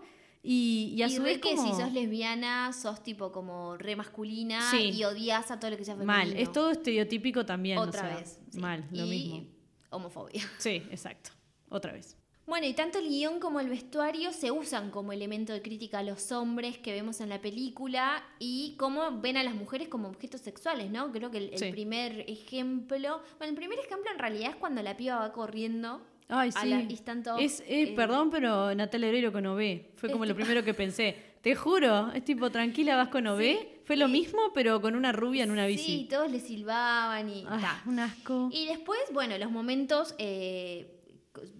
Y, 0.52 0.94
y 0.98 1.04
a 1.04 1.08
y 1.08 1.12
su 1.16 1.22
vez 1.22 1.38
que 1.40 1.56
como... 1.56 1.76
si 1.76 1.80
sos 1.80 1.94
lesbiana, 1.94 2.74
sos 2.74 3.04
tipo 3.04 3.32
como 3.32 3.78
re 3.78 3.96
masculina 3.96 4.60
Sí. 4.72 4.90
y 4.96 5.04
odias 5.04 5.52
a 5.52 5.60
todo 5.60 5.70
lo 5.70 5.78
que 5.78 5.86
sea 5.86 5.94
femenino. 5.96 6.12
Mal, 6.32 6.36
es 6.36 6.52
todo 6.52 6.72
estereotípico 6.72 7.46
también. 7.46 7.78
o 7.78 7.82
Otra 7.84 8.02
sea, 8.08 8.16
vez. 8.18 8.40
sí. 8.50 8.58
Mal, 8.60 8.84
lo 8.92 9.06
Y 9.06 9.10
mismo. 9.10 9.46
homofobia. 9.92 10.42
Sí, 10.58 10.82
exacto. 10.90 11.30
Otra 11.70 11.92
vez. 11.94 12.16
Bueno, 12.48 12.66
y 12.66 12.74
tanto 12.74 12.98
el 12.98 13.08
guion 13.10 13.40
como 13.40 13.60
el 13.60 13.70
vestuario 13.70 14.34
se 14.34 14.50
usan 14.50 14.90
como 14.90 15.14
elemento 15.14 15.54
de 15.54 15.62
crítica 15.62 16.00
a 16.00 16.04
los 16.04 16.32
hombres 16.32 16.80
que 16.80 16.92
vemos 16.94 17.22
en 17.22 17.30
la 17.30 17.40
película 17.40 18.24
y 18.40 18.74
cómo 18.80 19.22
ven 19.22 19.38
a 19.38 19.44
las 19.44 19.54
mujeres 19.54 19.88
como 19.88 20.08
objetos 20.08 20.42
sexuales, 20.42 20.90
¿no? 20.90 21.12
Creo 21.12 21.30
que 21.30 21.38
el, 21.38 21.50
el 21.54 21.60
Sí. 21.60 21.70
primer 21.72 22.22
ejemplo, 22.28 23.22
bueno, 23.38 23.52
el 23.52 23.56
primer 23.56 23.78
ejemplo 23.78 24.12
en 24.12 24.18
realidad 24.18 24.50
es 24.50 24.56
cuando 24.56 24.82
la 24.82 24.98
piba 24.98 25.20
va 25.20 25.32
corriendo 25.32 26.02
Ay, 26.30 26.52
sí. 26.52 26.68
la- 26.70 26.82
y 26.84 26.94
están 26.94 27.24
todos, 27.24 27.42
Es, 27.42 27.60
eh, 27.62 27.66
eh, 27.84 27.94
perdón, 27.96 28.30
pero 28.30 28.74
Natalia 28.76 29.10
Oreiro 29.10 29.32
con 29.34 29.46
OB. 29.46 29.88
Fue 29.96 30.10
como 30.12 30.26
lo 30.26 30.34
tipo- 30.34 30.38
primero 30.46 30.64
que 30.64 30.74
pensé. 30.74 31.16
Te 31.42 31.56
juro, 31.56 32.12
es 32.14 32.24
tipo, 32.24 32.50
tranquila, 32.52 32.96
vas 32.98 33.08
con 33.10 33.26
OB. 33.26 33.40
Sí, 33.42 33.68
Fue 33.86 33.96
lo 33.98 34.08
y- 34.08 34.12
mismo, 34.12 34.40
pero 34.54 34.80
con 34.82 34.96
una 34.96 35.12
rubia 35.12 35.44
en 35.44 35.52
una 35.52 35.66
Sí, 35.68 35.72
bici. 35.72 36.08
todos 36.10 36.30
le 36.32 36.40
silbaban 36.40 37.30
y 37.30 37.44
ta. 37.46 37.82
un 37.88 37.98
asco. 38.00 38.50
Y 38.52 38.68
después, 38.68 39.00
bueno, 39.12 39.38
los 39.38 39.50
momentos 39.50 40.14
eh, 40.20 40.99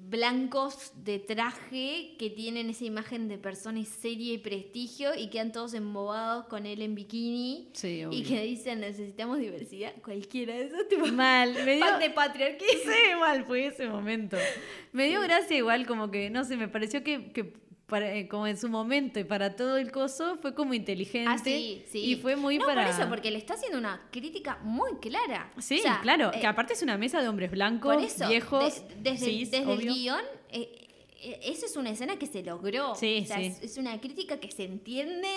blancos 0.10 0.92
de 0.96 1.20
traje 1.20 2.16
que 2.18 2.30
tienen 2.30 2.70
esa 2.70 2.86
imagen 2.86 3.28
de 3.28 3.38
persona 3.38 3.84
seria 3.86 4.34
y 4.34 4.40
prestigio 4.40 5.14
y 5.16 5.30
quedan 5.30 5.52
todos 5.52 5.74
embobados 5.76 6.46
con 6.48 6.66
él 6.66 6.82
en 6.82 6.96
bikini. 6.96 7.70
Sí, 7.74 8.04
Y 8.10 8.24
que 8.24 8.42
dicen 8.42 8.80
necesitamos 8.80 9.38
diversidad, 9.38 9.94
cualquiera 10.04 10.56
de 10.56 10.66
esos 10.66 10.88
tipo 10.88 11.06
Mal, 11.08 11.54
me 11.66 11.76
dio... 11.76 11.98
de 12.00 12.10
patriarquía. 12.10 12.68
Sí, 12.84 13.16
mal 13.20 13.46
fue 13.46 13.68
ese 13.68 13.88
momento. 13.88 14.38
Me 14.92 15.08
dio 15.08 15.22
gracia 15.22 15.56
igual, 15.56 15.86
como 15.86 16.10
que, 16.10 16.30
no 16.30 16.44
sé, 16.44 16.58
me 16.58 16.68
pareció 16.68 17.04
que, 17.04 17.32
que 17.32 17.54
para, 17.90 18.16
eh, 18.16 18.28
como 18.30 18.48
en 18.48 18.56
su 18.58 18.70
momento 18.70 19.20
y 19.20 19.26
para 19.26 19.56
todo 19.56 19.76
el 19.78 19.92
coso, 19.92 20.38
fue 20.42 20.54
como 20.56 20.74
inteligente. 20.74 21.30
Ah, 21.30 21.38
sí, 21.38 21.84
sí. 21.90 22.00
Y 22.12 22.16
fue 22.16 22.36
muy 22.38 22.58
no, 22.58 22.66
para. 22.66 22.86
por 22.86 22.96
eso, 22.96 23.10
porque 23.10 23.32
le 23.32 23.38
está 23.40 23.56
haciendo 23.56 23.78
una 23.78 24.08
crítica 24.12 24.60
muy 24.64 24.92
clara. 25.02 25.52
Sí, 25.58 25.80
O 25.80 25.82
sea, 25.82 26.00
claro, 26.02 26.32
eh, 26.34 26.40
que 26.40 26.48
aparte 26.48 26.74
es 26.74 26.82
una 26.82 26.98
mesa 26.98 27.22
de 27.22 27.28
hombres 27.28 27.52
blancos, 27.52 27.96
por 27.96 28.04
eso, 28.04 28.28
viejos. 28.30 28.88
de- 28.88 28.96
desde, 29.12 29.26
cis, 29.26 29.52
desde 29.52 29.74
el 29.74 29.80
guion, 29.82 30.22
eh, 30.52 30.88
eh, 31.22 31.40
esa 31.44 31.66
es 31.66 31.76
una 31.76 31.90
escena 31.90 32.18
que 32.18 32.28
se 32.28 32.42
logró. 32.44 32.96
Sí, 32.96 33.22
o 33.24 33.26
sea, 33.28 33.38
sí. 33.38 33.46
Es, 33.48 33.62
es 33.64 33.78
una 33.78 34.00
crítica 34.00 34.40
que 34.40 34.50
se 34.52 34.64
entiende. 34.64 35.28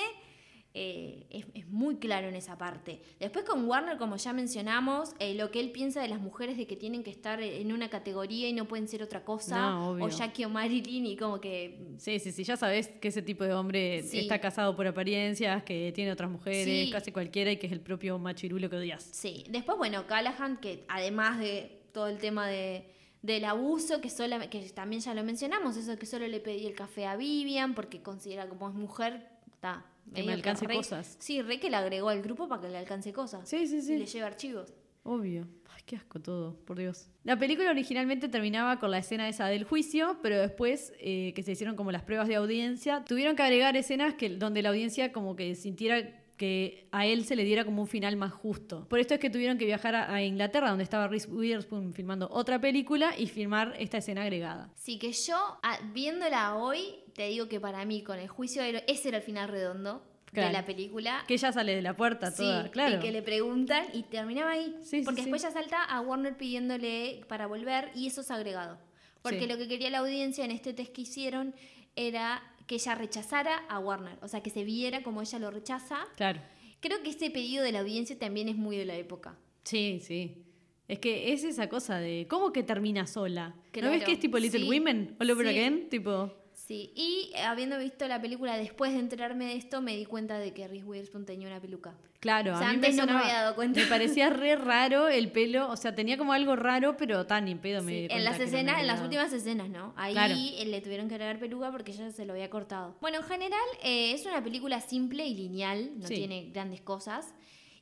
es 0.74 1.44
muy 1.82 1.96
claro 1.96 2.28
en 2.28 2.36
esa 2.36 2.56
parte. 2.56 3.02
Después 3.18 3.44
con 3.44 3.64
Warner, 3.68 3.98
como 3.98 4.16
ya 4.16 4.32
mencionamos, 4.32 5.14
eh, 5.18 5.34
lo 5.34 5.50
que 5.50 5.60
él 5.60 5.70
piensa 5.72 6.00
de 6.00 6.08
las 6.08 6.20
mujeres 6.20 6.56
de 6.56 6.66
que 6.66 6.76
tienen 6.76 7.02
que 7.02 7.10
estar 7.10 7.40
en 7.42 7.72
una 7.72 7.88
categoría 7.90 8.48
y 8.48 8.52
no 8.52 8.66
pueden 8.68 8.86
ser 8.88 9.02
otra 9.02 9.24
cosa, 9.24 9.58
No, 9.72 9.90
o 9.92 10.08
Jackie 10.08 10.44
o 10.44 10.48
Marilyn 10.48 11.06
y 11.06 11.16
como 11.16 11.40
que 11.40 11.78
Sí, 11.98 12.18
sí, 12.18 12.30
sí, 12.32 12.44
ya 12.44 12.56
sabes 12.56 12.88
que 12.88 13.08
ese 13.08 13.22
tipo 13.22 13.44
de 13.44 13.52
hombre 13.54 14.02
Sí. 14.04 14.20
está 14.20 14.38
casado 14.40 14.76
por 14.76 14.86
apariencias, 14.86 15.62
que 15.64 15.92
tiene 15.94 16.12
otras 16.12 16.30
mujeres, 16.30 16.64
Sí. 16.86 16.90
casi 16.92 17.10
cualquiera, 17.12 17.50
y 17.50 17.56
que 17.56 17.66
es 17.66 17.72
el 17.72 17.80
propio 17.80 18.18
machirulo 18.18 18.70
que 18.70 18.76
odias. 18.76 19.02
Sí, 19.02 19.44
después, 19.50 19.76
bueno, 19.76 20.06
Callahan, 20.06 20.58
que 20.58 20.84
además 20.88 21.38
de 21.40 21.80
todo 21.92 22.06
el 22.06 22.18
tema 22.18 22.46
de, 22.46 22.86
del 23.22 23.44
abuso, 23.44 24.00
que, 24.00 24.08
sola, 24.10 24.48
que 24.50 24.60
también 24.70 25.00
ya 25.02 25.14
lo 25.14 25.22
mencionamos, 25.24 25.76
eso 25.76 25.98
que 25.98 26.06
solo 26.06 26.26
le 26.28 26.40
pedí 26.40 26.66
el 26.66 26.74
café 26.74 27.06
a 27.06 27.16
Vivian 27.16 27.74
porque 27.74 28.02
considera 28.02 28.48
como 28.48 28.68
es 28.68 28.74
mujer, 28.74 29.28
está. 29.62 29.86
Que 30.14 30.22
me 30.24 30.32
alcance 30.32 30.66
re- 30.66 30.74
cosas. 30.74 31.16
Sí, 31.20 31.40
re 31.42 31.60
que 31.60 31.70
le 31.70 31.76
agregó 31.76 32.08
al 32.08 32.20
grupo 32.22 32.48
para 32.48 32.60
que 32.62 32.68
le 32.68 32.76
alcance 32.78 33.12
cosas. 33.12 33.48
Sí, 33.48 33.66
sí, 33.66 33.76
Y 33.78 33.82
sí. 33.82 33.98
le 33.98 34.06
lleve 34.06 34.26
archivos. 34.26 34.74
Obvio. 35.04 35.46
Ay, 35.74 35.82
qué 35.86 35.96
asco 35.96 36.20
todo, 36.20 36.56
por 36.64 36.78
Dios. 36.78 37.08
La 37.24 37.38
película 37.38 37.70
originalmente 37.70 38.28
terminaba 38.28 38.78
con 38.78 38.90
la 38.90 38.98
escena 38.98 39.28
esa 39.28 39.46
del 39.46 39.64
juicio, 39.64 40.18
pero 40.22 40.38
después 40.38 40.92
eh, 40.98 41.32
que 41.34 41.42
se 41.42 41.52
hicieron 41.52 41.76
como 41.76 41.92
las 41.92 42.02
pruebas 42.02 42.28
de 42.28 42.34
audiencia, 42.36 43.04
tuvieron 43.04 43.36
que 43.36 43.42
agregar 43.42 43.76
escenas 43.76 44.14
que, 44.14 44.28
donde 44.30 44.62
la 44.62 44.68
audiencia 44.70 45.12
como 45.12 45.34
que 45.36 45.54
sintiera 45.54 46.21
que 46.42 46.88
a 46.90 47.06
él 47.06 47.24
se 47.24 47.36
le 47.36 47.44
diera 47.44 47.64
como 47.64 47.82
un 47.82 47.86
final 47.86 48.16
más 48.16 48.32
justo. 48.32 48.88
Por 48.88 48.98
esto 48.98 49.14
es 49.14 49.20
que 49.20 49.30
tuvieron 49.30 49.58
que 49.58 49.64
viajar 49.64 49.94
a, 49.94 50.12
a 50.12 50.22
Inglaterra, 50.24 50.70
donde 50.70 50.82
estaba 50.82 51.06
Reese 51.06 51.28
Witherspoon 51.30 51.94
filmando 51.94 52.28
otra 52.32 52.60
película 52.60 53.14
y 53.16 53.28
filmar 53.28 53.76
esta 53.78 53.98
escena 53.98 54.22
agregada. 54.22 54.68
Sí, 54.74 54.98
que 54.98 55.12
yo, 55.12 55.60
viéndola 55.94 56.56
hoy, 56.56 56.96
te 57.14 57.28
digo 57.28 57.46
que 57.48 57.60
para 57.60 57.84
mí, 57.84 58.02
con 58.02 58.18
el 58.18 58.26
juicio, 58.26 58.60
era- 58.60 58.80
ese 58.88 59.10
era 59.10 59.18
el 59.18 59.22
final 59.22 59.48
redondo 59.50 60.02
Claro. 60.32 60.48
de 60.48 60.52
la 60.54 60.64
película. 60.66 61.22
Que 61.28 61.34
ella 61.34 61.52
sale 61.52 61.76
de 61.76 61.82
la 61.82 61.94
puerta 61.96 62.32
Sí, 62.32 62.50
claro. 62.72 62.96
y 62.96 62.98
que 63.00 63.12
le 63.12 63.22
preguntan 63.22 63.84
y 63.92 64.02
terminaba 64.02 64.50
ahí. 64.50 64.74
Sí, 64.82 65.02
porque 65.04 65.20
sí. 65.20 65.26
después 65.26 65.42
ya 65.42 65.52
salta 65.52 65.84
a 65.84 66.00
Warner 66.00 66.36
pidiéndole 66.36 67.20
para 67.28 67.46
volver 67.46 67.90
y 67.94 68.08
eso 68.08 68.22
es 68.22 68.30
agregado. 68.32 68.78
Porque 69.22 69.46
lo 69.46 69.56
que 69.58 69.68
quería 69.68 69.90
la 69.90 69.98
audiencia 69.98 70.44
en 70.44 70.50
este 70.50 70.72
test 70.72 70.92
que 70.92 71.02
hicieron 71.02 71.54
era 71.94 72.42
que 72.66 72.76
ella 72.76 72.94
rechazara 72.94 73.58
a 73.68 73.78
Warner. 73.78 74.18
O 74.22 74.28
sea, 74.28 74.42
que 74.42 74.50
se 74.50 74.64
viera 74.64 75.02
como 75.02 75.20
ella 75.22 75.38
lo 75.38 75.50
rechaza. 75.50 75.98
Claro. 76.16 76.40
Creo 76.80 77.02
que 77.02 77.10
ese 77.10 77.30
pedido 77.30 77.62
de 77.62 77.72
la 77.72 77.80
audiencia 77.80 78.18
también 78.18 78.48
es 78.48 78.56
muy 78.56 78.76
de 78.76 78.84
la 78.84 78.96
época. 78.96 79.36
Sí, 79.64 80.00
sí. 80.02 80.44
Es 80.88 80.98
que 80.98 81.32
es 81.32 81.44
esa 81.44 81.68
cosa 81.68 81.98
de 81.98 82.26
cómo 82.28 82.52
que 82.52 82.62
termina 82.62 83.06
sola. 83.06 83.54
¿No 83.56 83.62
Claro. 83.72 83.90
ves 83.90 84.04
que 84.04 84.12
es 84.12 84.20
tipo 84.20 84.38
Little 84.38 84.60
Sí, 84.60 84.68
Women? 84.68 85.16
All 85.20 85.30
over 85.30 85.46
sí. 85.46 85.52
again, 85.58 85.88
tipo. 85.88 86.32
Sí, 86.66 86.92
y 86.94 87.32
eh, 87.34 87.42
habiendo 87.42 87.76
visto 87.76 88.06
la 88.06 88.20
película 88.22 88.56
después 88.56 88.92
de 88.92 89.00
enterarme 89.00 89.46
de 89.46 89.56
esto, 89.56 89.80
me 89.82 89.96
di 89.96 90.04
cuenta 90.06 90.38
de 90.38 90.54
que 90.54 90.68
Reese 90.68 90.84
Witherspoon 90.86 91.26
tenía 91.26 91.48
una 91.48 91.60
peluca. 91.60 91.94
Claro, 92.20 92.54
O 92.54 92.58
sea, 92.58 92.68
a 92.68 92.70
mí 92.70 92.76
antes 92.76 92.94
me, 92.94 93.04
no 93.04 93.12
me 93.14 93.18
había 93.18 93.34
dado 93.42 93.54
cuenta. 93.56 93.80
Me 93.80 93.86
parecía 93.86 94.30
re 94.30 94.54
raro 94.54 95.08
el 95.08 95.32
pelo, 95.32 95.68
o 95.68 95.76
sea, 95.76 95.92
tenía 95.94 96.16
como 96.16 96.32
algo 96.32 96.54
raro, 96.54 96.96
pero 96.96 97.26
tan 97.26 97.46
ni 97.46 97.56
pedo 97.56 97.82
me 97.82 97.90
Sí, 97.90 97.98
di 98.02 98.08
en 98.14 98.22
las 98.24 98.36
una 98.36 98.44
escenas, 98.44 98.80
en 98.80 98.86
las 98.86 99.00
últimas 99.00 99.32
escenas, 99.32 99.68
¿no? 99.70 99.92
Ahí 99.96 100.12
Claro. 100.12 100.34
eh, 100.36 100.64
le 100.66 100.80
tuvieron 100.80 101.08
que 101.08 101.14
agregar 101.16 101.40
peluca 101.40 101.72
porque 101.72 101.90
ya 101.92 102.10
se 102.12 102.24
lo 102.24 102.32
había 102.32 102.48
cortado. 102.48 102.96
Bueno, 103.00 103.18
en 103.18 103.24
general 103.24 103.60
eh, 103.82 104.12
es 104.12 104.24
una 104.24 104.42
película 104.44 104.80
simple 104.80 105.26
y 105.26 105.34
lineal, 105.34 105.98
no 105.98 106.06
Sí. 106.06 106.14
tiene 106.14 106.50
grandes 106.52 106.80
cosas. 106.80 107.34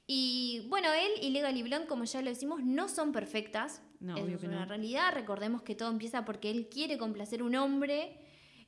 Y 0.07 0.67
bueno, 0.69 0.89
él 0.93 1.11
y 1.23 1.31
Legally 1.31 1.63
Blonde, 1.63 1.87
como 1.87 2.05
ya 2.05 2.23
lo 2.23 2.31
decimos, 2.31 2.63
no 2.65 2.89
son 2.89 3.13
perfectas. 3.13 3.83
No, 4.01 4.17
Eso 4.17 4.25
obvio 4.25 4.37
es 4.37 4.41
que 4.41 4.49
una 4.49 4.61
no. 4.61 4.65
realidad. 4.65 5.13
Recordemos 5.13 5.63
que 5.63 5.75
todo 5.75 5.91
empieza 5.91 6.25
porque 6.25 6.51
él 6.51 6.69
quiere 6.69 6.97
complacer 6.97 7.43
a 7.43 7.45
un 7.45 7.55
hombre. 7.57 8.17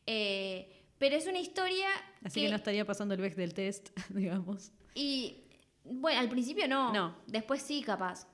Eh, 0.06 0.68
pero 0.98 1.16
es 1.16 1.26
una 1.26 1.38
historia 1.40 1.88
Así 2.22 2.42
que 2.42 2.48
no 2.50 2.56
estaría 2.56 2.84
pasando 2.84 3.14
el 3.14 3.20
Beck 3.20 3.34
del 3.34 3.54
test, 3.54 3.90
digamos. 4.10 4.72
y 4.94 5.38
bueno, 5.84 6.20
al 6.20 6.28
principio 6.28 6.68
no. 6.68 6.92
No. 6.92 7.16
Después 7.26 7.60
sí, 7.62 7.82
capaz. 7.82 8.28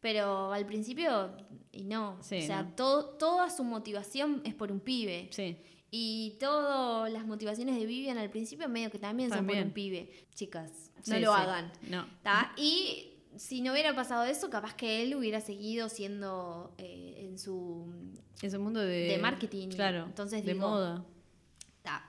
Pero 0.00 0.50
al 0.52 0.64
principio, 0.64 1.36
y 1.72 1.84
no. 1.84 2.16
Sí, 2.22 2.38
o 2.38 2.46
sea, 2.46 2.62
no. 2.62 2.74
todo, 2.74 3.04
toda 3.18 3.50
su 3.50 3.64
motivación 3.64 4.40
es 4.46 4.54
por 4.54 4.72
un 4.72 4.80
pibe. 4.80 5.28
Sí. 5.30 5.58
Y 5.90 6.36
todas 6.40 7.12
las 7.12 7.26
motivaciones 7.26 7.76
de 7.78 7.84
Vivian 7.84 8.16
al 8.16 8.30
principio 8.30 8.66
medio 8.68 8.90
que 8.90 8.98
también, 8.98 9.28
son 9.28 9.38
También. 9.40 9.58
por 9.58 9.66
un 9.66 9.72
pibe. 9.74 10.10
Chicas, 10.34 10.90
no 10.96 11.02
Sí, 11.16 11.20
lo 11.20 11.34
sí. 11.34 11.40
hagan. 11.42 11.72
No. 11.90 12.06
¿tá? 12.22 12.52
Y 12.56 13.18
si 13.36 13.60
no 13.60 13.72
hubiera 13.72 13.94
pasado 13.94 14.24
eso, 14.24 14.48
capaz 14.48 14.74
que 14.74 15.02
él 15.02 15.14
hubiera 15.14 15.40
seguido 15.42 15.88
siendo 15.90 16.74
eh, 16.78 17.26
en 17.28 17.38
su... 17.38 17.92
Es 18.42 18.54
un 18.54 18.62
mundo 18.62 18.80
de. 18.80 19.08
De 19.08 19.18
marketing, 19.18 19.68
Claro. 19.68 20.04
entonces 20.06 20.44
de 20.44 20.54
digo- 20.54 20.68
moda. 20.68 21.04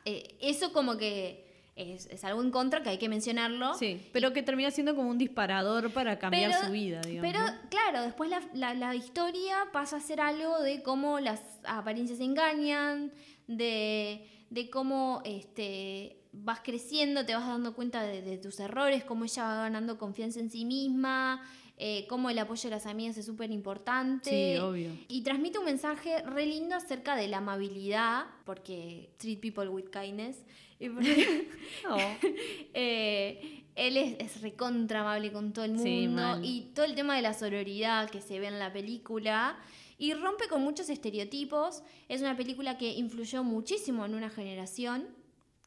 eh, 0.05 0.35
eso 0.41 0.71
como 0.73 0.97
que 0.97 1.49
es, 1.75 2.05
es 2.07 2.23
algo 2.23 2.41
en 2.43 2.51
contra 2.51 2.83
que 2.83 2.89
hay 2.89 2.97
que 2.97 3.09
mencionarlo. 3.09 3.73
Sí. 3.75 4.01
Pero 4.13 4.33
que 4.33 4.43
termina 4.43 4.69
siendo 4.71 4.95
como 4.95 5.09
un 5.09 5.17
disparador 5.17 5.91
para 5.91 6.19
cambiar 6.19 6.51
Pero- 6.51 6.65
su 6.65 6.71
vida, 6.71 7.01
digamos. 7.01 7.31
Pero 7.31 7.45
¿no? 7.45 7.69
claro, 7.69 8.01
después 8.03 8.29
la, 8.29 8.41
la- 8.53 8.73
la 8.73 8.95
historia 8.95 9.55
pasa 9.71 9.97
a 9.97 9.99
ser 9.99 10.21
algo 10.21 10.59
de 10.61 10.83
cómo 10.83 11.19
las 11.19 11.41
apariencias 11.65 12.19
engañan, 12.19 13.11
de, 13.47 14.27
de 14.49 14.69
cómo 14.69 15.21
este, 15.25 16.17
vas 16.33 16.59
creciendo, 16.61 17.25
te 17.25 17.33
vas 17.33 17.47
dando 17.47 17.73
cuenta 17.73 18.03
de, 18.03 18.21
de 18.21 18.37
tus 18.37 18.59
errores, 18.59 19.03
cómo 19.03 19.25
ella 19.25 19.43
va 19.43 19.55
ganando 19.63 19.97
confianza 19.97 20.39
en 20.39 20.49
sí 20.51 20.65
misma, 20.65 21.41
eh, 21.83 22.05
cómo 22.07 22.29
el 22.29 22.37
apoyo 22.37 22.69
de 22.69 22.75
las 22.75 22.85
amigas 22.85 23.17
es 23.17 23.25
súper 23.25 23.49
importante. 23.49 24.29
Sí, 24.29 24.59
obvio. 24.59 24.91
Y 25.07 25.23
transmite 25.23 25.57
un 25.57 25.65
mensaje 25.65 26.21
re 26.21 26.45
lindo 26.45 26.75
acerca 26.75 27.15
de 27.15 27.27
la 27.27 27.37
amabilidad, 27.37 28.25
porque 28.45 29.09
treat 29.17 29.39
people 29.39 29.67
with 29.67 29.85
kindness. 29.89 30.45
Y 30.79 30.89
porque- 30.89 31.49
eh, 32.75 33.63
él 33.75 33.97
es, 33.97 34.15
es 34.19 34.41
recontra 34.41 35.01
amable 35.01 35.31
con 35.31 35.53
todo 35.53 35.65
el 35.65 35.71
mundo 35.73 36.37
Sí, 36.39 36.47
y 36.47 36.61
todo 36.75 36.85
el 36.85 36.93
tema 36.93 37.15
de 37.15 37.23
la 37.23 37.33
sororidad 37.33 38.11
que 38.11 38.21
se 38.21 38.39
ve 38.39 38.45
en 38.45 38.59
la 38.59 38.71
película 38.71 39.57
y 39.97 40.13
rompe 40.13 40.47
con 40.47 40.61
muchos 40.61 40.87
estereotipos. 40.87 41.81
Es 42.09 42.21
una 42.21 42.37
película 42.37 42.77
que 42.77 42.93
influyó 42.93 43.43
muchísimo 43.43 44.05
en 44.05 44.13
una 44.13 44.29
generación, 44.29 45.07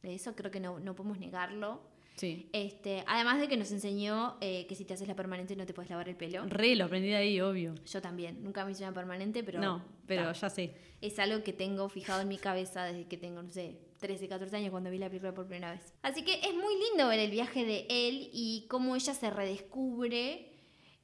de 0.01 0.15
eso 0.15 0.33
creo 0.33 0.49
que 0.49 0.61
no, 0.61 0.79
no 0.79 0.95
podemos 0.95 1.19
negarlo. 1.19 1.81
Sí. 2.15 2.49
Este, 2.53 3.03
además 3.07 3.39
de 3.41 3.47
que 3.47 3.57
nos 3.57 3.71
enseñó 3.71 4.37
eh, 4.41 4.65
que 4.67 4.75
si 4.75 4.85
te 4.85 4.93
haces 4.93 5.07
la 5.07 5.15
permanente 5.15 5.55
no 5.55 5.65
te 5.65 5.73
puedes 5.73 5.89
lavar 5.89 6.07
el 6.07 6.15
pelo. 6.15 6.45
Re, 6.47 6.75
lo 6.75 6.85
aprendí 6.85 7.09
de 7.09 7.15
ahí, 7.17 7.41
obvio. 7.41 7.75
Yo 7.85 8.01
también, 8.01 8.41
nunca 8.43 8.63
me 8.63 8.71
hice 8.71 8.83
una 8.83 8.93
permanente, 8.93 9.43
pero 9.43 9.59
no, 9.59 9.83
pero 10.07 10.23
ta. 10.23 10.31
ya 10.33 10.49
sé. 10.49 10.73
es 11.01 11.19
algo 11.19 11.43
que 11.43 11.51
tengo 11.53 11.89
fijado 11.89 12.21
en 12.21 12.29
mi 12.29 12.37
cabeza 12.37 12.85
desde 12.85 13.05
que 13.07 13.17
tengo, 13.17 13.43
no 13.43 13.49
sé, 13.49 13.77
13, 13.99 14.27
14 14.29 14.55
años 14.55 14.71
cuando 14.71 14.89
vi 14.91 14.97
la 14.97 15.07
película 15.09 15.33
por 15.33 15.45
primera 15.45 15.71
vez. 15.71 15.93
Así 16.03 16.23
que 16.23 16.35
es 16.35 16.53
muy 16.53 16.73
lindo 16.89 17.07
ver 17.09 17.19
el 17.19 17.31
viaje 17.31 17.65
de 17.65 17.85
él 17.89 18.29
y 18.31 18.65
cómo 18.69 18.95
ella 18.95 19.13
se 19.13 19.29
redescubre. 19.29 20.51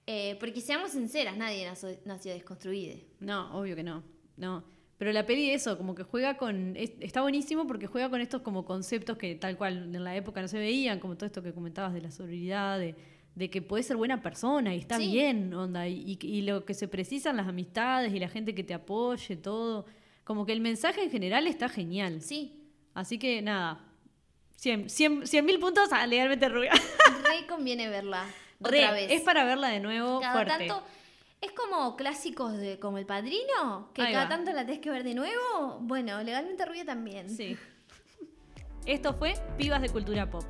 eh, 0.08 0.36
porque 0.40 0.62
seamos 0.62 0.92
sinceras, 0.92 1.38
nadie 1.38 1.66
nació, 1.66 1.90
nació 2.06 2.34
desconstruida. 2.34 2.96
No, 3.20 3.58
obvio 3.60 3.76
que 3.76 3.84
no. 3.84 4.04
No. 4.38 4.64
Pero 5.02 5.14
la 5.14 5.26
peli 5.26 5.50
eso, 5.50 5.80
como 5.80 5.96
que 5.96 6.04
juega 6.04 6.38
con. 6.38 6.76
es- 6.78 6.92
está 7.00 7.22
buenísimo 7.24 7.66
porque 7.66 7.88
juega 7.88 8.08
con 8.12 8.22
estos 8.22 8.44
como 8.44 8.66
conceptos 8.66 9.18
que 9.18 9.34
tal 9.34 9.58
cual 9.58 9.96
en 9.96 10.04
la 10.04 10.16
época 10.16 10.44
no 10.44 10.48
se 10.48 10.60
veían, 10.60 11.00
como 11.00 11.16
todo 11.16 11.26
esto 11.26 11.42
que 11.42 11.54
comentabas 11.54 11.92
de 11.96 12.02
la 12.02 12.12
sororidad, 12.12 12.78
de, 12.78 12.94
de 13.34 13.50
que 13.50 13.64
puedes 13.64 13.88
ser 13.88 13.98
buena 13.98 14.22
persona 14.22 14.76
y 14.76 14.78
está 14.78 14.98
Sí. 14.98 15.08
bien, 15.10 15.56
onda, 15.56 15.88
y, 15.88 16.44
lo 16.44 16.66
que 16.66 16.76
se 16.76 16.88
precisan 16.88 17.36
las 17.36 17.48
amistades 17.48 18.14
y 18.14 18.20
la 18.20 18.30
gente 18.30 18.54
que 18.54 18.64
te 18.64 18.76
apoye, 18.76 19.36
todo. 19.38 19.88
Como 20.24 20.46
que 20.46 20.52
el 20.54 20.62
mensaje 20.62 21.02
en 21.04 21.10
general 21.10 21.48
está 21.48 21.68
genial. 21.68 22.22
Sí, 22.22 22.60
Así 22.94 23.18
que 23.18 23.42
nada. 23.42 23.80
100 24.58 24.88
100 24.88 25.44
mil 25.46 25.58
puntos 25.60 25.92
a 25.92 26.06
legalmente 26.06 26.48
rubia. 26.48 26.74
re 26.74 27.48
conviene 27.48 27.90
verla 27.90 28.24
Re, 28.60 28.78
otra 28.86 28.92
vez. 28.92 29.12
Es 29.12 29.22
para 29.22 29.46
verla 29.46 29.70
de 29.70 29.80
nuevo 29.80 30.20
cada 30.20 30.34
fuerte. 30.34 30.68
tanto. 30.68 30.84
Es 31.42 31.52
como 31.54 31.96
clásicos 31.96 32.56
de 32.58 32.80
como 32.80 33.00
El 33.00 33.06
Padrino, 33.08 33.90
que 33.94 34.04
Ahí 34.04 34.14
cada 34.14 34.26
va. 34.26 34.30
tanto 34.30 34.52
la 34.52 34.64
tenés 34.66 34.80
que 34.80 34.92
ver 34.92 35.04
de 35.04 35.16
nuevo. 35.16 35.80
Bueno, 35.82 36.22
legalmente 36.22 36.66
rubia 36.66 36.86
también. 36.86 37.30
Sí. 37.30 37.58
Esto 38.86 39.14
fue 39.16 39.34
Pibas 39.58 39.82
de 39.82 39.90
Cultura 39.90 40.30
Pop. 40.30 40.44